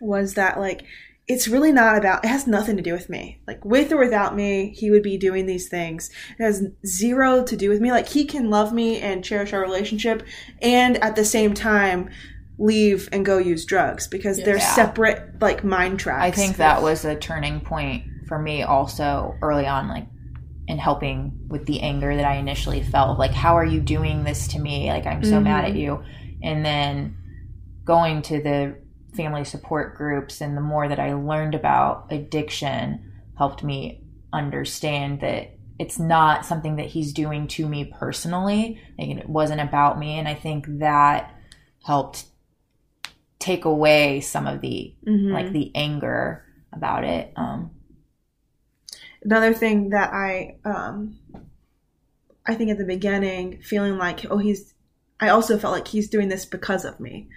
was 0.00 0.34
that 0.34 0.58
like 0.58 0.82
it's 1.28 1.48
really 1.48 1.72
not 1.72 1.96
about 1.96 2.24
it 2.24 2.28
has 2.28 2.46
nothing 2.46 2.76
to 2.76 2.82
do 2.82 2.92
with 2.92 3.08
me 3.08 3.40
like 3.46 3.64
with 3.64 3.92
or 3.92 3.96
without 3.98 4.34
me 4.36 4.70
he 4.76 4.90
would 4.90 5.02
be 5.02 5.16
doing 5.16 5.46
these 5.46 5.68
things 5.68 6.10
it 6.38 6.42
has 6.42 6.64
zero 6.84 7.42
to 7.44 7.56
do 7.56 7.68
with 7.70 7.80
me 7.80 7.90
like 7.90 8.08
he 8.08 8.24
can 8.24 8.50
love 8.50 8.72
me 8.72 9.00
and 9.00 9.24
cherish 9.24 9.52
our 9.52 9.60
relationship 9.60 10.22
and 10.60 10.96
at 11.02 11.16
the 11.16 11.24
same 11.24 11.54
time 11.54 12.10
leave 12.58 13.08
and 13.12 13.24
go 13.26 13.38
use 13.38 13.64
drugs 13.64 14.06
because 14.08 14.38
they're 14.38 14.56
Yeah. 14.58 14.74
separate 14.74 15.40
like 15.42 15.62
mind 15.62 16.00
tracks. 16.00 16.22
I 16.24 16.30
think 16.30 16.56
that 16.56 16.82
was 16.82 17.04
a 17.04 17.14
turning 17.14 17.60
point 17.60 18.04
for 18.26 18.38
me 18.38 18.62
also 18.62 19.36
early 19.42 19.66
on, 19.66 19.88
like 19.88 20.06
in 20.68 20.78
helping 20.78 21.38
with 21.48 21.66
the 21.66 21.80
anger 21.80 22.16
that 22.16 22.24
I 22.24 22.36
initially 22.36 22.82
felt. 22.82 23.18
Like, 23.18 23.32
how 23.32 23.56
are 23.56 23.64
you 23.64 23.80
doing 23.80 24.24
this 24.24 24.48
to 24.48 24.58
me? 24.58 24.88
Like, 24.88 25.06
I'm 25.06 25.22
so 25.24 25.40
mad 25.40 25.64
at 25.64 25.76
you. 25.76 26.02
And 26.42 26.64
then 26.64 27.16
going 27.84 28.22
to 28.22 28.42
the 28.42 28.76
family 29.14 29.44
support 29.44 29.96
groups 29.96 30.40
and 30.40 30.56
the 30.56 30.60
more 30.60 30.88
that 30.88 30.98
I 30.98 31.14
learned 31.14 31.54
about 31.54 32.06
addiction 32.10 33.12
helped 33.38 33.62
me 33.62 34.02
understand 34.32 35.20
that 35.20 35.52
it's 35.78 35.98
not 35.98 36.44
something 36.44 36.76
that 36.76 36.86
he's 36.86 37.12
doing 37.12 37.46
to 37.48 37.68
me 37.68 37.84
personally. 37.84 38.80
Like, 38.98 39.10
it 39.10 39.28
wasn't 39.28 39.60
about 39.60 39.98
me. 39.98 40.18
And 40.18 40.26
I 40.26 40.34
think 40.34 40.66
that 40.78 41.32
helped 41.84 42.24
take 43.38 43.64
away 43.64 44.20
some 44.20 44.46
of 44.46 44.60
the 44.60 44.94
Mhm. 45.06 45.32
like 45.32 45.52
the 45.52 45.70
anger 45.76 46.42
about 46.72 47.04
it. 47.04 47.32
Um, 47.36 47.70
another 49.26 49.52
thing 49.52 49.90
that 49.90 50.12
I 50.12 50.56
um 50.64 51.18
I 52.46 52.54
think 52.54 52.70
at 52.70 52.78
the 52.78 52.84
beginning 52.84 53.60
feeling 53.60 53.98
like 53.98 54.24
oh 54.30 54.38
he's 54.38 54.72
I 55.18 55.30
also 55.30 55.58
felt 55.58 55.72
like 55.72 55.88
he's 55.88 56.10
doing 56.10 56.28
this 56.28 56.44
because 56.44 56.84
of 56.84 57.00
me. 57.00 57.28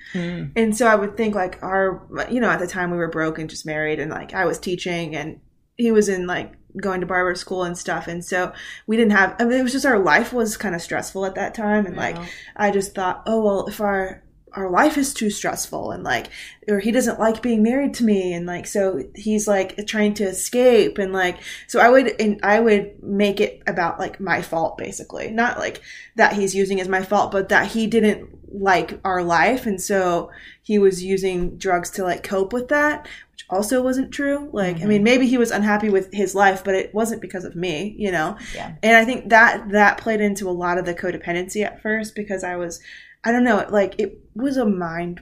And 0.56 0.76
so 0.78 0.86
I 0.86 0.96
would 0.96 1.18
think 1.18 1.34
like 1.36 1.62
our 1.64 2.06
you 2.30 2.40
know 2.40 2.50
at 2.50 2.60
the 2.60 2.68
time 2.68 2.92
we 2.92 2.98
were 2.98 3.10
broke 3.10 3.40
and 3.40 3.50
just 3.50 3.66
married 3.66 4.00
and 4.00 4.12
like 4.12 4.34
I 4.34 4.46
was 4.46 4.60
teaching 4.60 5.16
and 5.16 5.42
he 5.78 5.92
was 5.92 6.10
in 6.10 6.28
like 6.28 6.54
going 6.78 7.02
to 7.02 7.08
barber 7.08 7.34
school 7.36 7.64
and 7.64 7.78
stuff. 7.78 8.08
And 8.08 8.24
so 8.24 8.54
we 8.86 8.96
didn't 8.96 9.14
have 9.14 9.36
I 9.40 9.46
mean 9.46 9.60
it 9.60 9.64
was 9.64 9.72
just 9.72 9.86
our 9.86 10.00
life 10.00 10.32
was 10.32 10.58
kind 10.58 10.76
of 10.76 10.82
stressful 10.82 11.26
at 11.26 11.36
that 11.36 11.56
time. 11.56 11.86
And 11.88 11.98
like 11.98 12.18
I 12.56 12.70
just 12.70 12.94
thought, 12.94 13.24
oh 13.26 13.42
well, 13.42 13.68
if 13.68 13.82
our 13.82 14.24
our 14.54 14.70
life 14.70 14.98
is 14.98 15.14
too 15.14 15.30
stressful 15.30 15.92
and 15.92 16.04
like 16.04 16.28
or 16.68 16.80
he 16.80 16.92
doesn't 16.92 17.20
like 17.20 17.42
being 17.42 17.64
married 17.64 17.94
to 17.96 18.04
me 18.04 18.34
and 18.34 18.46
like 18.46 18.68
so 18.68 19.04
he's 19.16 19.48
like 19.48 19.86
trying 19.88 20.14
to 20.14 20.24
escape 20.24 20.98
and 20.98 21.14
like 21.14 21.38
so 21.68 21.80
I 21.80 21.90
would 21.90 22.20
and 22.20 22.40
I 22.44 22.60
would 22.60 23.02
make 23.04 23.40
it 23.40 23.62
about 23.68 24.00
like 24.00 24.20
my 24.20 24.42
fault 24.42 24.78
basically. 24.78 25.32
Not 25.32 25.60
like 25.60 25.82
that 26.16 26.34
he's 26.34 26.56
using 26.56 26.80
as 26.80 26.88
my 26.88 27.04
fault, 27.04 27.32
but 27.32 27.50
that 27.50 27.68
he 27.68 27.88
didn't 27.88 28.38
like 28.52 29.00
our 29.06 29.24
life 29.24 29.66
and 29.66 29.80
so 29.80 30.32
he 30.62 30.80
was 30.80 31.04
using 31.04 31.58
drugs 31.58 31.92
to 31.92 32.04
like 32.04 32.24
cope 32.24 32.52
with 32.52 32.68
that, 32.70 33.08
which 33.32 33.46
also 33.50 33.82
wasn't 33.82 34.12
true. 34.12 34.50
Like 34.52 34.78
I 34.78 34.86
mean 34.86 34.98
mm-hmm. 34.98 35.04
maybe 35.04 35.28
he 35.28 35.38
was 35.38 35.52
unhappy 35.52 35.90
with 35.90 36.12
his 36.12 36.36
life, 36.36 36.64
but 36.64 36.76
it 36.76 36.94
wasn't 36.94 37.22
because 37.22 37.46
of 37.46 37.56
me, 37.56 37.96
you 37.98 38.12
know 38.12 38.38
yeah. 38.56 38.74
and 38.84 38.96
i 38.96 39.06
think 39.06 39.30
that 39.30 39.70
that 39.70 39.98
played 39.98 40.22
into 40.22 40.50
a 40.50 40.52
lot 40.52 40.78
of 40.78 40.86
the 40.86 40.94
codependency 40.94 41.64
at 41.66 41.82
first 41.82 42.16
because 42.16 42.44
i 42.44 42.56
was 42.56 42.80
i 43.24 43.32
don't 43.32 43.44
know 43.44 43.66
like 43.70 43.96
it 44.00 44.20
was 44.36 44.58
a 44.58 44.66
mind 44.66 45.22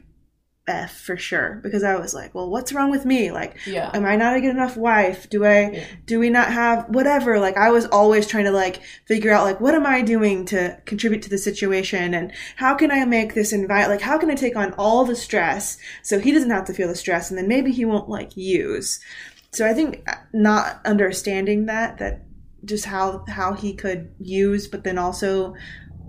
f 0.69 0.97
for 0.99 1.15
sure 1.15 1.61
because 1.63 1.81
i 1.81 1.95
was 1.95 2.13
like 2.13 2.35
well 2.35 2.49
what's 2.49 2.73
wrong 2.73 2.91
with 2.91 3.05
me 3.05 3.31
like 3.31 3.55
Yeah. 3.65 3.89
am 3.93 4.05
i 4.05 4.17
not 4.17 4.35
a 4.35 4.41
good 4.41 4.49
enough 4.49 4.75
wife 4.75 5.29
do 5.29 5.45
i 5.45 5.69
Yeah. 5.71 5.85
do 6.05 6.19
we 6.19 6.29
not 6.29 6.51
have 6.51 6.89
whatever 6.89 7.39
like 7.39 7.55
i 7.55 7.69
was 7.71 7.85
always 7.85 8.27
trying 8.27 8.43
to 8.43 8.51
like 8.51 8.81
figure 9.05 9.31
out 9.31 9.45
like 9.45 9.61
what 9.61 9.75
am 9.75 9.85
i 9.85 10.01
doing 10.01 10.43
to 10.47 10.77
contribute 10.85 11.21
to 11.21 11.29
the 11.29 11.37
situation 11.37 12.13
and 12.13 12.33
how 12.57 12.75
can 12.75 12.91
i 12.91 13.05
make 13.05 13.33
this 13.33 13.53
invite 13.53 13.87
like 13.87 14.01
how 14.01 14.17
can 14.17 14.29
i 14.29 14.35
take 14.35 14.57
on 14.57 14.73
all 14.73 15.05
the 15.05 15.15
stress 15.15 15.77
so 16.03 16.19
he 16.19 16.33
doesn't 16.33 16.49
have 16.51 16.65
to 16.65 16.73
feel 16.73 16.89
the 16.89 16.95
stress 16.95 17.29
and 17.29 17.37
then 17.37 17.47
maybe 17.47 17.71
he 17.71 17.85
won't 17.85 18.09
like 18.09 18.35
use 18.35 18.99
so 19.53 19.65
i 19.65 19.73
think 19.73 20.03
uh, 20.09 20.15
not 20.33 20.81
understanding 20.85 21.67
that 21.67 21.97
that 21.99 22.25
just 22.65 22.83
how 22.83 23.23
how 23.29 23.53
he 23.53 23.73
could 23.73 24.13
use 24.19 24.67
but 24.67 24.83
then 24.83 24.97
also 24.97 25.55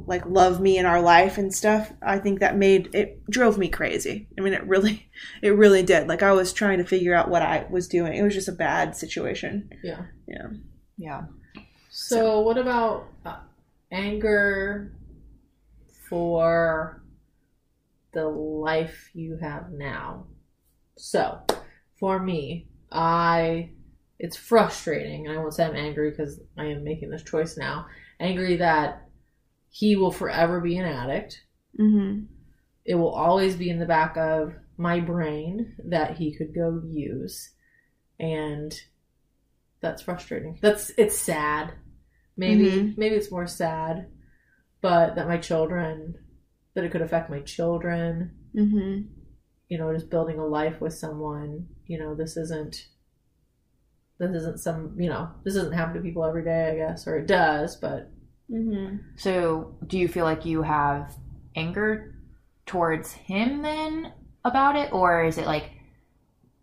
like 0.08 0.26
love 0.26 0.60
me 0.60 0.78
in 0.78 0.86
our 0.86 1.00
life 1.00 1.38
and 1.38 1.54
stuff 1.54 1.92
i 2.02 2.18
think 2.18 2.40
that 2.40 2.56
made 2.56 2.92
it 2.94 3.22
drove 3.30 3.58
me 3.58 3.68
crazy 3.68 4.26
i 4.36 4.40
mean 4.40 4.52
it 4.52 4.64
really 4.66 5.08
it 5.42 5.50
really 5.50 5.82
did 5.82 6.08
like 6.08 6.22
i 6.22 6.32
was 6.32 6.52
trying 6.52 6.78
to 6.78 6.84
figure 6.84 7.14
out 7.14 7.28
what 7.30 7.42
i 7.42 7.66
was 7.70 7.86
doing 7.86 8.14
it 8.14 8.22
was 8.22 8.34
just 8.34 8.48
a 8.48 8.52
bad 8.52 8.96
situation 8.96 9.70
Yeah. 9.84 10.02
yeah 10.26 10.48
Yeah. 10.96 11.22
So, 11.90 12.40
what 12.40 12.58
about 12.58 13.08
uh, 13.26 13.40
anger 13.90 14.92
for 16.08 17.02
the 18.12 18.28
life 18.28 19.10
you 19.14 19.36
have 19.36 19.70
now? 19.72 20.26
So, 20.96 21.40
for 21.98 22.20
me, 22.20 22.68
I 22.92 23.70
it's 24.20 24.36
frustrating, 24.36 25.26
and 25.26 25.36
I 25.36 25.40
won't 25.40 25.54
say 25.54 25.64
I'm 25.64 25.74
angry 25.74 26.10
because 26.10 26.40
I 26.56 26.66
am 26.66 26.84
making 26.84 27.10
this 27.10 27.24
choice 27.24 27.56
now. 27.56 27.86
Angry 28.20 28.56
that 28.56 29.07
he 29.70 29.96
will 29.96 30.10
forever 30.12 30.60
be 30.60 30.76
an 30.78 30.84
addict. 30.86 31.44
mm-hmm 31.78 32.24
It 32.84 32.94
will 32.94 33.14
always 33.14 33.56
be 33.56 33.70
in 33.70 33.78
the 33.78 33.86
back 33.86 34.16
of 34.16 34.54
my 34.76 35.00
brain 35.00 35.74
that 35.84 36.16
he 36.16 36.34
could 36.36 36.54
go 36.54 36.82
use, 36.86 37.50
and 38.18 38.72
that's 39.80 40.02
frustrating. 40.02 40.58
That's 40.60 40.90
it's 40.96 41.18
sad. 41.18 41.74
Maybe 42.36 42.64
Mhm. 42.64 42.96
maybe 42.98 43.16
it's 43.16 43.30
more 43.30 43.46
sad, 43.46 44.08
but 44.80 45.14
that 45.16 45.28
my 45.28 45.38
children 45.38 46.14
that 46.74 46.84
it 46.84 46.92
could 46.92 47.02
affect 47.02 47.30
my 47.30 47.40
children. 47.40 48.32
mm-hmm 48.54 49.02
You 49.68 49.78
know, 49.78 49.92
just 49.92 50.10
building 50.10 50.38
a 50.38 50.46
life 50.46 50.80
with 50.80 50.94
someone. 50.94 51.68
You 51.86 51.98
know, 51.98 52.14
this 52.14 52.36
isn't 52.36 52.88
this 54.18 54.30
isn't 54.30 54.60
some 54.60 54.98
you 55.00 55.08
know 55.08 55.30
this 55.44 55.54
doesn't 55.54 55.72
happen 55.72 55.94
to 55.94 56.00
people 56.00 56.24
every 56.24 56.44
day. 56.44 56.70
I 56.72 56.76
guess, 56.76 57.06
or 57.06 57.16
it 57.18 57.26
does, 57.26 57.76
but 57.76 58.10
mm-hmm 58.50 58.98
So, 59.16 59.76
do 59.86 59.98
you 59.98 60.08
feel 60.08 60.24
like 60.24 60.44
you 60.46 60.62
have 60.62 61.14
anger 61.56 62.14
towards 62.66 63.12
him 63.12 63.62
then 63.62 64.12
about 64.44 64.76
it, 64.76 64.92
or 64.92 65.24
is 65.24 65.38
it 65.38 65.46
like 65.46 65.70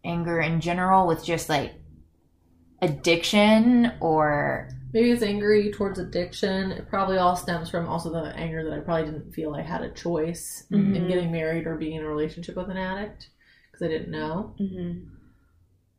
anger 0.05 0.39
in 0.41 0.61
general 0.61 1.07
with 1.07 1.25
just 1.25 1.49
like 1.49 1.73
addiction, 2.81 3.91
or 3.99 4.69
Maybe 4.93 5.11
it's 5.11 5.21
angry 5.23 5.71
towards 5.71 5.99
addiction. 5.99 6.71
It 6.71 6.87
probably 6.87 7.17
all 7.17 7.35
stems 7.35 7.69
from 7.69 7.87
also 7.87 8.09
the 8.09 8.35
anger 8.35 8.63
that 8.63 8.73
I 8.73 8.79
probably 8.79 9.11
didn't 9.11 9.33
feel 9.33 9.53
I 9.53 9.61
had 9.61 9.81
a 9.83 9.91
choice 9.91 10.65
in 10.71 10.91
Mhm. 10.93 11.07
getting 11.07 11.31
married 11.31 11.67
or 11.67 11.75
being 11.77 11.95
in 11.97 12.03
a 12.03 12.07
relationship 12.07 12.55
with 12.55 12.69
an 12.69 12.77
addict 12.77 13.29
because 13.71 13.85
I 13.85 13.89
didn't 13.89 14.11
know. 14.11 14.55
mm-hmm 14.59 15.15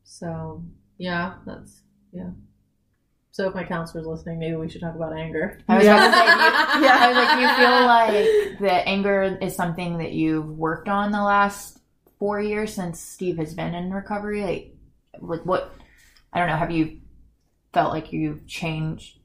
So, 0.03 0.63
yeah, 0.97 1.35
that's, 1.45 1.81
yeah. 2.11 2.31
So, 3.37 3.47
if 3.47 3.53
my 3.53 3.63
counselor's 3.63 4.07
listening, 4.07 4.39
maybe 4.39 4.55
we 4.55 4.67
should 4.67 4.81
talk 4.81 4.95
about 4.95 5.13
anger. 5.15 5.59
I 5.69 5.77
was 5.77 5.85
Yeah. 5.85 5.93
about 5.93 6.07
to 6.07 6.13
say, 6.17 6.25
you, 6.79 6.85
Yeah. 6.87 6.97
I 7.01 7.07
was 7.09 7.17
like, 7.17 7.39
you 7.39 7.47
feel 7.55 7.85
like 7.85 8.59
that 8.61 8.87
anger 8.87 9.37
is 9.39 9.55
something 9.55 9.99
that 9.99 10.13
you've 10.13 10.49
worked 10.57 10.89
on 10.89 11.11
the 11.11 11.21
last 11.21 11.77
four 12.17 12.41
years 12.41 12.73
since 12.73 12.99
Steve 12.99 13.37
has 13.37 13.53
been 13.53 13.75
in 13.75 13.93
recovery? 13.93 14.41
Like, 14.43 14.75
like 15.21 15.45
what? 15.45 15.71
I 16.33 16.39
don't 16.39 16.47
know. 16.47 16.55
Have 16.55 16.71
you 16.71 16.99
felt 17.73 17.93
like 17.93 18.11
you've 18.11 18.47
changed? 18.47 19.19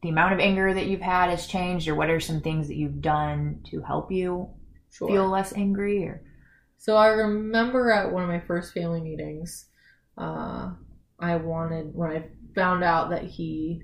The 0.00 0.08
amount 0.08 0.32
of 0.32 0.40
anger 0.40 0.72
that 0.72 0.86
you've 0.86 1.02
had 1.02 1.28
has 1.28 1.46
changed, 1.46 1.88
or 1.88 1.94
what 1.94 2.08
are 2.08 2.20
some 2.20 2.40
things 2.40 2.68
that 2.68 2.76
you've 2.76 3.02
done 3.02 3.60
to 3.66 3.82
help 3.82 4.10
you 4.10 4.48
Sure. 4.88 5.08
feel 5.08 5.28
less 5.28 5.52
angry? 5.52 6.06
Or 6.06 6.22
So 6.78 6.96
I 6.96 7.08
remember 7.08 7.90
at 7.90 8.10
one 8.10 8.22
of 8.22 8.30
my 8.30 8.40
first 8.40 8.72
family 8.72 9.02
meetings, 9.02 9.66
uh, 10.16 10.70
I 11.18 11.36
wanted 11.36 11.94
when 11.94 12.10
I 12.12 12.24
found 12.54 12.82
out 12.84 13.10
that 13.10 13.24
he 13.24 13.82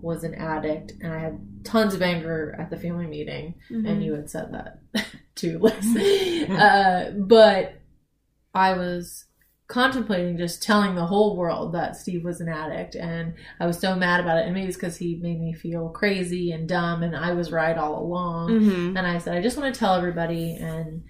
was 0.00 0.24
an 0.24 0.34
addict, 0.34 0.92
and 1.00 1.12
I 1.12 1.18
had 1.18 1.40
tons 1.64 1.94
of 1.94 2.02
anger 2.02 2.56
at 2.58 2.70
the 2.70 2.76
family 2.76 3.06
meeting, 3.06 3.54
and 3.86 4.02
you 4.04 4.14
had 4.14 4.30
said 4.30 4.52
that 4.52 4.80
too, 5.34 5.58
Liz. 5.58 6.48
uh, 6.50 7.12
but 7.16 7.80
I 8.54 8.72
was 8.74 9.24
contemplating 9.68 10.38
just 10.38 10.62
telling 10.62 10.94
the 10.94 11.06
whole 11.06 11.36
world 11.36 11.74
that 11.74 11.94
Steve 11.94 12.24
was 12.24 12.40
an 12.40 12.48
addict, 12.48 12.94
and 12.94 13.34
I 13.60 13.66
was 13.66 13.78
so 13.78 13.94
mad 13.94 14.20
about 14.20 14.38
it. 14.38 14.46
And 14.46 14.54
maybe 14.54 14.68
it's 14.68 14.76
because 14.76 14.96
he 14.96 15.16
made 15.16 15.40
me 15.40 15.52
feel 15.52 15.90
crazy 15.90 16.52
and 16.52 16.68
dumb, 16.68 17.02
and 17.02 17.14
I 17.14 17.32
was 17.32 17.52
right 17.52 17.76
all 17.76 18.02
along. 18.02 18.50
mm-hmm 18.50 18.96
And 18.96 19.06
I 19.06 19.18
said, 19.18 19.36
I 19.36 19.42
just 19.42 19.58
want 19.58 19.72
to 19.72 19.78
tell 19.78 19.94
everybody. 19.94 20.54
And 20.54 21.04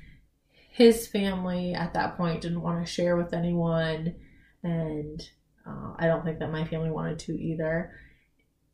his 0.70 1.07
family 1.07 1.74
at 1.74 1.94
that 1.94 2.16
point 2.16 2.40
didn't 2.40 2.62
want 2.62 2.84
to 2.84 2.92
share 2.92 3.16
with 3.16 3.32
anyone. 3.32 4.16
And 4.62 5.22
uh, 5.68 5.92
I 5.98 6.06
don't 6.06 6.24
think 6.24 6.38
that 6.38 6.50
my 6.50 6.64
family 6.64 6.90
wanted 6.90 7.18
to 7.20 7.32
either. 7.32 7.92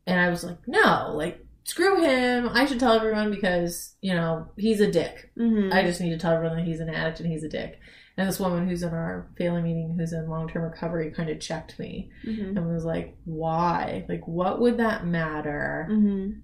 And 0.06 0.20
I 0.20 0.28
was 0.28 0.44
like, 0.44 0.58
no, 0.66 1.12
like, 1.14 1.44
screw 1.64 2.02
him. 2.02 2.48
I 2.48 2.66
should 2.66 2.78
tell 2.78 2.92
everyone 2.92 3.30
because, 3.30 3.96
you 4.00 4.14
know, 4.14 4.48
he's 4.56 4.80
a 4.80 4.90
dick. 4.90 5.30
mm-hmm 5.38 5.72
I 5.72 5.82
just 5.82 6.00
need 6.00 6.10
to 6.10 6.18
tell 6.18 6.32
everyone 6.32 6.58
that 6.58 6.66
he's 6.66 6.80
an 6.80 6.90
addict 6.90 7.20
and 7.20 7.28
he's 7.28 7.44
a 7.44 7.48
dick. 7.48 7.78
And 8.16 8.28
this 8.28 8.38
woman 8.38 8.68
who's 8.68 8.82
in 8.84 8.90
our 8.90 9.28
family 9.36 9.62
meeting, 9.62 9.96
who's 9.98 10.12
in 10.12 10.28
long 10.28 10.48
term 10.48 10.62
recovery, 10.62 11.10
kind 11.10 11.30
of 11.30 11.40
checked 11.40 11.78
me 11.78 12.10
mm-hmm 12.24 12.56
and 12.56 12.72
was 12.72 12.84
like, 12.84 13.16
why? 13.24 14.04
Like, 14.08 14.28
what 14.28 14.60
would 14.60 14.76
that 14.76 15.06
matter? 15.06 15.88
mm-hmm 15.90 16.40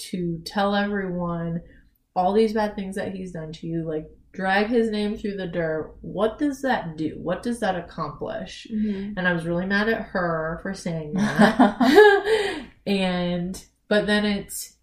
to 0.00 0.40
tell 0.44 0.74
everyone 0.74 1.60
all 2.16 2.32
these 2.32 2.52
bad 2.52 2.74
things 2.74 2.96
that 2.96 3.14
he's 3.14 3.32
done 3.32 3.52
to 3.52 3.66
you, 3.66 3.86
like 3.86 4.08
drag 4.32 4.66
his 4.66 4.90
name 4.90 5.16
through 5.16 5.36
the 5.36 5.46
dirt. 5.46 5.94
What 6.02 6.38
does 6.38 6.62
that 6.62 6.96
do? 6.96 7.18
What 7.20 7.42
does 7.42 7.60
that 7.60 7.76
accomplish? 7.76 8.66
mm-hmm 8.72 9.14
And 9.18 9.26
I 9.26 9.32
was 9.32 9.44
really 9.46 9.66
mad 9.66 9.88
at 9.88 10.02
her 10.02 10.58
for 10.62 10.72
saying 10.74 11.14
that. 11.14 12.66
and 12.86 13.64
but 13.88 14.06
then 14.06 14.24
it's 14.24 14.76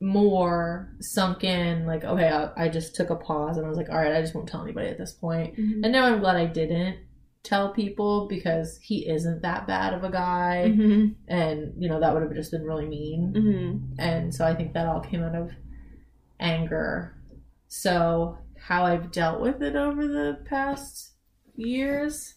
more 0.00 0.92
sunk 1.00 1.42
in 1.42 1.86
like 1.86 2.04
okay 2.04 2.28
I, 2.28 2.64
I 2.64 2.68
just 2.68 2.94
took 2.94 3.08
a 3.08 3.16
pause 3.16 3.56
and 3.56 3.64
i 3.64 3.68
was 3.68 3.78
like 3.78 3.88
all 3.88 3.96
right 3.96 4.12
i 4.14 4.20
just 4.20 4.34
won't 4.34 4.46
tell 4.46 4.62
anybody 4.62 4.88
at 4.88 4.98
this 4.98 5.12
point 5.12 5.56
Mhm. 5.56 5.80
and 5.84 5.90
now 5.92 6.04
i'm 6.04 6.20
glad 6.20 6.36
i 6.36 6.44
didn't 6.44 6.98
tell 7.42 7.72
people 7.72 8.26
because 8.28 8.78
he 8.82 9.08
isn't 9.08 9.40
that 9.40 9.66
bad 9.66 9.94
of 9.94 10.04
a 10.04 10.10
guy 10.10 10.66
Mhm. 10.68 11.14
and 11.28 11.72
you 11.82 11.88
know 11.88 11.98
that 12.00 12.12
would 12.12 12.22
have 12.22 12.34
just 12.34 12.50
been 12.50 12.64
really 12.64 12.86
mean 12.86 13.32
Mhm. 13.34 13.94
and 13.98 14.34
so 14.34 14.44
i 14.44 14.54
think 14.54 14.74
that 14.74 14.86
all 14.86 15.00
came 15.00 15.22
out 15.22 15.34
of 15.34 15.50
anger 16.38 17.16
so 17.68 18.36
how 18.66 18.84
i've 18.84 19.12
dealt 19.12 19.40
with 19.40 19.62
it 19.62 19.76
over 19.76 20.06
the 20.06 20.38
past 20.46 21.12
years. 21.54 22.34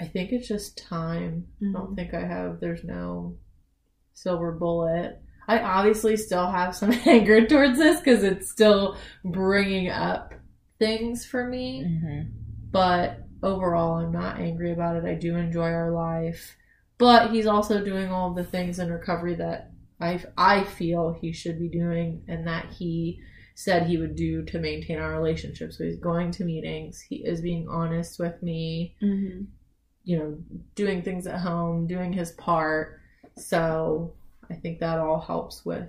I 0.00 0.06
think 0.06 0.32
it's 0.32 0.48
just 0.48 0.76
time. 0.76 1.46
I 1.62 1.72
don't 1.72 1.92
Mhm. 1.92 1.96
think 1.96 2.14
i 2.14 2.24
have 2.26 2.60
there's 2.60 2.84
no 2.84 3.36
silver 4.12 4.52
bullet. 4.52 5.20
I 5.46 5.60
obviously 5.60 6.16
still 6.16 6.50
have 6.50 6.74
some 6.74 6.92
anger 7.06 7.46
towards 7.46 7.78
this 7.78 8.00
because 8.00 8.22
it's 8.24 8.50
still 8.50 8.96
bringing 9.24 9.88
up 9.90 10.34
things 10.78 11.24
for 11.24 11.46
me. 11.48 11.84
Mhm. 11.84 12.32
but 12.72 13.20
overall 13.42 13.98
i'm 13.98 14.10
not 14.10 14.40
angry 14.40 14.72
about 14.72 14.96
it. 14.96 15.04
I 15.04 15.14
do 15.14 15.36
enjoy 15.36 15.70
our 15.70 15.92
life. 15.92 16.56
But 16.98 17.30
he's 17.30 17.46
also 17.46 17.84
doing 17.84 18.08
all 18.10 18.34
the 18.34 18.42
things 18.44 18.78
in 18.80 18.90
recovery 18.90 19.36
that 19.36 19.70
i 20.00 20.20
i 20.36 20.64
feel 20.64 21.12
he 21.12 21.32
should 21.32 21.58
be 21.58 21.68
doing 21.68 22.24
and 22.26 22.46
that 22.48 22.66
he 22.72 23.20
said 23.54 23.86
he 23.86 23.96
would 23.98 24.16
do 24.16 24.42
to 24.44 24.58
maintain 24.58 24.98
our 24.98 25.12
relationship 25.12 25.72
so 25.72 25.84
he's 25.84 25.98
going 25.98 26.30
to 26.30 26.44
meetings 26.44 27.00
he 27.00 27.16
is 27.24 27.40
being 27.40 27.68
honest 27.68 28.18
with 28.18 28.42
me 28.42 28.94
Mhm. 29.02 29.46
you 30.02 30.18
know 30.18 30.38
doing 30.74 31.02
things 31.02 31.26
at 31.26 31.38
home 31.40 31.86
doing 31.86 32.12
his 32.12 32.32
part 32.32 33.00
so 33.38 34.12
i 34.50 34.54
think 34.54 34.80
that 34.80 34.98
all 34.98 35.20
helps 35.20 35.64
with 35.64 35.88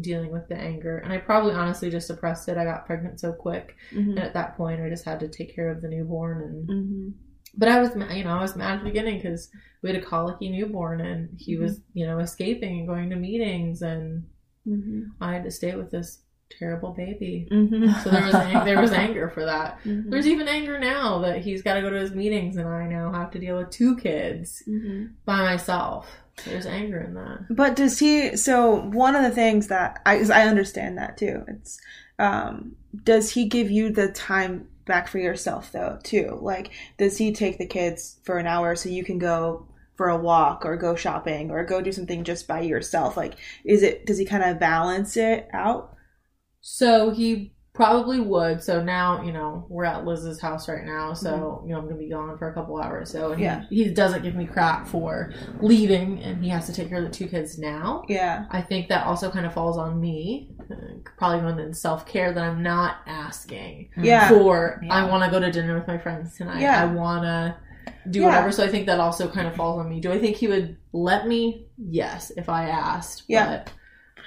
dealing 0.00 0.30
with 0.30 0.46
the 0.48 0.54
anger 0.56 0.98
and 0.98 1.10
i 1.12 1.16
probably 1.18 1.52
honestly 1.54 1.90
just 1.90 2.06
suppressed 2.06 2.48
it 2.48 2.58
i 2.58 2.64
got 2.64 2.84
pregnant 2.86 3.18
so 3.18 3.32
quick 3.32 3.76
and 3.92 4.18
Mhm. 4.18 4.20
at 4.20 4.34
that 4.34 4.56
point 4.56 4.80
i 4.82 4.88
just 4.90 5.04
had 5.06 5.20
to 5.20 5.28
take 5.28 5.54
care 5.54 5.70
of 5.70 5.80
the 5.80 5.88
newborn 5.88 6.42
and 6.42 6.68
Mhm. 6.68 7.12
but 7.58 7.68
I 7.70 7.80
was, 7.80 7.94
you 8.14 8.24
know, 8.24 8.36
I 8.36 8.42
was 8.42 8.54
mad 8.54 8.74
at 8.74 8.78
the 8.80 8.90
beginning 8.90 9.16
because 9.16 9.50
we 9.80 9.88
had 9.90 10.02
a 10.02 10.04
colicky 10.04 10.50
newborn 10.50 11.00
and 11.00 11.30
he 11.38 11.56
was, 11.56 11.80
you 11.94 12.04
know, 12.04 12.18
escaping 12.18 12.80
and 12.80 12.86
going 12.88 13.08
to 13.08 13.16
meetings, 13.16 13.80
and 13.80 14.24
Mhm. 14.66 15.12
I 15.22 15.32
had 15.32 15.44
to 15.44 15.50
stay 15.50 15.74
with 15.74 15.90
this 15.90 16.22
terrible 16.50 16.90
baby. 16.92 17.48
Mhm. 17.50 18.02
So 18.02 18.10
there 18.10 18.24
was 18.24 18.34
ang- 18.34 18.64
there 18.64 18.80
was 18.80 18.92
anger 19.06 19.28
for 19.28 19.44
that. 19.44 19.78
Mhm. 19.84 20.10
There's 20.10 20.26
even 20.26 20.48
anger 20.48 20.78
now 20.78 21.18
that 21.20 21.38
he's 21.42 21.62
got 21.62 21.74
to 21.74 21.80
go 21.82 21.90
to 21.90 21.96
his 22.00 22.14
meetings, 22.14 22.56
and 22.56 22.68
I 22.68 22.86
now 22.86 23.12
have 23.12 23.30
to 23.32 23.38
deal 23.38 23.58
with 23.58 23.70
two 23.70 23.96
kids 23.96 24.62
Mhm. 24.68 25.10
by 25.24 25.38
myself. 25.42 26.08
There's 26.44 26.66
anger 26.66 27.00
in 27.00 27.14
that. 27.14 27.46
But 27.50 27.76
does 27.76 27.98
he? 27.98 28.36
So 28.36 28.82
one 28.90 29.16
of 29.16 29.22
the 29.22 29.30
things 29.30 29.68
that 29.68 30.00
I 30.06 30.16
I 30.32 30.46
understand 30.46 30.98
that 30.98 31.16
too. 31.16 31.42
It's 31.48 31.80
um, 32.18 32.76
does 33.04 33.30
he 33.30 33.46
give 33.46 33.70
you 33.70 33.90
the 33.90 34.08
time 34.08 34.68
back 34.86 35.08
for 35.08 35.18
yourself 35.18 35.72
though 35.72 35.98
too? 36.02 36.38
Like, 36.40 36.70
does 36.98 37.18
he 37.18 37.32
take 37.32 37.58
the 37.58 37.66
kids 37.66 38.18
for 38.24 38.38
an 38.38 38.46
hour 38.46 38.74
so 38.76 38.88
you 38.88 39.04
can 39.04 39.18
go 39.18 39.66
for 39.96 40.08
a 40.10 40.16
walk 40.18 40.64
or 40.66 40.76
go 40.76 40.94
shopping 40.94 41.50
or 41.50 41.64
go 41.64 41.80
do 41.80 41.90
something 41.92 42.22
just 42.22 42.46
by 42.46 42.60
yourself? 42.60 43.16
Like, 43.16 43.34
is 43.64 43.82
it? 43.82 44.04
Does 44.06 44.18
he 44.18 44.24
kind 44.24 44.44
of 44.44 44.58
balance 44.60 45.16
it 45.16 45.48
out? 45.52 45.95
So 46.68 47.10
he 47.10 47.52
probably 47.74 48.18
would. 48.18 48.60
So 48.60 48.82
now, 48.82 49.22
you 49.22 49.32
know, 49.32 49.66
we're 49.68 49.84
at 49.84 50.04
Liz's 50.04 50.40
house 50.40 50.68
right 50.68 50.84
now. 50.84 51.14
So, 51.14 51.62
you 51.64 51.70
know, 51.72 51.78
I'm 51.78 51.84
going 51.84 51.94
to 51.96 52.02
be 52.02 52.10
gone 52.10 52.36
for 52.38 52.48
a 52.50 52.54
couple 52.54 52.76
hours. 52.82 53.08
So 53.12 53.34
he, 53.34 53.44
Yeah. 53.44 53.62
he 53.70 53.88
doesn't 53.90 54.22
give 54.24 54.34
me 54.34 54.46
crap 54.46 54.88
for 54.88 55.32
leaving 55.60 56.20
and 56.24 56.42
he 56.42 56.48
has 56.50 56.66
to 56.66 56.72
take 56.72 56.88
care 56.88 56.98
of 56.98 57.04
the 57.04 57.10
two 57.10 57.28
kids 57.28 57.56
now. 57.56 58.02
Yeah. 58.08 58.46
I 58.50 58.62
think 58.62 58.88
that 58.88 59.06
also 59.06 59.30
kind 59.30 59.46
of 59.46 59.54
falls 59.54 59.78
on 59.78 60.00
me. 60.00 60.56
uh, 60.68 60.74
Probably 61.16 61.40
going 61.40 61.60
in 61.60 61.72
self 61.72 62.04
care 62.04 62.32
that 62.32 62.42
I'm 62.42 62.64
not 62.64 62.96
asking 63.06 63.90
Yeah. 63.96 64.28
for. 64.28 64.80
Yeah. 64.82 64.92
I 64.92 65.08
want 65.08 65.22
to 65.22 65.30
go 65.30 65.38
to 65.38 65.52
dinner 65.52 65.78
with 65.78 65.86
my 65.86 65.98
friends 65.98 66.36
tonight. 66.36 66.60
Yeah. 66.60 66.82
I 66.82 66.86
want 66.86 67.22
to 67.22 67.56
do 68.10 68.20
Yeah. 68.20 68.26
whatever. 68.26 68.50
So 68.50 68.64
I 68.64 68.68
think 68.68 68.86
that 68.86 68.98
also 68.98 69.28
kind 69.28 69.46
of 69.46 69.54
falls 69.54 69.78
on 69.78 69.88
me. 69.88 70.00
Do 70.00 70.10
I 70.10 70.18
think 70.18 70.34
he 70.34 70.48
would 70.48 70.78
let 70.92 71.28
me? 71.28 71.68
Yes, 71.78 72.32
if 72.36 72.48
I 72.48 72.70
asked. 72.70 73.22
Yeah. 73.28 73.46
But 73.58 73.72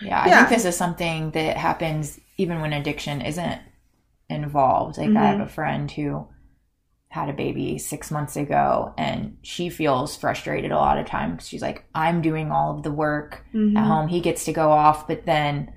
Yeah, 0.02 0.22
I 0.22 0.28
Yeah. 0.28 0.46
think 0.46 0.50
this 0.62 0.66
is 0.66 0.78
something 0.78 1.32
that 1.32 1.58
happens 1.58 2.18
even 2.40 2.62
when 2.62 2.72
addiction 2.72 3.22
isn't 3.22 3.62
involved. 4.30 4.98
Like 4.98 5.10
I 5.16 5.26
have 5.26 5.42
a 5.42 5.48
friend 5.48 5.92
who 5.92 6.26
had 7.10 7.28
a 7.28 7.34
baby 7.34 7.78
six 7.78 8.12
months 8.12 8.38
ago 8.38 8.94
and 8.98 9.38
she 9.42 9.70
feels 9.70 10.16
frustrated 10.16 10.72
a 10.72 10.76
lot 10.78 10.98
of 11.00 11.06
times 11.08 11.48
she's 11.48 11.62
like, 11.62 11.84
I'm 11.94 12.22
doing 12.22 12.52
all 12.52 12.78
of 12.78 12.84
the 12.84 12.92
work 12.92 13.44
Mhm. 13.54 13.76
at 13.78 13.84
home. 13.86 14.08
He 14.08 14.22
gets 14.22 14.46
to 14.46 14.54
go 14.54 14.72
off, 14.72 15.06
but 15.08 15.26
then 15.26 15.74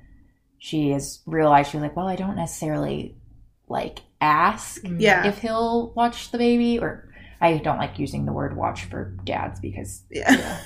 she 0.58 0.90
has 0.90 1.20
realized 1.26 1.72
she's 1.72 1.80
like, 1.80 1.96
well, 1.96 2.06
I 2.06 2.14
don't 2.16 2.36
necessarily 2.36 3.16
like 3.66 4.00
ask 4.20 4.82
mm, 4.82 5.00
Yeah. 5.00 5.26
if 5.26 5.38
he'll 5.38 5.92
watch 5.96 6.30
the 6.30 6.38
baby 6.38 6.78
or 6.78 7.08
I 7.40 7.56
don't 7.58 7.78
like 7.78 7.98
using 7.98 8.24
the 8.26 8.32
word 8.32 8.56
watch 8.56 8.84
for 8.84 9.16
dads 9.24 9.58
because 9.58 10.02
Yeah. 10.10 10.58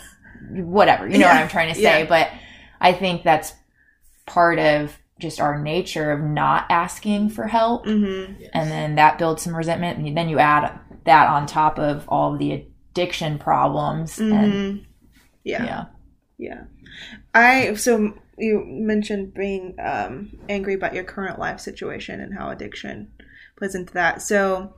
whatever, 0.51 1.07
you 1.07 1.15
know 1.19 1.27
Yeah. 1.27 1.35
what 1.35 1.43
I'm 1.43 1.49
trying 1.49 1.69
to 1.69 1.75
say. 1.81 2.01
Yeah. 2.01 2.07
But 2.07 2.29
I 2.81 2.93
think 2.93 3.23
that's 3.23 3.55
part 4.27 4.59
of 4.59 4.99
just 5.19 5.41
our 5.41 5.61
nature 5.61 6.11
of 6.11 6.21
not 6.21 6.67
asking 6.71 7.31
for 7.31 7.47
help. 7.47 7.87
Mhm. 7.87 8.37
yes. 8.39 8.51
And 8.53 8.71
then 8.71 8.95
that 8.97 9.19
builds 9.19 9.43
some 9.43 9.57
resentment. 9.57 9.99
And 9.99 10.17
then 10.17 10.29
you 10.29 10.39
add 10.39 10.79
that 11.05 11.29
on 11.29 11.47
top 11.47 11.79
of 11.79 12.05
all 12.09 12.33
of 12.35 12.39
the 12.39 12.53
addiction 12.93 13.39
problems. 13.39 14.19
And 14.19 14.33
Mhm. 14.33 14.85
Yeah. 15.45 15.65
yeah. 15.65 15.85
Yeah. 16.39 16.65
I 17.35 17.75
so 17.75 18.15
you 18.39 18.65
mentioned 18.67 19.33
being 19.33 19.75
um 19.79 20.39
angry 20.49 20.75
about 20.75 20.95
your 20.95 21.05
current 21.05 21.39
life 21.39 21.61
situation 21.61 22.21
and 22.21 22.35
how 22.37 22.51
addiction 22.51 23.11
plays 23.57 23.75
into 23.75 23.95
that. 23.95 24.21
So 24.21 24.75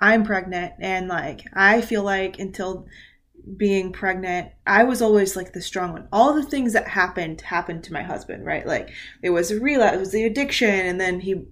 I'm 0.00 0.24
pregnant 0.24 0.74
and 0.80 1.08
like 1.08 1.42
I 1.52 1.80
feel 1.80 2.02
like 2.02 2.38
until 2.38 2.86
being 3.56 3.92
pregnant, 3.92 4.50
I 4.66 4.84
was 4.84 5.02
always 5.02 5.36
like 5.36 5.52
the 5.52 5.60
strong 5.60 5.92
one. 5.92 6.08
All 6.12 6.32
the 6.32 6.42
things 6.42 6.72
that 6.72 6.88
happened 6.88 7.40
happened 7.40 7.84
to 7.84 7.92
my 7.92 8.02
husband, 8.02 8.44
right? 8.44 8.66
Like 8.66 8.90
it 9.22 9.30
was 9.30 9.50
a 9.50 9.60
relapse, 9.60 9.96
it 9.96 10.00
was 10.00 10.12
the 10.12 10.24
addiction, 10.24 10.68
and 10.68 11.00
then 11.00 11.20
he 11.20 11.44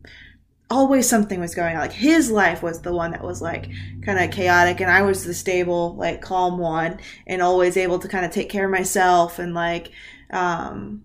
always 0.70 1.09
something 1.09 1.41
was 1.41 1.55
going 1.55 1.74
on. 1.74 1.82
Like 1.82 1.93
his 1.93 2.30
life 2.30 2.62
was 2.62 2.80
the 2.80 2.95
one 2.95 3.11
that 3.11 3.24
was 3.24 3.43
like 3.43 3.70
kind 4.03 4.18
of 4.18 4.30
chaotic, 4.30 4.80
and 4.80 4.91
I 4.91 5.03
was 5.03 5.24
the 5.24 5.34
stable, 5.34 5.97
like 5.97 6.22
calm 6.22 6.59
one, 6.59 7.01
and 7.26 7.43
always 7.43 7.76
able 7.76 7.99
to 7.99 8.09
kind 8.09 8.24
of 8.24 8.30
take 8.30 8.49
care 8.49 8.66
of 8.66 8.70
myself 8.70 9.38
and 9.38 9.55
like, 9.55 9.91
um, 10.30 11.03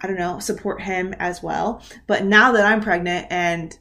I 0.00 0.06
don't 0.06 0.18
know, 0.18 0.38
support 0.38 0.82
him 0.82 1.14
as 1.18 1.42
well. 1.42 1.82
But 2.06 2.24
now 2.24 2.52
that 2.52 2.64
I'm 2.64 2.80
pregnant 2.80 3.26
and 3.30 3.76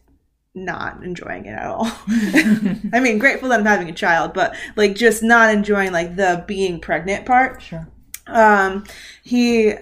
not 0.56 1.04
enjoying 1.04 1.46
it 1.46 1.52
at 1.52 1.66
all. 1.66 1.86
I 2.94 3.00
mean, 3.00 3.20
grateful 3.20 3.50
that 3.50 3.60
I'm 3.60 3.66
having 3.66 3.90
a 3.90 3.94
child, 3.94 4.34
but 4.34 4.56
like 4.76 4.96
just 4.96 5.24
not 5.24 5.54
enjoying 5.54 5.92
like 5.92 6.16
the 6.16 6.44
being 6.48 6.80
pregnant 6.80 7.26
part. 7.26 7.62
Sure. 7.62 7.88
Um, 8.28 8.86
he, 9.24 9.74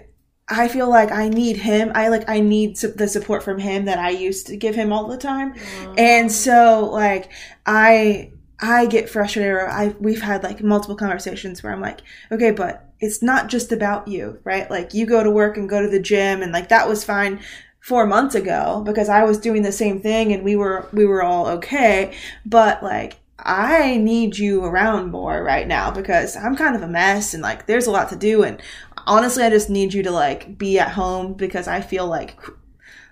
I 0.50 0.68
feel 0.68 0.90
like 0.90 1.12
I 1.12 1.30
need 1.30 1.58
him. 1.58 1.92
I 1.96 2.08
like 2.08 2.30
I 2.30 2.40
need 2.40 2.78
su- 2.78 2.94
the 2.94 3.08
support 3.08 3.44
from 3.44 3.60
him 3.60 3.86
that 3.86 4.00
I 4.00 4.10
used 4.12 4.48
to 4.48 4.58
give 4.58 4.76
him 4.76 4.94
all 4.94 5.08
the 5.08 5.18
time. 5.18 5.56
And 5.98 6.32
so 6.32 6.90
like 6.92 7.32
I 7.66 8.32
I 8.60 8.86
get 8.86 9.10
frustrated 9.10 9.52
or 9.52 9.70
I 9.70 9.94
we've 10.00 10.22
had 10.22 10.44
like 10.44 10.64
multiple 10.64 10.96
conversations 10.96 11.62
where 11.62 11.74
I'm 11.74 11.82
like, 11.82 12.02
okay, 12.32 12.52
but 12.52 12.90
it's 13.00 13.22
not 13.22 13.48
just 13.48 13.72
about 13.72 14.08
you, 14.08 14.40
right? 14.44 14.70
Like 14.72 14.94
you 14.94 15.06
go 15.06 15.22
to 15.22 15.30
work 15.30 15.58
and 15.58 15.70
go 15.70 15.82
to 15.82 15.90
the 15.90 16.00
gym 16.00 16.42
and 16.42 16.52
like 16.54 16.70
that 16.70 16.88
was 16.88 17.04
fine 17.04 17.42
4 17.82 18.06
months 18.06 18.36
ago 18.36 18.84
because 18.86 19.10
I 19.10 19.24
was 19.24 19.40
doing 19.40 19.62
the 19.62 19.72
same 19.72 20.02
thing 20.02 20.34
and 20.34 20.44
we 20.44 20.56
were 20.56 20.88
we 20.92 21.06
were 21.06 21.24
all 21.24 21.48
okay, 21.48 22.14
but 22.46 22.84
like 22.84 23.20
I 23.40 23.98
need 23.98 24.38
you 24.38 24.64
around 24.66 25.12
more 25.12 25.44
right 25.44 25.68
now 25.68 25.92
because 25.92 26.36
I'm 26.36 26.56
kind 26.56 26.76
of 26.76 26.82
a 26.82 26.88
mess 26.88 27.34
and 27.34 27.44
like 27.44 27.66
there's 27.68 27.88
a 27.88 27.92
lot 27.92 28.10
to 28.10 28.16
do. 28.16 28.44
And 28.44 28.62
honestly 29.06 29.44
I 29.44 29.50
just 29.50 29.70
need 29.70 29.94
you 29.94 30.04
to 30.04 30.12
like 30.12 30.58
be 30.58 30.80
at 30.80 30.92
home 30.92 31.34
because 31.34 31.68
I 31.68 31.82
feel 31.82 32.08
like 32.08 32.38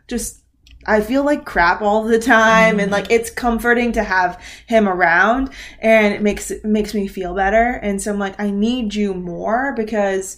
just 0.08 0.42
I 0.88 1.02
feel 1.02 1.24
like 1.24 1.46
crap 1.46 1.82
all 1.82 2.04
the 2.04 2.20
time 2.20 2.80
and 2.80 2.90
mm. 2.90 2.94
like 2.94 3.10
it's 3.10 3.30
comforting 3.32 3.92
to 3.94 4.04
have 4.04 4.42
him 4.68 4.88
around 4.88 5.52
and 5.80 6.14
it 6.14 6.22
makes 6.22 6.52
it 6.52 6.64
makes 6.64 6.94
me 6.94 7.08
feel 7.08 7.34
better. 7.34 7.80
And 7.82 8.02
so 8.02 8.12
I'm 8.12 8.20
like 8.20 8.40
I 8.40 8.52
need 8.52 8.94
you 8.94 9.14
more 9.14 9.74
because 9.76 10.38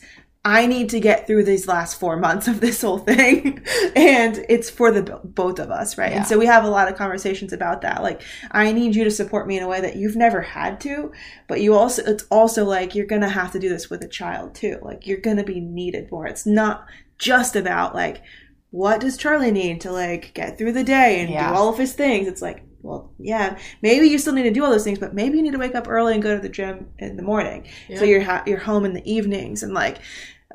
I 0.49 0.65
need 0.65 0.89
to 0.91 0.99
get 0.99 1.27
through 1.27 1.43
these 1.43 1.67
last 1.67 1.99
4 1.99 2.15
months 2.17 2.47
of 2.47 2.61
this 2.61 2.81
whole 2.81 2.99
thing 2.99 3.61
and 3.95 4.33
it's 4.47 4.69
for 4.69 4.91
the 4.91 5.03
bo- 5.03 5.21
both 5.23 5.59
of 5.59 5.69
us 5.71 5.97
right 5.97 6.11
Yeah. 6.11 6.17
and 6.19 6.27
so 6.27 6.37
we 6.37 6.45
have 6.45 6.63
a 6.63 6.69
lot 6.69 6.87
of 6.89 6.95
conversations 6.97 7.51
about 7.53 7.81
that 7.81 8.01
like 8.01 8.21
I 8.51 8.71
need 8.71 8.95
you 8.95 9.03
to 9.03 9.11
support 9.11 9.47
me 9.47 9.57
in 9.57 9.63
a 9.63 9.67
way 9.67 9.81
that 9.81 9.95
you've 9.97 10.15
never 10.15 10.41
had 10.41 10.79
to 10.81 11.11
but 11.49 11.59
you 11.61 11.73
also 11.73 12.01
it's 12.05 12.25
also 12.31 12.63
like 12.65 12.95
you're 12.95 13.05
going 13.13 13.21
to 13.23 13.29
have 13.29 13.51
to 13.53 13.59
do 13.59 13.69
this 13.69 13.89
with 13.89 14.01
a 14.03 14.07
child 14.07 14.55
too 14.55 14.75
like 14.81 15.05
you're 15.07 15.19
going 15.27 15.37
to 15.37 15.43
be 15.43 15.59
needed 15.59 16.11
more 16.11 16.25
it's 16.27 16.45
not 16.45 16.85
just 17.17 17.55
about 17.55 17.93
like 17.93 18.21
what 18.69 18.99
does 18.99 19.17
Charlie 19.17 19.51
need 19.51 19.81
to 19.81 19.91
like 19.91 20.33
get 20.33 20.57
through 20.57 20.73
the 20.73 20.83
day 20.83 21.19
and 21.21 21.29
Yeah. 21.29 21.49
do 21.49 21.55
all 21.55 21.69
of 21.69 21.77
his 21.77 21.93
things? 21.93 22.27
It's 22.27 22.41
like, 22.41 22.63
well, 22.81 23.11
yeah, 23.17 23.57
maybe 23.81 24.07
you 24.07 24.17
still 24.17 24.33
need 24.33 24.43
to 24.43 24.51
do 24.51 24.63
all 24.63 24.69
those 24.69 24.83
things, 24.83 24.99
but 24.99 25.13
maybe 25.15 25.37
you 25.37 25.43
need 25.43 25.53
to 25.53 25.57
wake 25.57 25.73
up 25.73 25.87
early 25.87 26.13
and 26.13 26.21
go 26.21 26.35
to 26.35 26.41
the 26.41 26.49
gym 26.49 26.87
in 26.99 27.15
the 27.15 27.23
morning. 27.23 27.65
Yeah. 27.87 27.99
So 27.99 28.05
you're 28.05 28.21
ha- 28.21 28.43
you're 28.45 28.59
home 28.59 28.83
in 28.85 28.93
the 28.93 29.09
evenings 29.11 29.63
and 29.63 29.73
like 29.73 29.99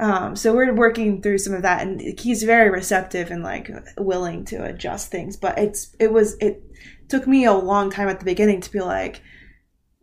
um, 0.01 0.37
so 0.37 0.55
we're 0.55 0.75
working 0.75 1.21
through 1.21 1.39
some 1.39 1.53
of 1.53 1.63
that, 1.63 1.83
and 1.83 2.19
he's 2.19 2.43
very 2.43 2.71
receptive 2.71 3.31
and 3.31 3.43
like 3.43 3.71
willing 3.99 4.45
to 4.47 4.65
adjust 4.65 5.11
things. 5.11 5.37
But 5.37 5.59
it's 5.59 5.95
it 5.99 6.13
was 6.13 6.37
it 6.41 6.63
took 7.09 7.27
me 7.27 7.45
a 7.45 7.53
long 7.53 7.91
time 7.91 8.09
at 8.09 8.19
the 8.19 8.25
beginning 8.25 8.63
to 8.63 8.73
be 8.73 8.81
like, 8.81 9.21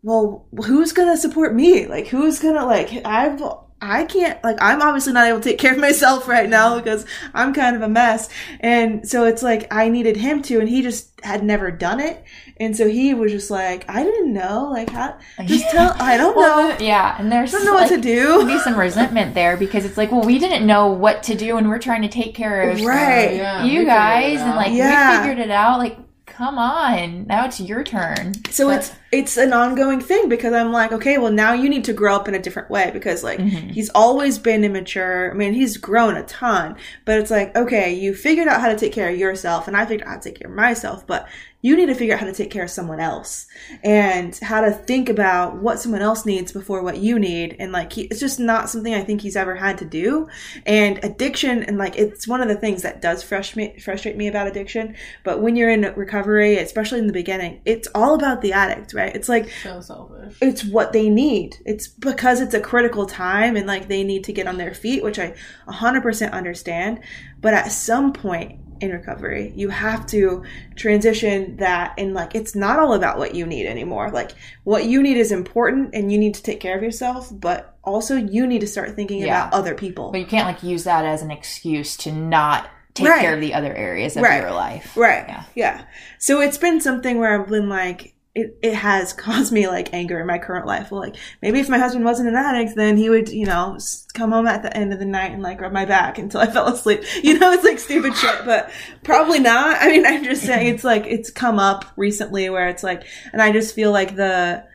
well, 0.04 0.48
who's 0.66 0.92
gonna 0.92 1.18
support 1.18 1.56
me? 1.56 1.88
Like, 1.88 2.08
who's 2.08 2.40
gonna 2.40 2.66
like 2.66 2.92
I've 3.04 3.42
I 3.82 4.04
can't 4.04 4.44
like 4.44 4.58
I'm 4.62 4.82
obviously 4.82 5.14
not 5.14 5.28
able 5.28 5.40
to 5.40 5.44
take 5.50 5.58
care 5.60 5.72
of 5.74 5.80
myself 5.80 6.28
right 6.28 6.50
now 6.50 6.78
because 6.78 7.06
I'm 7.34 7.54
kind 7.54 7.76
of 7.76 7.82
a 7.82 7.88
mess. 7.90 8.30
And 8.60 9.08
so 9.08 9.26
it's 9.26 9.42
like 9.42 9.74
I 9.74 9.88
needed 9.90 10.18
him 10.18 10.42
to 10.44 10.60
and 10.60 10.68
he 10.68 10.82
just 10.82 11.10
had 11.24 11.44
never 11.44 11.72
done 11.72 12.00
it. 12.00 12.24
And 12.58 12.76
so 12.76 12.90
he 12.90 13.14
was 13.14 13.32
just 13.32 13.50
like, 13.50 13.86
I 13.90 14.04
didn't 14.04 14.34
know. 14.34 14.70
Like 14.72 14.90
how 14.90 15.18
just 15.46 15.70
tell 15.70 15.94
I 16.00 16.18
don't 16.18 16.36
Well, 16.36 16.70
know. 16.70 16.78
yeah, 16.86 17.16
and 17.18 17.32
there's 17.32 17.54
I 17.54 17.58
don't 17.60 17.66
know 17.68 17.74
like, 17.76 17.90
what 17.90 17.96
to 17.96 18.02
do. 18.02 18.38
could 18.40 18.48
be 18.48 18.60
some 18.60 18.78
resentment 18.78 19.34
there 19.34 19.56
because 19.56 19.86
it's 19.86 19.96
like, 19.98 20.12
well, 20.12 20.24
we 20.24 20.40
didn't 20.40 20.68
know 20.68 20.88
what 20.88 21.24
to 21.24 21.36
do, 21.36 21.56
and 21.58 21.70
we're 21.70 21.80
trying 21.80 22.02
to 22.02 22.10
take 22.10 22.36
care 22.36 22.70
of 22.70 22.82
Right. 22.82 23.36
Yeah, 23.38 23.64
you 23.64 23.86
guys, 23.86 24.42
and 24.42 24.56
like 24.58 24.74
Yeah. 24.74 25.12
we 25.22 25.28
figured 25.30 25.40
it 25.46 25.52
out. 25.52 25.80
Like, 25.80 25.98
come 26.26 26.58
on, 26.58 27.28
now 27.28 27.46
it's 27.46 27.60
your 27.62 27.84
turn. 27.84 28.34
So 28.50 28.68
But- 28.68 28.80
it's 28.80 28.92
it's 29.12 29.38
an 29.38 29.53
ongoing 29.53 29.99
thing 29.99 30.30
because 30.30 30.53
I'm 30.53 30.72
like, 30.72 30.91
okay, 30.91 31.18
well 31.18 31.32
now 31.32 31.53
you 31.53 31.68
need 31.70 31.86
to 31.86 31.93
grow 31.93 32.16
up 32.16 32.28
in 32.28 32.36
a 32.36 32.39
different 32.39 32.70
way 32.70 32.91
because 32.93 33.24
like 33.24 33.39
Mhm. 33.39 33.72
he's 33.72 33.89
always 33.89 34.38
been 34.38 34.64
immature. 34.64 35.32
I 35.32 35.34
mean, 35.34 35.53
he's 35.53 35.78
grown 35.78 36.16
a 36.16 36.24
ton, 36.24 36.76
but 37.05 37.18
it's 37.20 37.32
like, 37.32 37.55
okay, 37.55 37.93
you 37.93 38.14
figured 38.14 38.47
out 38.47 38.62
how 38.62 38.70
to 38.70 38.78
take 38.78 38.93
care 38.93 39.10
of 39.10 39.18
yourself 39.18 39.68
and 39.68 39.76
I 39.76 39.86
figured 39.86 40.07
out 40.07 40.14
how 40.14 40.20
to 40.20 40.30
take 40.30 40.39
care 40.39 40.49
of 40.49 40.55
myself, 40.55 41.07
but 41.07 41.28
you 41.62 41.76
need 41.76 41.88
to 41.88 41.93
figure 41.95 42.14
out 42.14 42.22
how 42.22 42.26
to 42.26 42.32
take 42.32 42.51
care 42.51 42.64
of 42.64 42.70
someone 42.70 43.01
else 43.01 43.45
and 43.84 44.34
how 44.41 44.62
to 44.62 44.72
think 44.72 45.10
about 45.10 45.57
what 45.57 45.78
someone 45.78 46.01
else 46.01 46.26
needs 46.26 46.53
before 46.53 46.82
what 46.82 46.99
you 46.99 47.20
need 47.20 47.53
and 47.60 47.74
like 47.74 47.91
he, 47.91 48.03
it's 48.03 48.22
just 48.22 48.39
not 48.39 48.70
something 48.70 48.93
I 48.93 49.01
think 49.03 49.20
he's 49.20 49.36
ever 49.36 49.55
had 49.55 49.78
to 49.80 49.86
do. 49.86 50.30
And 50.66 51.03
addiction 51.03 51.64
and 51.64 51.78
like 51.78 51.97
it's 51.97 52.26
one 52.30 52.41
of 52.41 52.47
the 52.47 52.55
things 52.55 52.84
that 52.84 53.01
does 53.01 53.24
frustrate 53.24 53.76
me, 53.76 53.80
frustrate 53.82 54.16
me 54.16 54.30
about 54.30 54.47
addiction, 54.47 54.95
but 55.26 55.41
when 55.41 55.57
you're 55.57 55.70
in 55.70 55.82
recovery, 55.97 56.55
especially 56.57 56.99
in 56.99 57.07
the 57.07 57.14
beginning, 57.14 57.60
it's 57.66 57.89
all 57.93 58.16
about 58.16 58.41
the 58.41 58.53
addict, 58.53 58.93
It's 59.08 59.30
like 59.30 59.50
so 59.64 59.82
selfish. 59.82 60.38
it's 60.41 60.64
what 60.64 60.93
they 60.93 61.10
need. 61.10 61.56
It's 61.66 61.88
because 61.88 62.41
it's 62.41 62.54
a 62.54 62.60
critical 62.60 63.06
time 63.06 63.56
and 63.56 63.66
like 63.68 63.88
they 63.88 64.04
need 64.04 64.24
to 64.26 64.34
get 64.34 64.47
on 64.47 64.58
their 64.58 64.74
feet, 64.74 65.04
which 65.04 65.20
I 65.20 65.34
100% 65.68 66.32
understand. 66.32 67.02
But 67.41 67.54
at 67.54 67.72
some 67.72 68.14
point 68.14 68.60
in 68.82 68.91
recovery, 68.91 69.52
you 69.56 69.70
have 69.70 70.06
to 70.08 70.43
transition 70.76 71.58
that 71.58 71.93
and 71.97 72.14
like 72.14 72.34
it's 72.36 72.56
not 72.56 72.80
all 72.80 72.93
about 72.93 73.18
what 73.18 73.36
you 73.36 73.45
need 73.45 73.66
anymore. 73.68 74.10
Like 74.12 74.32
what 74.64 74.86
you 74.86 75.02
need 75.04 75.18
is 75.18 75.32
important 75.32 75.89
and 75.93 76.12
you 76.12 76.18
need 76.18 76.34
to 76.36 76.43
take 76.43 76.60
care 76.60 76.78
of 76.78 76.84
yourself, 76.84 77.30
but 77.32 77.78
also 77.84 78.16
you 78.16 78.47
need 78.47 78.62
to 78.62 78.68
start 78.68 78.95
thinking 78.95 79.20
Yeah. 79.20 79.47
about 79.47 79.54
other 79.54 79.76
people. 79.76 80.12
But 80.12 80.22
you 80.22 80.26
can't 80.26 80.45
like 80.47 80.64
use 80.64 80.86
that 80.86 81.04
as 81.06 81.22
an 81.22 81.32
excuse 81.32 81.97
to 81.97 82.12
not 82.12 82.70
take 82.93 83.08
Right. 83.10 83.22
care 83.22 83.34
of 83.36 83.41
the 83.41 83.54
other 83.54 83.74
areas 83.74 84.16
of 84.16 84.24
Right. 84.24 84.41
your 84.41 84.52
life. 84.52 84.95
Right. 84.95 85.26
Yeah. 85.28 85.43
Yeah. 85.56 85.82
So 86.18 86.41
it's 86.41 86.58
been 86.58 86.80
something 86.82 87.20
where 87.20 87.39
I've 87.41 87.50
been 87.50 87.70
like, 87.70 88.14
it, 88.36 88.58
it 88.62 88.74
has 88.74 89.14
caused 89.14 89.52
me 89.52 89.68
like 89.68 89.94
anger 89.94 90.20
in 90.20 90.28
my 90.28 90.38
current 90.38 90.66
life. 90.66 90.92
Well, 90.92 91.02
like 91.02 91.16
maybe 91.42 91.60
if 91.60 91.70
my 91.70 91.78
husband 91.78 92.06
wasn't 92.06 92.30
an 92.30 92.36
addict, 92.36 92.76
then 92.76 92.98
he 92.98 93.10
would, 93.10 93.30
you 93.30 93.46
know, 93.46 93.78
come 94.14 94.32
home 94.32 94.48
at 94.48 94.64
the 94.64 94.76
end 94.76 94.94
of 94.94 95.00
the 95.00 95.06
night 95.06 95.32
and 95.32 95.42
like 95.42 95.62
rub 95.62 95.72
my 95.72 95.86
back 95.86 96.18
until 96.18 96.42
I 96.42 96.48
fell 96.48 96.68
asleep. 96.68 97.04
You 97.24 97.38
know, 97.38 97.52
it's 97.52 97.64
like 97.64 97.80
stupid 97.80 98.16
shit, 98.16 98.46
but 98.46 98.72
probably 99.04 99.40
not. 99.40 99.82
I 99.82 99.88
mean, 99.88 100.06
I'm 100.06 100.24
just 100.24 100.44
saying 100.44 100.74
it's 100.74 100.84
like, 100.84 101.06
it's 101.06 101.32
come 101.32 101.60
up 101.60 101.86
recently 101.96 102.50
where 102.50 102.70
it's 102.70 102.84
like, 102.84 103.04
and 103.34 103.42
I 103.42 103.52
just 103.52 103.76
feel 103.76 103.92
like 103.92 104.16
the, 104.16 104.66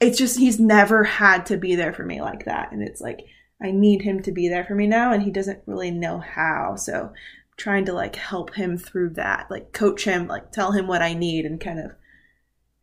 it's 0.00 0.18
just, 0.18 0.38
he's 0.38 0.58
never 0.58 1.04
had 1.04 1.46
to 1.46 1.56
be 1.56 1.76
there 1.76 1.92
for 1.92 2.04
me 2.04 2.20
like 2.20 2.44
that. 2.46 2.72
And 2.72 2.82
it's 2.82 3.00
like, 3.00 3.20
I 3.62 3.70
need 3.70 4.02
him 4.02 4.22
to 4.22 4.32
be 4.32 4.48
there 4.48 4.64
for 4.64 4.74
me 4.74 4.88
now 4.88 5.12
and 5.12 5.22
he 5.22 5.30
doesn't 5.30 5.62
really 5.66 5.92
know 5.92 6.18
how. 6.18 6.74
So 6.74 7.12
trying 7.56 7.84
to 7.84 7.92
like 7.92 8.16
help 8.16 8.54
him 8.54 8.76
through 8.76 9.10
that, 9.10 9.48
like 9.48 9.72
coach 9.72 10.04
him, 10.04 10.26
like 10.26 10.50
tell 10.50 10.72
him 10.72 10.88
what 10.88 11.02
I 11.02 11.14
need 11.14 11.44
and 11.44 11.60
kind 11.60 11.78
of 11.78 11.92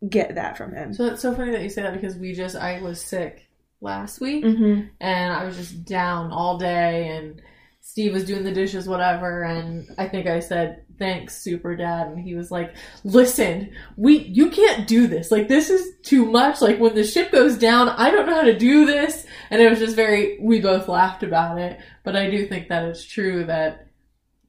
get 0.08 0.34
that 0.36 0.56
from 0.56 0.74
him. 0.74 0.94
So 0.94 1.06
it's 1.06 1.22
so 1.22 1.34
funny 1.34 1.52
that 1.52 1.62
you 1.62 1.68
say 1.68 1.82
that 1.82 1.92
because 1.94 2.16
we 2.16 2.32
just 2.32 2.56
I 2.56 2.80
was 2.80 3.00
sick 3.00 3.46
last 3.80 4.20
week 4.20 4.44
Mm-hmm. 4.44 4.88
and 5.00 5.32
I 5.32 5.44
was 5.44 5.56
just 5.56 5.84
down 5.84 6.32
all 6.32 6.58
day 6.58 7.08
and 7.08 7.40
Steve 7.82 8.12
was 8.12 8.26
doing 8.26 8.44
the 8.44 8.52
dishes, 8.52 8.86
whatever, 8.86 9.42
and 9.42 9.88
I 9.98 10.06
think 10.06 10.26
I 10.26 10.40
said, 10.40 10.84
Thanks, 10.98 11.42
super 11.42 11.74
dad, 11.76 12.08
and 12.08 12.20
he 12.20 12.34
was 12.34 12.50
like, 12.50 12.74
Listen, 13.04 13.72
we 13.96 14.18
you 14.18 14.50
can't 14.50 14.86
do 14.86 15.06
this. 15.06 15.30
Like 15.30 15.48
this 15.48 15.70
is 15.70 15.96
too 16.02 16.26
much. 16.26 16.60
Like 16.60 16.78
when 16.78 16.94
the 16.94 17.04
ship 17.04 17.32
goes 17.32 17.56
down, 17.56 17.88
I 17.88 18.10
don't 18.10 18.26
know 18.26 18.34
how 18.34 18.42
to 18.42 18.58
do 18.58 18.84
this 18.84 19.26
and 19.48 19.60
it 19.62 19.70
was 19.70 19.78
just 19.78 19.96
very 19.96 20.38
we 20.40 20.60
both 20.60 20.88
laughed 20.88 21.22
about 21.22 21.58
it. 21.58 21.80
But 22.04 22.16
I 22.16 22.30
do 22.30 22.46
think 22.46 22.68
that 22.68 22.84
it's 22.84 23.04
true 23.04 23.44
that 23.46 23.86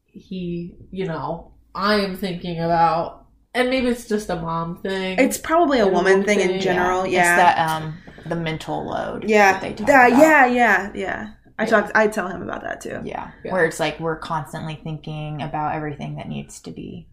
he 0.07 0.75
you 0.91 1.05
know, 1.05 1.53
I 1.73 2.01
am 2.01 2.17
thinking 2.17 2.59
about 2.59 3.20
and 3.53 3.69
maybe 3.69 3.87
it's 3.87 4.07
just 4.07 4.29
a 4.29 4.35
mom 4.35 4.77
thing. 4.81 5.19
It's 5.19 5.37
probably 5.37 5.79
a 5.79 5.85
a 5.85 5.89
woman 5.89 6.13
woman 6.13 6.25
thing 6.25 6.39
in 6.39 6.47
thing, 6.49 6.61
general. 6.61 7.03
It's 7.03 7.13
Yeah. 7.13 7.35
that 7.35 7.69
um 7.69 7.97
the 8.25 8.35
mental 8.35 8.85
load. 8.85 9.25
yeah. 9.29 9.53
that 9.53 9.61
they 9.61 9.73
talk 9.73 9.87
That- 9.87 10.09
about. 10.11 10.19
yeah. 10.21 10.45
Yeah. 10.45 10.91
Yeah. 10.95 11.33
I 11.59 11.63
Yeah. 11.63 11.69
talked. 11.69 11.91
I 11.95 12.07
tell 12.07 12.27
him 12.27 12.41
about 12.41 12.63
that 12.63 12.81
too. 12.81 13.01
Yeah. 13.03 13.31
Yeah. 13.43 13.51
Where 13.51 13.65
it's 13.65 13.79
like 13.79 13.99
we're 13.99 14.17
constantly 14.19 14.79
thinking 14.83 15.41
about 15.41 15.75
everything 15.75 16.15
that 16.15 16.27
needs 16.29 16.59
to 16.61 16.71
be 16.71 17.07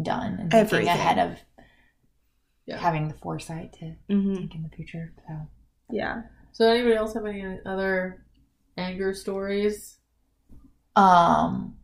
done 0.00 0.32
and 0.40 0.50
thinking 0.50 0.58
Everything. 0.60 0.88
ahead 0.88 1.18
of 1.18 1.38
Yeah. 2.66 2.78
having 2.78 3.08
the 3.08 3.14
foresight 3.14 3.72
to 3.74 3.94
hmm 4.08 4.34
think 4.34 4.54
in 4.54 4.62
the 4.62 4.68
future. 4.70 5.12
So 5.26 5.34
Yeah. 5.90 6.22
So 6.52 6.68
anybody 6.68 6.94
else 6.96 7.14
have 7.14 7.24
any 7.26 7.58
other 7.64 8.24
anger 8.76 9.14
stories? 9.14 9.98
um 10.96 11.76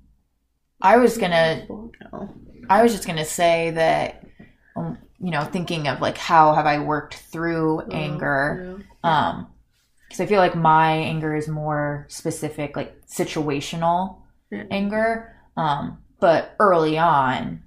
I 0.83 0.97
was 0.99 1.17
gonna 1.19 1.67
No. 1.69 2.35
I 2.69 2.83
was 2.83 2.93
just 2.93 3.07
gonna 3.07 3.25
say 3.25 3.71
that 3.73 4.25
um, 4.77 4.99
you 5.19 5.31
know, 5.31 5.45
thinking 5.45 5.89
of 5.89 6.01
like 6.01 6.19
how 6.19 6.55
have 6.55 6.67
I 6.67 6.79
worked 6.79 7.15
through 7.15 7.83
Oh, 7.83 7.89
anger. 7.91 8.77
yeah. 9.05 9.29
Um 9.29 9.49
because 10.09 10.21
I 10.21 10.27
feel 10.27 10.39
like 10.39 10.55
my 10.55 10.93
anger 10.93 11.35
is 11.35 11.49
more 11.49 12.07
specific, 12.09 12.77
like 12.77 12.95
situational 13.07 14.19
Yeah. 14.51 14.65
anger. 14.71 15.35
Um, 15.57 15.99
but 16.21 16.55
early 16.61 16.97
on, 16.99 17.65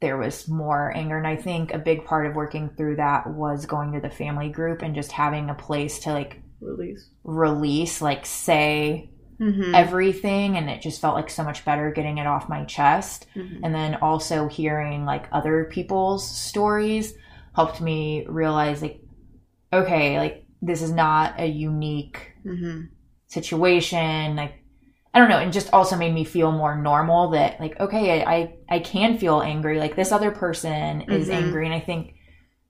there 0.00 0.18
was 0.18 0.48
more 0.48 0.92
anger. 0.96 1.16
And 1.18 1.26
I 1.26 1.36
think 1.36 1.72
a 1.72 1.78
big 1.78 2.04
part 2.04 2.26
of 2.26 2.34
working 2.36 2.70
through 2.76 2.96
that 2.96 3.26
was 3.28 3.66
going 3.66 3.92
to 3.92 4.00
the 4.00 4.10
family 4.10 4.50
group 4.50 4.82
and 4.82 4.94
just 4.94 5.12
having 5.12 5.50
a 5.50 5.54
place 5.54 6.00
to 6.00 6.12
like 6.12 6.42
Release. 6.60 7.08
release, 7.24 8.02
like 8.02 8.26
say 8.26 9.10
Mhm. 9.40 9.74
everything. 9.74 10.56
And 10.56 10.68
it 10.68 10.82
just 10.82 11.00
felt 11.00 11.14
like 11.16 11.30
so 11.30 11.42
much 11.42 11.64
better 11.64 11.90
getting 11.90 12.18
it 12.18 12.26
off 12.26 12.48
my 12.48 12.64
chest. 12.64 13.26
Mhm. 13.34 13.60
And 13.62 13.74
then 13.74 13.94
also 13.96 14.48
hearing 14.48 15.04
like 15.06 15.26
other 15.32 15.64
people's 15.64 16.28
stories 16.28 17.14
helped 17.56 17.80
me 17.80 18.24
realize 18.28 18.82
like, 18.82 19.00
okay, 19.72 20.18
like 20.18 20.44
this 20.62 20.82
is 20.82 20.92
not 20.92 21.40
a 21.40 21.46
unique 21.46 22.32
Mhm. 22.44 22.88
situation 23.26 24.36
like 24.36 24.54
i 25.14 25.18
don't 25.18 25.28
know 25.28 25.38
and 25.38 25.52
just 25.52 25.72
also 25.72 25.96
made 25.96 26.12
me 26.12 26.24
feel 26.24 26.50
more 26.52 26.76
normal 26.76 27.30
that 27.30 27.58
like 27.60 27.78
okay 27.80 28.22
i 28.22 28.34
i, 28.34 28.54
I 28.68 28.78
can 28.80 29.18
feel 29.18 29.40
angry 29.40 29.78
like 29.78 29.94
this 29.96 30.12
other 30.12 30.30
person 30.30 31.02
is 31.02 31.28
Mhm. 31.28 31.34
angry 31.34 31.64
and 31.64 31.74
i 31.74 31.80
think 31.80 32.14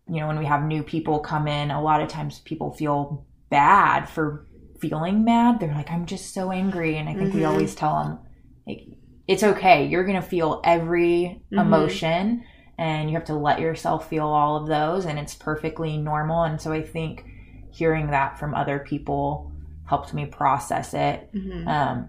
you 0.08 0.20
know 0.20 0.26
when 0.26 0.38
we 0.38 0.44
have 0.44 0.62
new 0.64 0.82
people 0.82 1.18
come 1.20 1.48
in 1.48 1.70
a 1.70 1.80
lot 1.82 2.02
of 2.02 2.08
times 2.08 2.40
people 2.40 2.70
feel 2.72 3.24
bad 3.48 4.08
for 4.08 4.46
feeling 4.80 5.24
mad 5.24 5.60
they're 5.60 5.74
like 5.74 5.90
i'm 5.90 6.06
just 6.06 6.32
so 6.34 6.50
angry 6.50 6.96
and 6.96 7.08
i 7.08 7.14
think 7.14 7.34
we 7.34 7.40
Mhm. 7.40 7.48
always 7.48 7.74
tell 7.74 8.02
them 8.02 8.18
like 8.66 8.86
it's 9.28 9.42
okay 9.42 9.86
you're 9.86 10.04
gonna 10.04 10.22
feel 10.22 10.60
every 10.64 11.42
Mhm. 11.52 11.60
emotion 11.60 12.44
and 12.78 13.10
you 13.10 13.16
have 13.16 13.26
to 13.26 13.34
let 13.34 13.60
yourself 13.60 14.08
feel 14.08 14.26
all 14.26 14.56
of 14.56 14.66
those 14.66 15.04
and 15.06 15.18
it's 15.18 15.34
perfectly 15.34 15.96
normal 15.98 16.42
and 16.44 16.60
so 16.60 16.72
i 16.72 16.82
think 16.82 17.24
hearing 17.70 18.08
that 18.10 18.38
from 18.38 18.54
other 18.54 18.78
people 18.78 19.52
helped 19.86 20.12
me 20.14 20.24
process 20.26 20.94
it 20.94 21.30
Mhm. 21.34 21.66
um, 21.68 22.08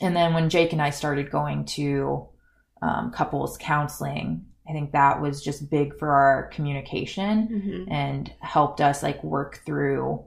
and 0.00 0.16
then 0.16 0.34
when 0.34 0.48
Jake 0.48 0.72
and 0.72 0.82
I 0.82 0.90
started 0.90 1.30
going 1.30 1.64
to 1.76 2.26
um, 2.80 3.12
couples 3.12 3.56
counseling, 3.60 4.44
I 4.68 4.72
think 4.72 4.90
that 4.92 5.20
was 5.20 5.40
just 5.44 5.70
big 5.70 5.96
for 5.98 6.10
our 6.10 6.48
communication 6.48 7.46
Mhm. 7.48 7.92
and 7.92 8.32
helped 8.40 8.80
us 8.80 9.02
like 9.04 9.22
work 9.22 9.60
through 9.64 10.24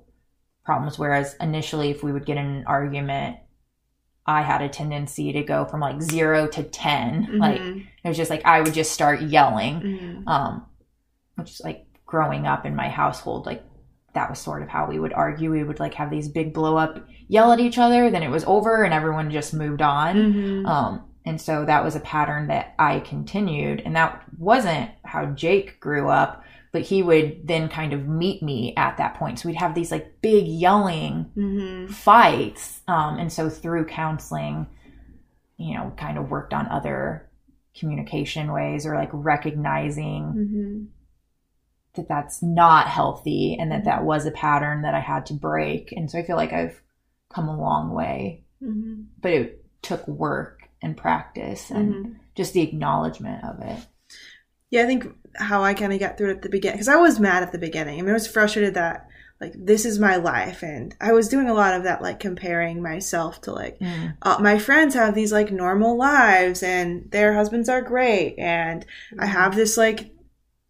problems. 0.65 0.97
Whereas 0.99 1.35
initially, 1.39 1.91
if 1.91 2.03
we 2.03 2.11
would 2.11 2.25
get 2.25 2.37
in 2.37 2.45
an 2.45 2.63
argument, 2.67 3.37
I 4.25 4.41
had 4.41 4.61
a 4.63 4.69
tendency 4.69 5.31
to 5.33 5.43
go 5.43 5.65
from 5.65 5.79
like 5.79 6.01
zero 6.01 6.47
to 6.47 6.63
10. 6.63 7.37
Like 7.37 7.61
Mhm. 7.61 7.85
it 8.03 8.07
was 8.07 8.17
just 8.17 8.31
like 8.31 8.43
I 8.45 8.61
would 8.61 8.73
just 8.73 8.91
start 8.91 9.21
yelling 9.21 9.79
Mhm. 9.81 10.27
um, 10.27 10.65
which 11.35 11.51
is 11.51 11.61
like 11.63 11.85
growing 12.05 12.47
up 12.47 12.65
in 12.65 12.75
my 12.75 12.89
household, 12.89 13.45
like 13.45 13.63
that 14.13 14.29
was 14.29 14.39
sort 14.39 14.63
of 14.63 14.69
how 14.69 14.87
we 14.87 14.97
would 14.97 15.13
argue. 15.13 15.51
We 15.51 15.63
would 15.63 15.79
like 15.79 15.93
have 15.95 16.09
these 16.09 16.27
big 16.29 16.53
blow 16.53 16.77
up, 16.77 17.05
yell 17.27 17.51
at 17.51 17.59
each 17.59 17.77
other, 17.77 18.09
then 18.09 18.23
it 18.23 18.29
was 18.31 18.45
over 18.45 18.83
and 18.83 18.93
everyone 18.93 19.29
just 19.29 19.53
moved 19.53 19.81
on. 19.81 20.15
Mhm. 20.15 20.65
Um, 20.67 21.01
and 21.25 21.39
so 21.39 21.65
that 21.65 21.83
was 21.83 21.95
a 21.95 21.99
pattern 21.99 22.47
that 22.47 22.73
I 22.79 23.01
continued, 23.01 23.81
and 23.85 23.95
that 23.95 24.23
wasn't 24.37 24.89
how 25.03 25.25
Jake 25.27 25.79
grew 25.81 26.09
up, 26.09 26.43
but 26.75 26.81
he 26.83 27.01
would 27.01 27.47
then 27.47 27.69
kind 27.69 27.93
of 27.93 28.05
meet 28.05 28.43
me 28.43 28.73
at 28.75 28.97
that 28.97 29.13
point. 29.15 29.39
So 29.39 29.47
we'd 29.47 29.55
have 29.65 29.73
these 29.75 29.91
like 29.91 30.19
big 30.21 30.45
yelling 30.45 31.31
Mm-hmm. 31.37 31.93
fights. 31.93 32.81
Um, 32.85 33.17
and 33.17 33.31
so 33.31 33.49
through 33.49 33.85
counseling, 33.85 34.67
you 35.57 35.73
know, 35.75 35.93
kind 35.95 36.17
of 36.17 36.29
worked 36.29 36.53
on 36.53 36.67
other 36.67 37.29
communication 37.79 38.51
ways 38.51 38.85
or 38.85 38.95
like 38.95 39.09
recognizing 39.13 40.23
Mm-hmm. 40.35 40.83
that 41.95 42.09
that's 42.09 42.43
not 42.43 42.87
healthy 42.89 43.55
and 43.57 43.71
that 43.71 43.85
that 43.85 44.03
was 44.03 44.25
a 44.25 44.31
pattern 44.31 44.81
that 44.81 44.93
I 44.93 44.99
had 44.99 45.25
to 45.27 45.33
break. 45.33 45.93
And 45.93 46.11
so 46.11 46.19
I 46.19 46.23
feel 46.23 46.35
like 46.35 46.51
I've 46.51 46.81
come 47.33 47.47
a 47.47 47.57
long 47.57 47.93
way, 47.93 48.43
Mm-hmm. 48.61 49.03
but 49.21 49.31
it 49.31 49.65
took 49.81 50.05
work 50.07 50.59
and 50.81 50.97
practice 50.97 51.71
and 51.71 51.93
Mm-hmm. 51.93 52.11
just 52.35 52.51
the 52.53 52.61
acknowledgement 52.61 53.45
of 53.45 53.61
it. 53.61 53.79
Yeah, 54.75 54.83
I 54.83 54.87
think 54.87 55.07
how 55.35 55.63
I 55.63 55.73
kind 55.73 55.93
of 55.93 56.01
got 56.01 56.17
through 56.17 56.31
it 56.31 56.35
at 56.35 56.41
the 56.41 56.49
beginning 56.49 56.75
because 56.75 56.89
I 56.89 56.97
was 56.97 57.17
mad 57.17 57.43
at 57.43 57.53
the 57.53 57.57
beginning. 57.57 57.97
I 57.97 58.01
mean, 58.01 58.09
I 58.09 58.13
was 58.13 58.27
frustrated 58.27 58.73
that 58.73 59.07
like 59.39 59.53
this 59.55 59.85
is 59.85 59.99
my 59.99 60.17
life, 60.17 60.63
and 60.63 60.93
I 60.99 61.13
was 61.13 61.29
doing 61.29 61.47
a 61.47 61.53
lot 61.53 61.73
of 61.73 61.83
that, 61.83 62.01
like 62.01 62.19
comparing 62.19 62.81
myself 62.81 63.39
to 63.43 63.53
like 63.53 63.77
uh, 64.21 64.37
my 64.41 64.59
friends 64.59 64.93
have 64.93 65.15
these 65.15 65.31
like 65.31 65.49
normal 65.49 65.95
lives 65.95 66.61
and 66.61 67.09
their 67.11 67.33
husbands 67.33 67.69
are 67.69 67.81
great, 67.81 68.37
and 68.37 68.85
I 69.17 69.27
have 69.27 69.55
this 69.55 69.77
like 69.77 70.13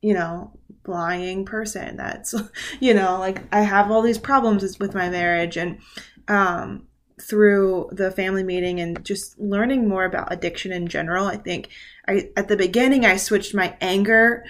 you 0.03 0.14
know 0.14 0.51
lying 0.86 1.43
person 1.43 1.97
that's 1.97 2.36
you 2.80 2.93
know 2.93 3.18
like 3.18 3.41
I 3.51 3.62
have 3.62 3.89
all 3.89 4.03
these 4.03 4.20
problems 4.20 4.78
with 4.78 4.93
my 4.93 5.10
marriage 5.10 5.58
and 5.58 5.80
um 6.28 6.86
through 7.22 7.89
the 7.93 8.11
family 8.11 8.43
meeting 8.43 8.80
and 8.80 9.03
just 9.05 9.39
learning 9.39 9.88
more 9.88 10.03
about 10.03 10.34
addiction 10.34 10.72
in 10.72 10.88
general 10.88 11.28
i 11.28 11.38
think 11.38 11.70
i 12.07 12.30
at 12.36 12.47
the 12.47 12.57
beginning 12.57 13.05
i 13.05 13.16
switched 13.16 13.53
my 13.53 13.78
anger 13.80 14.43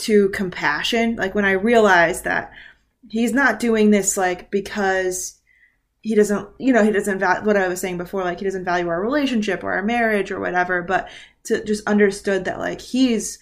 to 0.00 0.30
compassion. 0.30 1.16
Like 1.16 1.34
when 1.34 1.44
i 1.44 1.52
realized 1.52 2.24
that 2.24 2.52
he's 3.08 3.32
not 3.32 3.60
doing 3.60 3.90
this 3.90 4.16
like 4.16 4.50
because 4.50 5.38
he 6.00 6.14
doesn't 6.14 6.48
you 6.58 6.72
know 6.72 6.84
he 6.84 6.90
doesn't 6.90 7.18
value 7.18 7.44
what 7.46 7.56
i 7.56 7.68
was 7.68 7.80
saying 7.80 7.98
before 7.98 8.24
like 8.24 8.38
he 8.38 8.44
doesn't 8.44 8.64
value 8.64 8.88
our 8.88 9.00
relationship 9.00 9.62
or 9.64 9.72
our 9.72 9.82
marriage 9.82 10.30
or 10.30 10.40
whatever 10.40 10.82
but 10.82 11.08
to 11.44 11.64
just 11.64 11.86
understood 11.86 12.44
that 12.44 12.58
like 12.58 12.80
he's 12.80 13.38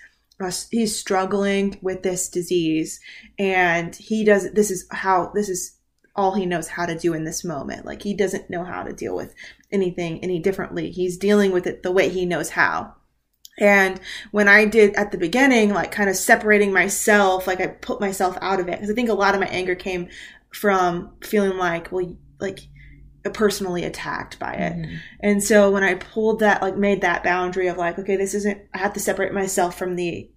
he's 0.71 0.99
struggling 0.99 1.77
with 1.83 2.03
this 2.03 2.29
disease 2.29 3.01
and 3.39 3.97
he 3.97 4.25
does 4.25 4.53
this 4.53 4.71
is 4.71 4.87
how 4.91 5.31
this 5.35 5.49
is 5.49 5.77
all 6.19 6.35
he 6.35 6.45
knows 6.45 6.69
how 6.69 6.85
to 6.85 6.99
do 6.99 7.15
in 7.15 7.25
this 7.25 7.45
moment 7.45 7.87
like 7.87 8.03
he 8.03 8.13
doesn't 8.13 8.51
know 8.51 8.65
how 8.65 8.83
to 8.83 8.93
deal 8.93 9.17
with 9.17 9.35
anything 9.73 10.23
any 10.23 10.39
differently 10.39 10.91
he's 10.91 11.17
dealing 11.17 11.53
with 11.53 11.67
it 11.67 11.83
the 11.83 11.93
way 11.93 12.09
he 12.09 12.27
knows 12.27 12.51
how 12.51 12.95
and 13.59 14.01
when 14.31 14.49
I 14.49 14.65
did 14.67 14.95
at 14.95 15.11
the 15.11 15.19
beginning, 15.19 15.71
like 15.71 15.91
kind 15.91 16.09
of 16.09 16.17
separating 16.17 16.73
myself, 16.73 17.47
like 17.47 17.61
I 17.61 17.67
put 17.67 18.01
myself 18.01 18.39
out 18.41 18.61
of 18.61 18.69
it, 18.69 18.77
because 18.77 18.89
I 18.91 18.95
think 18.95 19.09
a 19.09 19.15
lot 19.15 19.35
of 19.35 19.41
my 19.41 19.49
anger 19.49 19.75
came 19.75 20.09
from 20.53 21.11
feeling 21.23 21.59
like, 21.59 21.91
well, 21.91 22.17
like 22.39 22.61
personally 23.35 23.85
attacked 23.85 24.39
by 24.39 24.55
it. 24.55 24.73
Mm-hmm. 24.75 24.97
And 25.21 25.43
so 25.43 25.71
when 25.71 25.83
I 25.83 25.95
pulled 25.95 26.41
that, 26.41 26.63
like 26.63 26.77
made 26.77 27.03
that 27.03 27.25
boundary 27.25 27.67
of 27.69 27.77
like, 27.77 27.99
okay, 27.99 28.17
this 28.17 28.35
isn't, 28.35 28.63
I 28.73 28.79
have 28.79 28.93
to 28.95 29.01
separate 29.01 29.35
myself 29.35 29.77
from 29.77 29.97
the, 29.97 30.31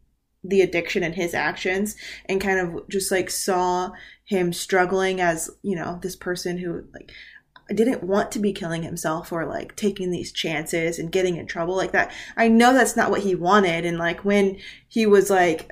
the 0.43 0.61
addiction 0.61 1.03
and 1.03 1.15
his 1.15 1.33
actions 1.33 1.95
and 2.25 2.41
kind 2.41 2.59
of 2.59 2.89
just 2.89 3.11
like 3.11 3.29
saw 3.29 3.91
him 4.31 4.53
struggling 4.53 5.19
as, 5.19 5.51
you 5.61 5.75
know, 5.75 5.99
this 6.01 6.15
person 6.15 6.57
who 6.57 6.85
like, 6.93 7.11
didn't 7.67 8.01
want 8.01 8.31
to 8.31 8.39
be 8.39 8.53
killing 8.53 8.81
himself 8.81 9.29
or 9.31 9.45
like 9.45 9.75
taking 9.75 10.09
these 10.09 10.31
chances 10.31 10.97
and 10.97 11.11
getting 11.11 11.35
in 11.35 11.45
trouble 11.45 11.75
like 11.75 11.91
that. 11.91 12.11
I 12.37 12.47
know 12.47 12.73
that's 12.73 12.95
not 12.95 13.11
what 13.11 13.21
he 13.21 13.35
wanted. 13.35 13.83
And 13.83 13.97
like 13.97 14.23
when 14.23 14.57
he 14.87 15.05
was 15.05 15.29
like, 15.29 15.69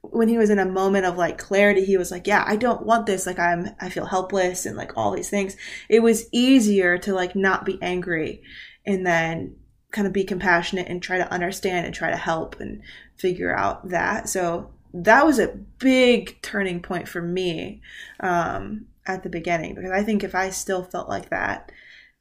when 0.00 0.28
he 0.28 0.38
was 0.38 0.48
in 0.48 0.58
a 0.58 0.64
moment 0.64 1.04
of 1.04 1.18
like 1.18 1.36
clarity, 1.36 1.84
he 1.84 1.98
was 1.98 2.10
like, 2.10 2.26
yeah, 2.26 2.44
I 2.46 2.56
don't 2.56 2.86
want 2.86 3.04
this. 3.04 3.26
Like 3.26 3.38
I'm, 3.38 3.68
I 3.78 3.90
feel 3.90 4.06
helpless 4.06 4.64
and 4.64 4.76
like 4.76 4.96
all 4.96 5.14
these 5.14 5.30
things. 5.30 5.54
It 5.90 6.00
was 6.00 6.28
easier 6.32 6.96
to 6.98 7.14
like 7.14 7.36
not 7.36 7.66
be 7.66 7.78
angry 7.82 8.42
and 8.86 9.06
then 9.06 9.56
kind 9.92 10.06
of 10.06 10.14
be 10.14 10.24
compassionate 10.24 10.88
and 10.88 11.02
try 11.02 11.18
to 11.18 11.30
understand 11.30 11.84
and 11.84 11.94
try 11.94 12.10
to 12.10 12.16
help 12.16 12.58
and 12.58 12.80
figure 13.18 13.54
out 13.54 13.90
that. 13.90 14.30
So 14.30 14.70
that 14.94 15.26
was 15.26 15.38
a 15.38 15.48
big 15.78 16.40
turning 16.42 16.80
point 16.80 17.08
for 17.08 17.20
me. 17.20 17.82
Um, 18.20 18.86
at 19.06 19.22
the 19.22 19.28
beginning 19.28 19.74
because 19.74 19.90
I 19.90 20.02
think 20.02 20.24
if 20.24 20.34
I 20.34 20.48
still 20.50 20.82
felt 20.82 21.08
like 21.10 21.28
that, 21.28 21.70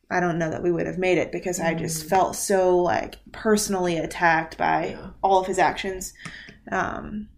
I 0.09 0.19
don't 0.19 0.37
know 0.37 0.49
that 0.49 0.61
we 0.63 0.71
would 0.71 0.85
have 0.85 0.97
made 0.97 1.17
it 1.17 1.31
because 1.31 1.59
I 1.59 1.73
just 1.73 2.09
felt 2.09 2.35
so 2.35 2.77
like 2.77 3.19
personally 3.31 3.97
attacked 3.97 4.57
by 4.57 4.87
Yeah. 4.87 5.11
all 5.23 5.39
of 5.39 5.47
his 5.47 5.59
actions. 5.59 6.13
Um, 6.71 7.29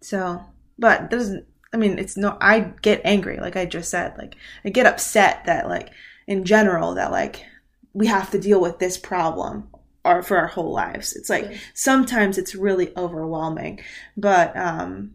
so, 0.00 0.42
but 0.78 1.10
doesn't 1.10 1.46
I 1.72 1.76
mean 1.76 1.98
it's 1.98 2.16
no 2.16 2.38
I 2.40 2.72
get 2.80 3.02
angry 3.04 3.36
like 3.38 3.56
I 3.56 3.66
just 3.66 3.90
said 3.90 4.16
like 4.16 4.36
I 4.64 4.70
get 4.70 4.86
upset 4.86 5.44
that 5.44 5.68
like 5.68 5.90
in 6.26 6.44
general 6.44 6.94
that 6.94 7.10
like 7.10 7.44
we 7.92 8.06
have 8.06 8.30
to 8.30 8.38
deal 8.38 8.60
with 8.60 8.78
this 8.78 8.96
problem 8.96 9.68
or 10.04 10.22
for 10.22 10.36
our 10.38 10.46
whole 10.46 10.72
lives. 10.72 11.14
It's 11.16 11.30
like 11.30 11.50
Yeah. 11.50 11.56
sometimes 11.74 12.38
it's 12.38 12.54
really 12.54 12.96
overwhelming, 12.96 13.80
but 14.16 14.56
um 14.56 15.12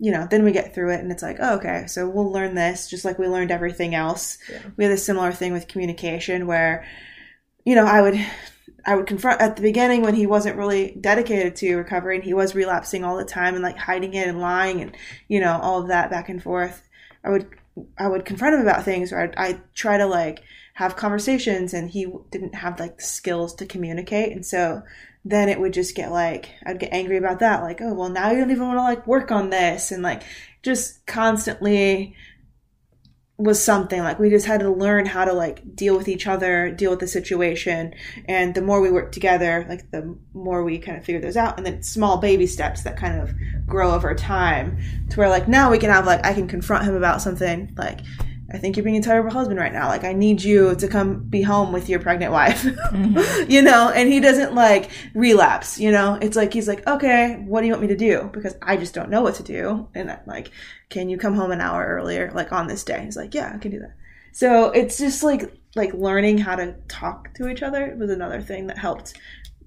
you 0.00 0.10
know, 0.10 0.26
then 0.28 0.44
we 0.44 0.50
get 0.52 0.74
through 0.74 0.90
it 0.92 1.00
and 1.00 1.12
it's 1.12 1.22
like, 1.22 1.36
oh, 1.40 1.54
okay, 1.56 1.86
so 1.86 2.08
we'll 2.08 2.30
learn 2.30 2.54
this 2.54 2.90
just 2.90 3.04
like 3.04 3.18
we 3.18 3.28
learned 3.28 3.52
everything 3.52 3.94
else. 3.94 4.38
Yeah. 4.50 4.58
We 4.76 4.84
had 4.84 4.92
a 4.92 4.96
similar 4.98 5.32
thing 5.32 5.52
with 5.52 5.68
communication 5.68 6.46
where, 6.46 6.84
you 7.64 7.74
know, 7.74 7.86
I 7.86 8.02
would 8.02 8.18
I 8.86 8.96
would 8.96 9.06
confront 9.06 9.40
at 9.40 9.56
the 9.56 9.62
beginning 9.62 10.02
when 10.02 10.14
he 10.14 10.26
wasn't 10.26 10.56
really 10.56 10.96
dedicated 11.00 11.56
to 11.56 11.76
recovery 11.76 12.16
and 12.16 12.24
he 12.24 12.34
was 12.34 12.54
relapsing 12.54 13.02
all 13.04 13.16
the 13.16 13.24
time 13.24 13.54
and 13.54 13.62
like 13.62 13.78
hiding 13.78 14.14
it 14.14 14.28
and 14.28 14.40
lying 14.40 14.82
and, 14.82 14.94
you 15.28 15.40
know, 15.40 15.58
all 15.62 15.80
of 15.80 15.88
that 15.88 16.10
back 16.10 16.28
and 16.28 16.42
forth. 16.42 16.82
I 17.24 17.30
would 17.30 17.48
I 17.96 18.08
would 18.08 18.24
confront 18.24 18.54
him 18.56 18.60
about 18.60 18.84
things 18.84 19.12
or 19.12 19.20
I'd, 19.20 19.34
I'd 19.36 19.74
try 19.74 19.96
to 19.96 20.06
like 20.06 20.42
have 20.74 20.96
conversations 20.96 21.72
and 21.72 21.90
he 21.90 22.06
didn't 22.30 22.56
have 22.56 22.80
like 22.80 22.98
the 22.98 23.02
skills 23.02 23.54
to 23.54 23.66
communicate. 23.66 24.32
And 24.32 24.44
so 24.44 24.82
then 25.24 25.48
it 25.48 25.58
would 25.58 25.72
just 25.72 25.94
get 25.94 26.10
like 26.10 26.50
I'd 26.66 26.80
get 26.80 26.92
angry 26.92 27.16
about 27.16 27.38
that 27.38 27.62
like 27.62 27.80
oh 27.80 27.94
well 27.94 28.10
now 28.10 28.30
you 28.30 28.38
don't 28.38 28.50
even 28.50 28.66
want 28.66 28.78
to 28.78 28.82
like 28.82 29.06
work 29.06 29.30
on 29.30 29.50
this. 29.50 29.92
And 29.92 30.02
like 30.02 30.22
just 30.62 31.06
constantly 31.06 32.16
was 33.36 33.62
something 33.62 34.00
like 34.00 34.18
we 34.18 34.30
just 34.30 34.46
had 34.46 34.60
to 34.60 34.70
learn 34.70 35.06
how 35.06 35.24
to 35.24 35.32
like 35.32 35.74
deal 35.74 35.96
with 35.96 36.06
each 36.06 36.26
other 36.26 36.70
deal 36.70 36.90
with 36.90 37.00
the 37.00 37.06
situation. 37.06 37.94
And 38.26 38.52
the 38.52 38.62
more 38.62 38.80
we 38.80 38.90
work 38.90 39.12
together 39.12 39.64
like 39.68 39.88
the 39.92 40.18
more 40.32 40.64
we 40.64 40.78
kind 40.78 40.98
of 40.98 41.04
figure 41.04 41.20
those 41.20 41.36
out. 41.36 41.56
And 41.56 41.64
then 41.64 41.84
small 41.84 42.18
baby 42.18 42.48
steps 42.48 42.82
that 42.82 42.96
kind 42.96 43.20
of 43.20 43.32
grow 43.64 43.92
over 43.92 44.12
time 44.12 44.78
to 45.10 45.16
where 45.16 45.28
like 45.28 45.46
now 45.46 45.70
we 45.70 45.78
can 45.78 45.90
have 45.90 46.04
like 46.04 46.26
i 46.26 46.34
can 46.34 46.48
confront 46.48 46.84
him 46.84 46.96
about 46.96 47.22
something 47.22 47.72
like 47.76 48.00
i 48.52 48.58
think 48.58 48.76
you're 48.76 48.84
being 48.84 48.96
a 48.96 49.02
terrible 49.02 49.30
husband 49.30 49.58
right 49.58 49.72
now. 49.72 49.88
Like 49.88 50.04
i 50.04 50.12
need 50.12 50.42
you 50.42 50.74
to 50.76 50.88
come 50.88 51.20
be 51.20 51.42
home 51.42 51.72
with 51.72 51.88
your 51.88 52.00
pregnant 52.00 52.32
wife. 52.32 52.62
Mm-hmm. 52.62 53.50
You 53.50 53.62
know? 53.62 53.90
And 53.90 54.12
he 54.12 54.20
doesn't 54.20 54.54
like 54.54 54.90
relapse 55.14 55.78
you 55.78 55.90
know? 55.90 56.18
It's 56.20 56.36
like 56.36 56.52
he's 56.52 56.68
like 56.68 56.86
okay 56.86 57.42
what 57.46 57.60
do 57.60 57.66
you 57.66 57.72
want 57.72 57.82
me 57.82 57.88
to 57.88 57.96
do? 57.96 58.30
Because 58.32 58.56
i 58.62 58.76
just 58.76 58.94
don't 58.94 59.10
know 59.10 59.22
what 59.22 59.36
to 59.36 59.42
do. 59.42 59.88
And 59.94 60.10
I'm 60.10 60.20
like 60.26 60.50
can 60.90 61.08
you 61.08 61.18
come 61.18 61.34
home 61.34 61.50
an 61.50 61.60
hour 61.60 61.84
earlier 61.86 62.30
like 62.34 62.52
on 62.52 62.66
this 62.66 62.84
day? 62.84 63.04
He's 63.04 63.16
like 63.16 63.34
yeah 63.34 63.52
i 63.54 63.58
can 63.58 63.70
do 63.70 63.80
that. 63.80 63.94
So 64.32 64.70
it's 64.70 64.98
just 64.98 65.22
like 65.22 65.52
like 65.76 65.92
learning 65.94 66.38
how 66.38 66.56
to 66.56 66.74
talk 66.88 67.34
to 67.34 67.48
each 67.48 67.62
other 67.62 67.94
was 67.98 68.10
another 68.10 68.40
thing 68.40 68.66
that 68.68 68.78
helped 68.78 69.14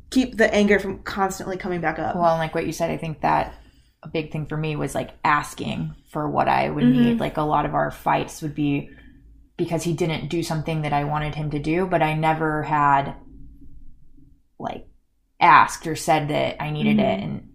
keep 0.09 0.37
the 0.37 0.53
anger 0.53 0.79
from 0.79 0.99
constantly 1.03 1.57
coming 1.57 1.81
back 1.81 1.99
up. 1.99 2.15
Well, 2.15 2.31
and 2.31 2.39
like 2.39 2.55
what 2.55 2.65
you 2.65 2.71
said, 2.71 2.91
I 2.91 2.97
think 2.97 3.21
that 3.21 3.53
a 4.07 4.11
big 4.11 4.31
thing 4.31 4.45
for 4.45 4.57
me 4.57 4.75
was 4.75 4.95
like 4.95 5.11
asking 5.23 5.93
for 6.11 6.29
what 6.29 6.47
I 6.47 6.69
would 6.69 6.83
Mhm. 6.83 6.91
need. 6.91 7.19
Like 7.19 7.37
a 7.37 7.41
lot 7.41 7.65
of 7.65 7.73
our 7.75 7.91
fights 7.91 8.41
would 8.41 8.55
be 8.55 8.89
because 9.57 9.83
he 9.83 9.93
didn't 9.93 10.29
do 10.29 10.43
something 10.43 10.83
that 10.83 10.93
I 10.93 11.03
wanted 11.03 11.35
him 11.35 11.51
to 11.51 11.59
do, 11.59 11.85
but 11.87 12.01
I 12.01 12.13
never 12.13 12.63
had 12.63 13.15
like 14.59 14.87
asked 15.39 15.85
or 15.87 15.95
said 15.95 16.29
that 16.29 16.61
I 16.61 16.71
needed 16.71 16.99
it. 16.99 17.19
Mhm. 17.19 17.23
And 17.23 17.49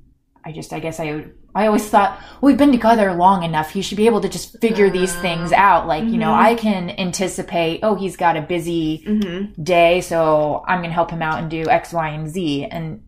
I 0.45 0.53
just, 0.53 0.73
I 0.73 0.81
guess 0.81 0.99
I, 1.01 1.27
I 1.55 1.67
always 1.67 1.89
thought, 1.89 2.19
well, 2.41 2.51
we've 2.51 2.59
been 2.59 2.73
together 2.73 3.13
long 3.13 3.43
enough. 3.45 3.71
He 3.71 3.83
should 3.83 3.97
be 3.97 4.07
able 4.07 4.21
to 4.21 4.29
just 4.29 4.61
figure 4.61 4.91
these 4.91 5.15
things 5.17 5.53
out. 5.53 5.87
Like, 5.87 6.05
you 6.05 6.19
know, 6.19 6.33
Mhm. 6.33 6.39
I 6.39 6.55
can 6.55 6.91
anticipate, 6.91 7.81
oh, 7.83 7.95
he's 7.95 8.17
got 8.17 8.37
a 8.37 8.43
busy 8.43 9.05
mm-hmm. 9.07 9.63
day, 9.63 10.01
so 10.01 10.65
I'm 10.67 10.79
going 10.79 10.91
to 10.91 10.95
help 10.95 11.11
him 11.11 11.23
out 11.23 11.39
and 11.41 11.51
do 11.51 11.69
X, 11.69 11.93
Y, 11.93 12.09
and 12.09 12.29
Z. 12.29 12.67
And 12.71 13.03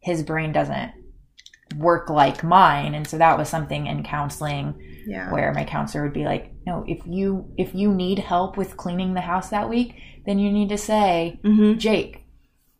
his 0.00 0.22
brain 0.22 0.52
doesn't 0.52 0.92
work 1.78 2.10
like 2.10 2.42
mine. 2.44 2.94
And 2.94 3.06
so 3.06 3.18
that 3.18 3.38
was 3.38 3.48
something 3.48 3.86
in 3.86 4.02
counseling 4.04 4.74
yeah 5.06 5.30
where 5.32 5.52
my 5.54 5.64
counselor 5.64 6.02
would 6.04 6.12
be 6.12 6.24
like, 6.24 6.52
no, 6.66 6.84
if 6.88 7.00
you, 7.06 7.52
if 7.56 7.74
you 7.74 7.94
need 7.94 8.18
help 8.18 8.56
with 8.56 8.76
cleaning 8.76 9.14
the 9.14 9.20
house 9.20 9.50
that 9.50 9.68
week, 9.68 9.94
then 10.26 10.38
you 10.38 10.50
need 10.50 10.68
to 10.70 10.78
say, 10.78 11.38
mm-hmm. 11.44 11.78
Jake, 11.78 12.24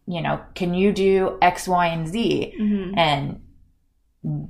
you 0.09 0.20
know, 0.20 0.40
can 0.55 0.74
you 0.74 0.92
do 0.92 1.38
X, 1.40 1.68
Y, 1.68 1.86
and 1.86 2.09
Z? 2.09 2.55
Mm-hmm. 2.61 2.99
And 2.99 3.40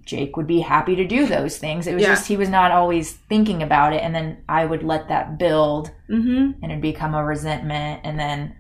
Jake 0.07 0.37
would 0.39 0.47
be 0.47 0.61
happy 0.61 0.97
to 0.97 1.07
do 1.07 1.27
those 1.27 1.59
things. 1.59 1.87
It 1.87 1.93
was 1.95 2.03
Yeah. 2.03 2.09
just 2.15 2.29
he 2.29 2.37
was 2.39 2.49
not 2.49 2.71
always 2.71 3.13
thinking 3.13 3.63
about 3.63 3.93
it. 3.93 4.03
And 4.03 4.15
then 4.15 4.39
I 4.49 4.65
would 4.65 4.83
let 4.83 5.09
that 5.09 5.39
build 5.39 5.91
Mm-hmm. 6.09 6.63
and 6.63 6.73
it'd 6.73 6.81
become 6.81 7.15
a 7.15 7.25
resentment 7.25 8.01
and 8.05 8.19
then 8.19 8.55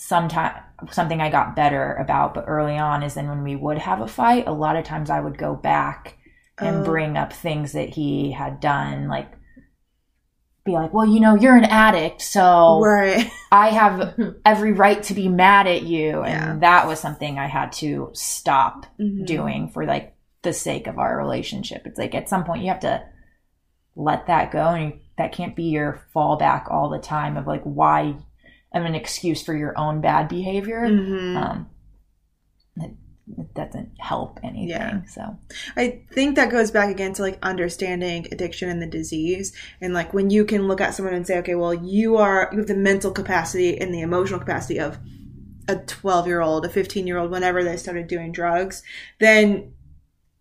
sometime 0.00 0.54
something 0.92 1.20
I 1.20 1.28
got 1.28 1.56
better 1.56 1.94
about, 1.94 2.32
but 2.32 2.44
early 2.46 2.78
on 2.78 3.02
is 3.02 3.14
then 3.14 3.28
when 3.28 3.42
we 3.42 3.56
would 3.56 3.78
have 3.78 4.00
a 4.00 4.06
fight, 4.06 4.46
a 4.46 4.52
lot 4.52 4.76
of 4.76 4.84
times 4.84 5.10
I 5.10 5.18
would 5.18 5.36
go 5.36 5.56
back 5.56 6.16
and 6.60 6.76
Oh. 6.78 6.82
bring 6.84 7.16
up 7.16 7.32
things 7.32 7.72
that 7.72 7.88
he 7.88 8.30
had 8.30 8.60
done, 8.60 9.08
like 9.08 9.28
be 10.64 10.70
like, 10.72 10.92
well, 10.94 11.06
you 11.06 11.18
know, 11.18 11.34
you're 11.34 11.56
an 11.56 11.64
addict, 11.64 12.22
so 12.22 12.80
Right. 12.80 13.28
I 13.50 13.70
have 13.70 14.14
every 14.44 14.72
right 14.72 15.02
to 15.04 15.14
be 15.14 15.28
mad 15.28 15.66
at 15.66 15.82
you. 15.82 16.22
And 16.22 16.32
Yeah. 16.32 16.56
that 16.60 16.86
was 16.86 17.00
something 17.00 17.36
I 17.38 17.46
had 17.48 17.72
to 17.72 18.10
stop 18.12 18.86
Mhm. 19.00 19.26
doing 19.26 19.68
for 19.70 19.84
like 19.84 20.14
the 20.42 20.52
sake 20.52 20.86
of 20.86 20.98
our 20.98 21.16
relationship. 21.16 21.86
It's 21.86 21.98
like 21.98 22.14
at 22.14 22.28
some 22.28 22.44
point 22.44 22.62
you 22.62 22.68
have 22.68 22.80
to 22.80 23.02
let 23.96 24.26
that 24.28 24.52
go 24.52 24.68
and 24.68 25.00
that 25.16 25.32
can't 25.32 25.56
be 25.56 25.64
your 25.64 26.02
fallback 26.14 26.70
all 26.70 26.88
the 26.88 27.00
time 27.00 27.36
of 27.36 27.48
like 27.48 27.62
why 27.64 28.14
of 28.74 28.84
an 28.84 28.94
excuse 28.94 29.42
for 29.42 29.56
your 29.56 29.76
own 29.78 30.00
bad 30.00 30.28
behavior. 30.28 30.82
Mhm. 30.86 31.36
Um, 31.36 31.70
it, 32.76 32.92
it 33.38 33.54
doesn't 33.54 33.92
help 33.98 34.40
anything. 34.42 34.68
Yeah. 34.68 35.02
So 35.06 35.36
I 35.76 36.02
think 36.12 36.36
that 36.36 36.50
goes 36.50 36.70
back 36.70 36.90
again 36.90 37.12
to 37.14 37.22
like 37.22 37.38
understanding 37.42 38.26
addiction 38.30 38.68
and 38.68 38.80
the 38.82 38.86
disease. 38.86 39.52
And 39.80 39.94
like 39.94 40.12
when 40.12 40.30
you 40.30 40.44
can 40.44 40.68
look 40.68 40.80
at 40.80 40.94
someone 40.94 41.14
and 41.14 41.26
say, 41.26 41.38
okay, 41.38 41.54
well, 41.54 41.74
you 41.74 42.16
are, 42.16 42.48
you 42.52 42.58
have 42.58 42.68
the 42.68 42.74
mental 42.74 43.10
capacity 43.10 43.78
and 43.78 43.92
the 43.92 44.00
emotional 44.00 44.40
capacity 44.40 44.78
of 44.78 44.98
a 45.66 45.76
12 45.76 46.26
year 46.26 46.40
old, 46.40 46.64
a 46.64 46.68
15 46.68 47.06
year 47.06 47.18
old, 47.18 47.30
whenever 47.30 47.62
they 47.62 47.76
started 47.76 48.06
doing 48.06 48.32
drugs, 48.32 48.82
then 49.20 49.72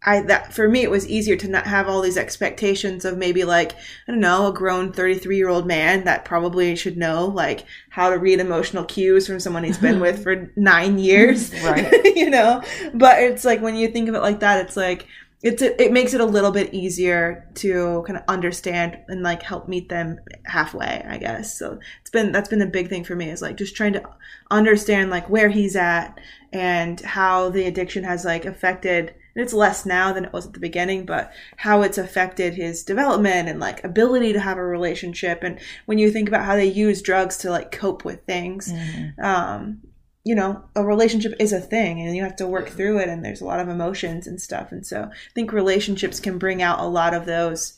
I, 0.08 0.22
that 0.22 0.54
for 0.54 0.70
me, 0.70 0.84
it 0.84 0.90
was 0.90 1.06
easier 1.06 1.36
to 1.36 1.50
not 1.50 1.68
have 1.68 1.90
all 1.90 2.02
these 2.02 2.16
expectations 2.16 3.04
of 3.04 3.18
maybe 3.18 3.44
like, 3.44 3.74
I 3.74 4.12
don't 4.12 4.22
know, 4.22 4.48
a 4.48 4.54
grown 4.54 4.94
33 4.94 5.36
year 5.36 5.50
old 5.50 5.68
man 5.68 6.06
that 6.06 6.24
probably 6.24 6.78
should 6.78 6.96
know 6.96 7.26
like 7.26 7.66
how 7.90 8.10
to 8.10 8.18
read 8.18 8.40
emotional 8.40 8.86
cues 8.86 9.28
from 9.28 9.42
someone 9.42 9.66
he's 9.66 9.78
been 9.78 10.00
with 10.00 10.24
for 10.24 10.50
nine 10.56 10.98
years. 10.98 11.54
Right. 11.62 11.92
you 12.16 12.30
know? 12.30 12.64
But 12.94 13.22
it's 13.22 13.44
like 13.44 13.62
when 13.62 13.76
you 13.76 13.90
think 13.90 14.08
of 14.08 14.16
it 14.16 14.22
like 14.22 14.40
that, 14.40 14.66
it's 14.66 14.78
like, 14.78 15.08
it's 15.44 15.62
a, 15.62 15.80
it 15.84 15.92
makes 15.92 16.14
it 16.14 16.22
a 16.22 16.26
little 16.26 16.52
bit 16.52 16.74
easier 16.74 17.46
to 17.56 18.02
kind 18.08 18.18
of 18.18 18.24
understand 18.30 18.98
and 19.10 19.24
like 19.24 19.44
help 19.44 19.68
meet 19.68 19.90
them 19.90 20.20
halfway, 20.46 21.06
I 21.06 21.18
guess. 21.18 21.60
So 21.60 21.80
it's 22.00 22.10
been 22.10 22.32
that's 22.32 22.48
been 22.48 22.60
the 22.60 22.66
big 22.66 22.88
thing 22.88 23.04
for 23.04 23.16
me 23.16 23.30
is 23.30 23.42
like 23.42 23.58
just 23.58 23.76
trying 23.76 23.94
to 23.94 24.04
understand 24.50 25.12
like 25.12 25.30
where 25.30 25.50
he's 25.50 25.76
at 25.76 26.18
and 26.54 27.00
how 27.02 27.50
the 27.50 27.66
addiction 27.66 28.06
has 28.06 28.24
like 28.24 28.46
affected 28.46 29.14
it's 29.40 29.54
less 29.54 29.86
now 29.86 30.12
than 30.14 30.26
it 30.26 30.34
was 30.34 30.46
at 30.48 30.54
the 30.54 30.60
beginning, 30.60 31.06
but 31.06 31.32
how 31.58 31.82
it's 31.82 31.98
affected 31.98 32.54
his 32.54 32.84
development 32.84 33.50
and 33.50 33.60
like 33.60 33.84
ability 33.84 34.34
to 34.34 34.40
have 34.40 34.58
a 34.58 34.64
relationship. 34.66 35.44
And 35.44 35.60
when 35.86 35.98
you 35.98 36.12
think 36.12 36.28
about 36.28 36.46
how 36.46 36.56
they 36.56 36.66
use 36.66 37.02
drugs 37.02 37.38
to 37.38 37.50
like 37.52 37.72
cope 37.72 38.04
with 38.04 38.24
things, 38.26 38.72
mhm. 38.72 39.20
um, 39.24 39.82
you 40.24 40.36
know, 40.36 40.64
a 40.76 40.84
relationship 40.84 41.34
is 41.40 41.54
a 41.54 41.62
thing 41.62 42.02
and 42.02 42.16
you 42.16 42.24
have 42.24 42.36
to 42.38 42.48
work 42.48 42.70
through 42.70 43.00
it 43.00 43.08
and 43.10 43.24
there's 43.24 43.42
a 43.42 43.46
lot 43.46 43.60
of 43.60 43.70
emotions 43.70 44.28
and 44.28 44.42
stuff. 44.42 44.72
And 44.72 44.86
so 44.86 45.04
I 45.04 45.34
think 45.34 45.54
relationships 45.54 46.20
can 46.20 46.38
bring 46.38 46.62
out 46.62 46.80
a 46.80 46.88
lot 46.88 47.14
of 47.14 47.26
those 47.26 47.78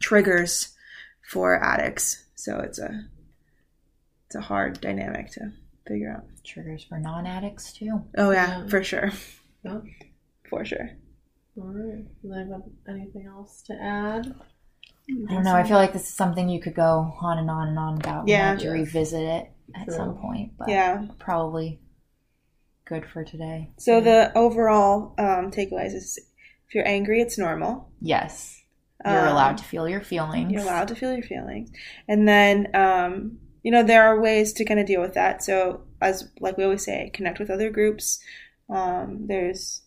triggers 0.00 0.74
for 1.22 1.62
addicts. 1.62 2.24
So 2.34 2.58
it's 2.60 2.78
a 2.78 3.06
it's 4.26 4.34
a 4.34 4.40
hard 4.40 4.80
dynamic 4.80 5.30
to 5.32 5.52
figure 5.86 6.12
out. 6.12 6.24
triggers 6.44 6.84
for 6.84 6.98
non-addicts 6.98 7.72
too. 7.72 8.02
Oh 8.18 8.32
yeah, 8.32 8.62
Yeah. 8.62 8.68
for 8.68 8.82
sure. 8.82 9.12
For 10.48 10.64
sure. 10.64 10.90
All 11.58 11.64
right. 11.68 12.04
Does 12.22 12.32
anyone 12.32 12.62
have 12.86 12.94
anything 12.96 13.26
else 13.26 13.62
to 13.62 13.74
add? 13.74 14.34
I 15.28 15.34
don't 15.34 15.44
know. 15.44 15.54
I 15.54 15.62
feel 15.64 15.76
like 15.76 15.92
this 15.92 16.02
is 16.08 16.14
something 16.14 16.48
you 16.48 16.60
could 16.60 16.74
go 16.74 17.14
on 17.20 17.38
and 17.38 17.50
on 17.50 17.68
and 17.68 17.78
on 17.78 17.94
about. 17.96 18.24
We 18.26 18.32
Yeah. 18.32 18.56
to 18.56 18.70
revisit 18.70 19.22
it 19.22 19.50
at 19.74 19.84
True. 19.84 19.94
some 19.94 20.18
point, 20.18 20.52
but 20.58 20.68
Yeah. 20.68 21.06
probably 21.18 21.80
good 22.84 23.06
for 23.06 23.24
today. 23.24 23.70
So 23.78 24.00
the 24.00 24.32
overall 24.36 25.14
um, 25.18 25.50
takeaways 25.50 25.94
is 25.94 26.18
if 26.68 26.74
you're 26.74 26.86
angry, 26.86 27.20
it's 27.20 27.38
normal. 27.38 27.90
Yes, 28.00 28.60
you're 29.04 29.26
Um, 29.26 29.28
allowed 29.28 29.58
to 29.58 29.64
feel 29.64 29.88
your 29.88 30.00
feelings. 30.02 30.50
You're 30.52 30.62
allowed 30.62 30.88
to 30.88 30.94
feel 30.96 31.12
your 31.12 31.22
feelings. 31.22 31.70
And 32.08 32.26
then, 32.28 32.74
um, 32.74 33.38
you 33.62 33.70
know, 33.70 33.82
there 33.84 34.02
are 34.04 34.20
ways 34.20 34.52
to 34.54 34.64
kind 34.64 34.78
of 34.80 34.86
deal 34.86 35.00
with 35.00 35.14
that. 35.14 35.42
So, 35.42 35.82
as 36.00 36.30
like 36.40 36.56
we 36.56 36.64
always 36.64 36.84
say, 36.84 37.10
connect 37.14 37.38
with 37.38 37.50
other 37.50 37.70
groups. 37.70 38.20
Um, 38.68 39.26
there's, 39.28 39.82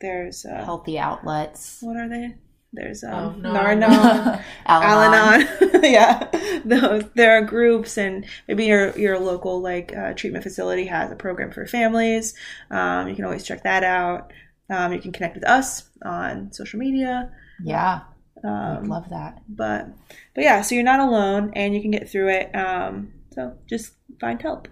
there's, 0.00 0.44
uh, 0.44 0.64
Healthy 0.64 0.98
outlets. 0.98 1.78
what 1.80 1.96
are 1.96 2.08
they? 2.08 2.34
There's 2.72 3.02
Oh, 3.04 3.08
um, 3.08 3.42
no. 3.42 3.52
Nar-Anon, 3.52 3.90
Al-Anon. 4.66 5.46
Al-Anon. 5.46 5.82
yeah, 5.84 6.28
those 6.64 7.04
there 7.14 7.38
are 7.38 7.42
groups, 7.42 7.96
and 7.96 8.26
maybe 8.48 8.66
your 8.66 8.90
your 8.98 9.18
local 9.18 9.62
like 9.62 9.96
uh, 9.96 10.12
treatment 10.12 10.42
facility 10.42 10.84
has 10.86 11.10
a 11.10 11.16
program 11.16 11.50
for 11.52 11.64
families. 11.66 12.34
Um, 12.70 13.08
you 13.08 13.14
can 13.14 13.24
always 13.24 13.44
check 13.44 13.62
that 13.62 13.82
out. 13.82 14.32
Um, 14.68 14.92
you 14.92 14.98
can 15.00 15.12
connect 15.12 15.36
with 15.36 15.44
us 15.48 15.84
on 16.04 16.52
social 16.52 16.78
media. 16.78 17.30
Yeah, 17.64 18.00
Um, 18.44 18.84
love 18.88 19.08
that. 19.10 19.40
but 19.48 19.88
but 20.34 20.44
yeah 20.44 20.60
so 20.60 20.74
you're 20.74 20.84
not 20.84 21.00
alone 21.00 21.52
and 21.54 21.74
you 21.74 21.80
can 21.80 21.90
get 21.92 22.10
through 22.10 22.28
it 22.28 22.54
um 22.54 23.12
so 23.32 23.56
just 23.66 23.94
find 24.20 24.42
help 24.42 24.68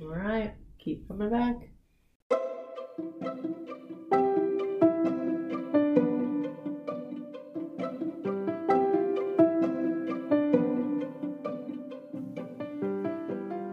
All 0.00 0.08
right. 0.08 0.54
Keep 0.78 1.08
coming 1.08 1.28
back. 1.30 1.56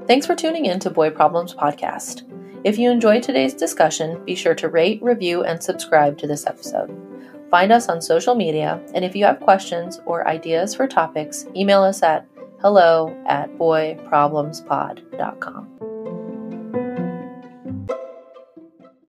Thanks 0.08 0.26
for 0.28 0.36
tuning 0.36 0.66
in 0.66 0.80
to 0.82 0.92
Boy 0.92 1.10
Problems 1.10 1.56
Podcast. 1.56 2.22
If 2.64 2.78
you 2.78 2.92
enjoyed 2.92 3.24
today's 3.24 3.56
discussion, 3.56 4.24
be 4.24 4.36
sure 4.36 4.54
to 4.54 4.70
rate, 4.70 5.02
review, 5.02 5.44
and 5.44 5.60
subscribe 5.62 6.16
to 6.20 6.28
this 6.28 6.46
episode. 6.46 6.96
Find 7.50 7.72
us 7.72 7.90
on 7.90 8.04
social 8.04 8.36
media, 8.36 8.80
and 8.94 9.04
if 9.04 9.16
you 9.16 9.26
have 9.26 9.40
questions 9.40 10.00
or 10.06 10.28
ideas 10.28 10.76
for 10.76 10.88
topics, 10.88 11.48
email 11.56 11.82
us 11.82 12.04
at 12.04 12.28
hello 12.62 13.20
at 13.28 13.50
boyproblemspod.com. 13.58 15.95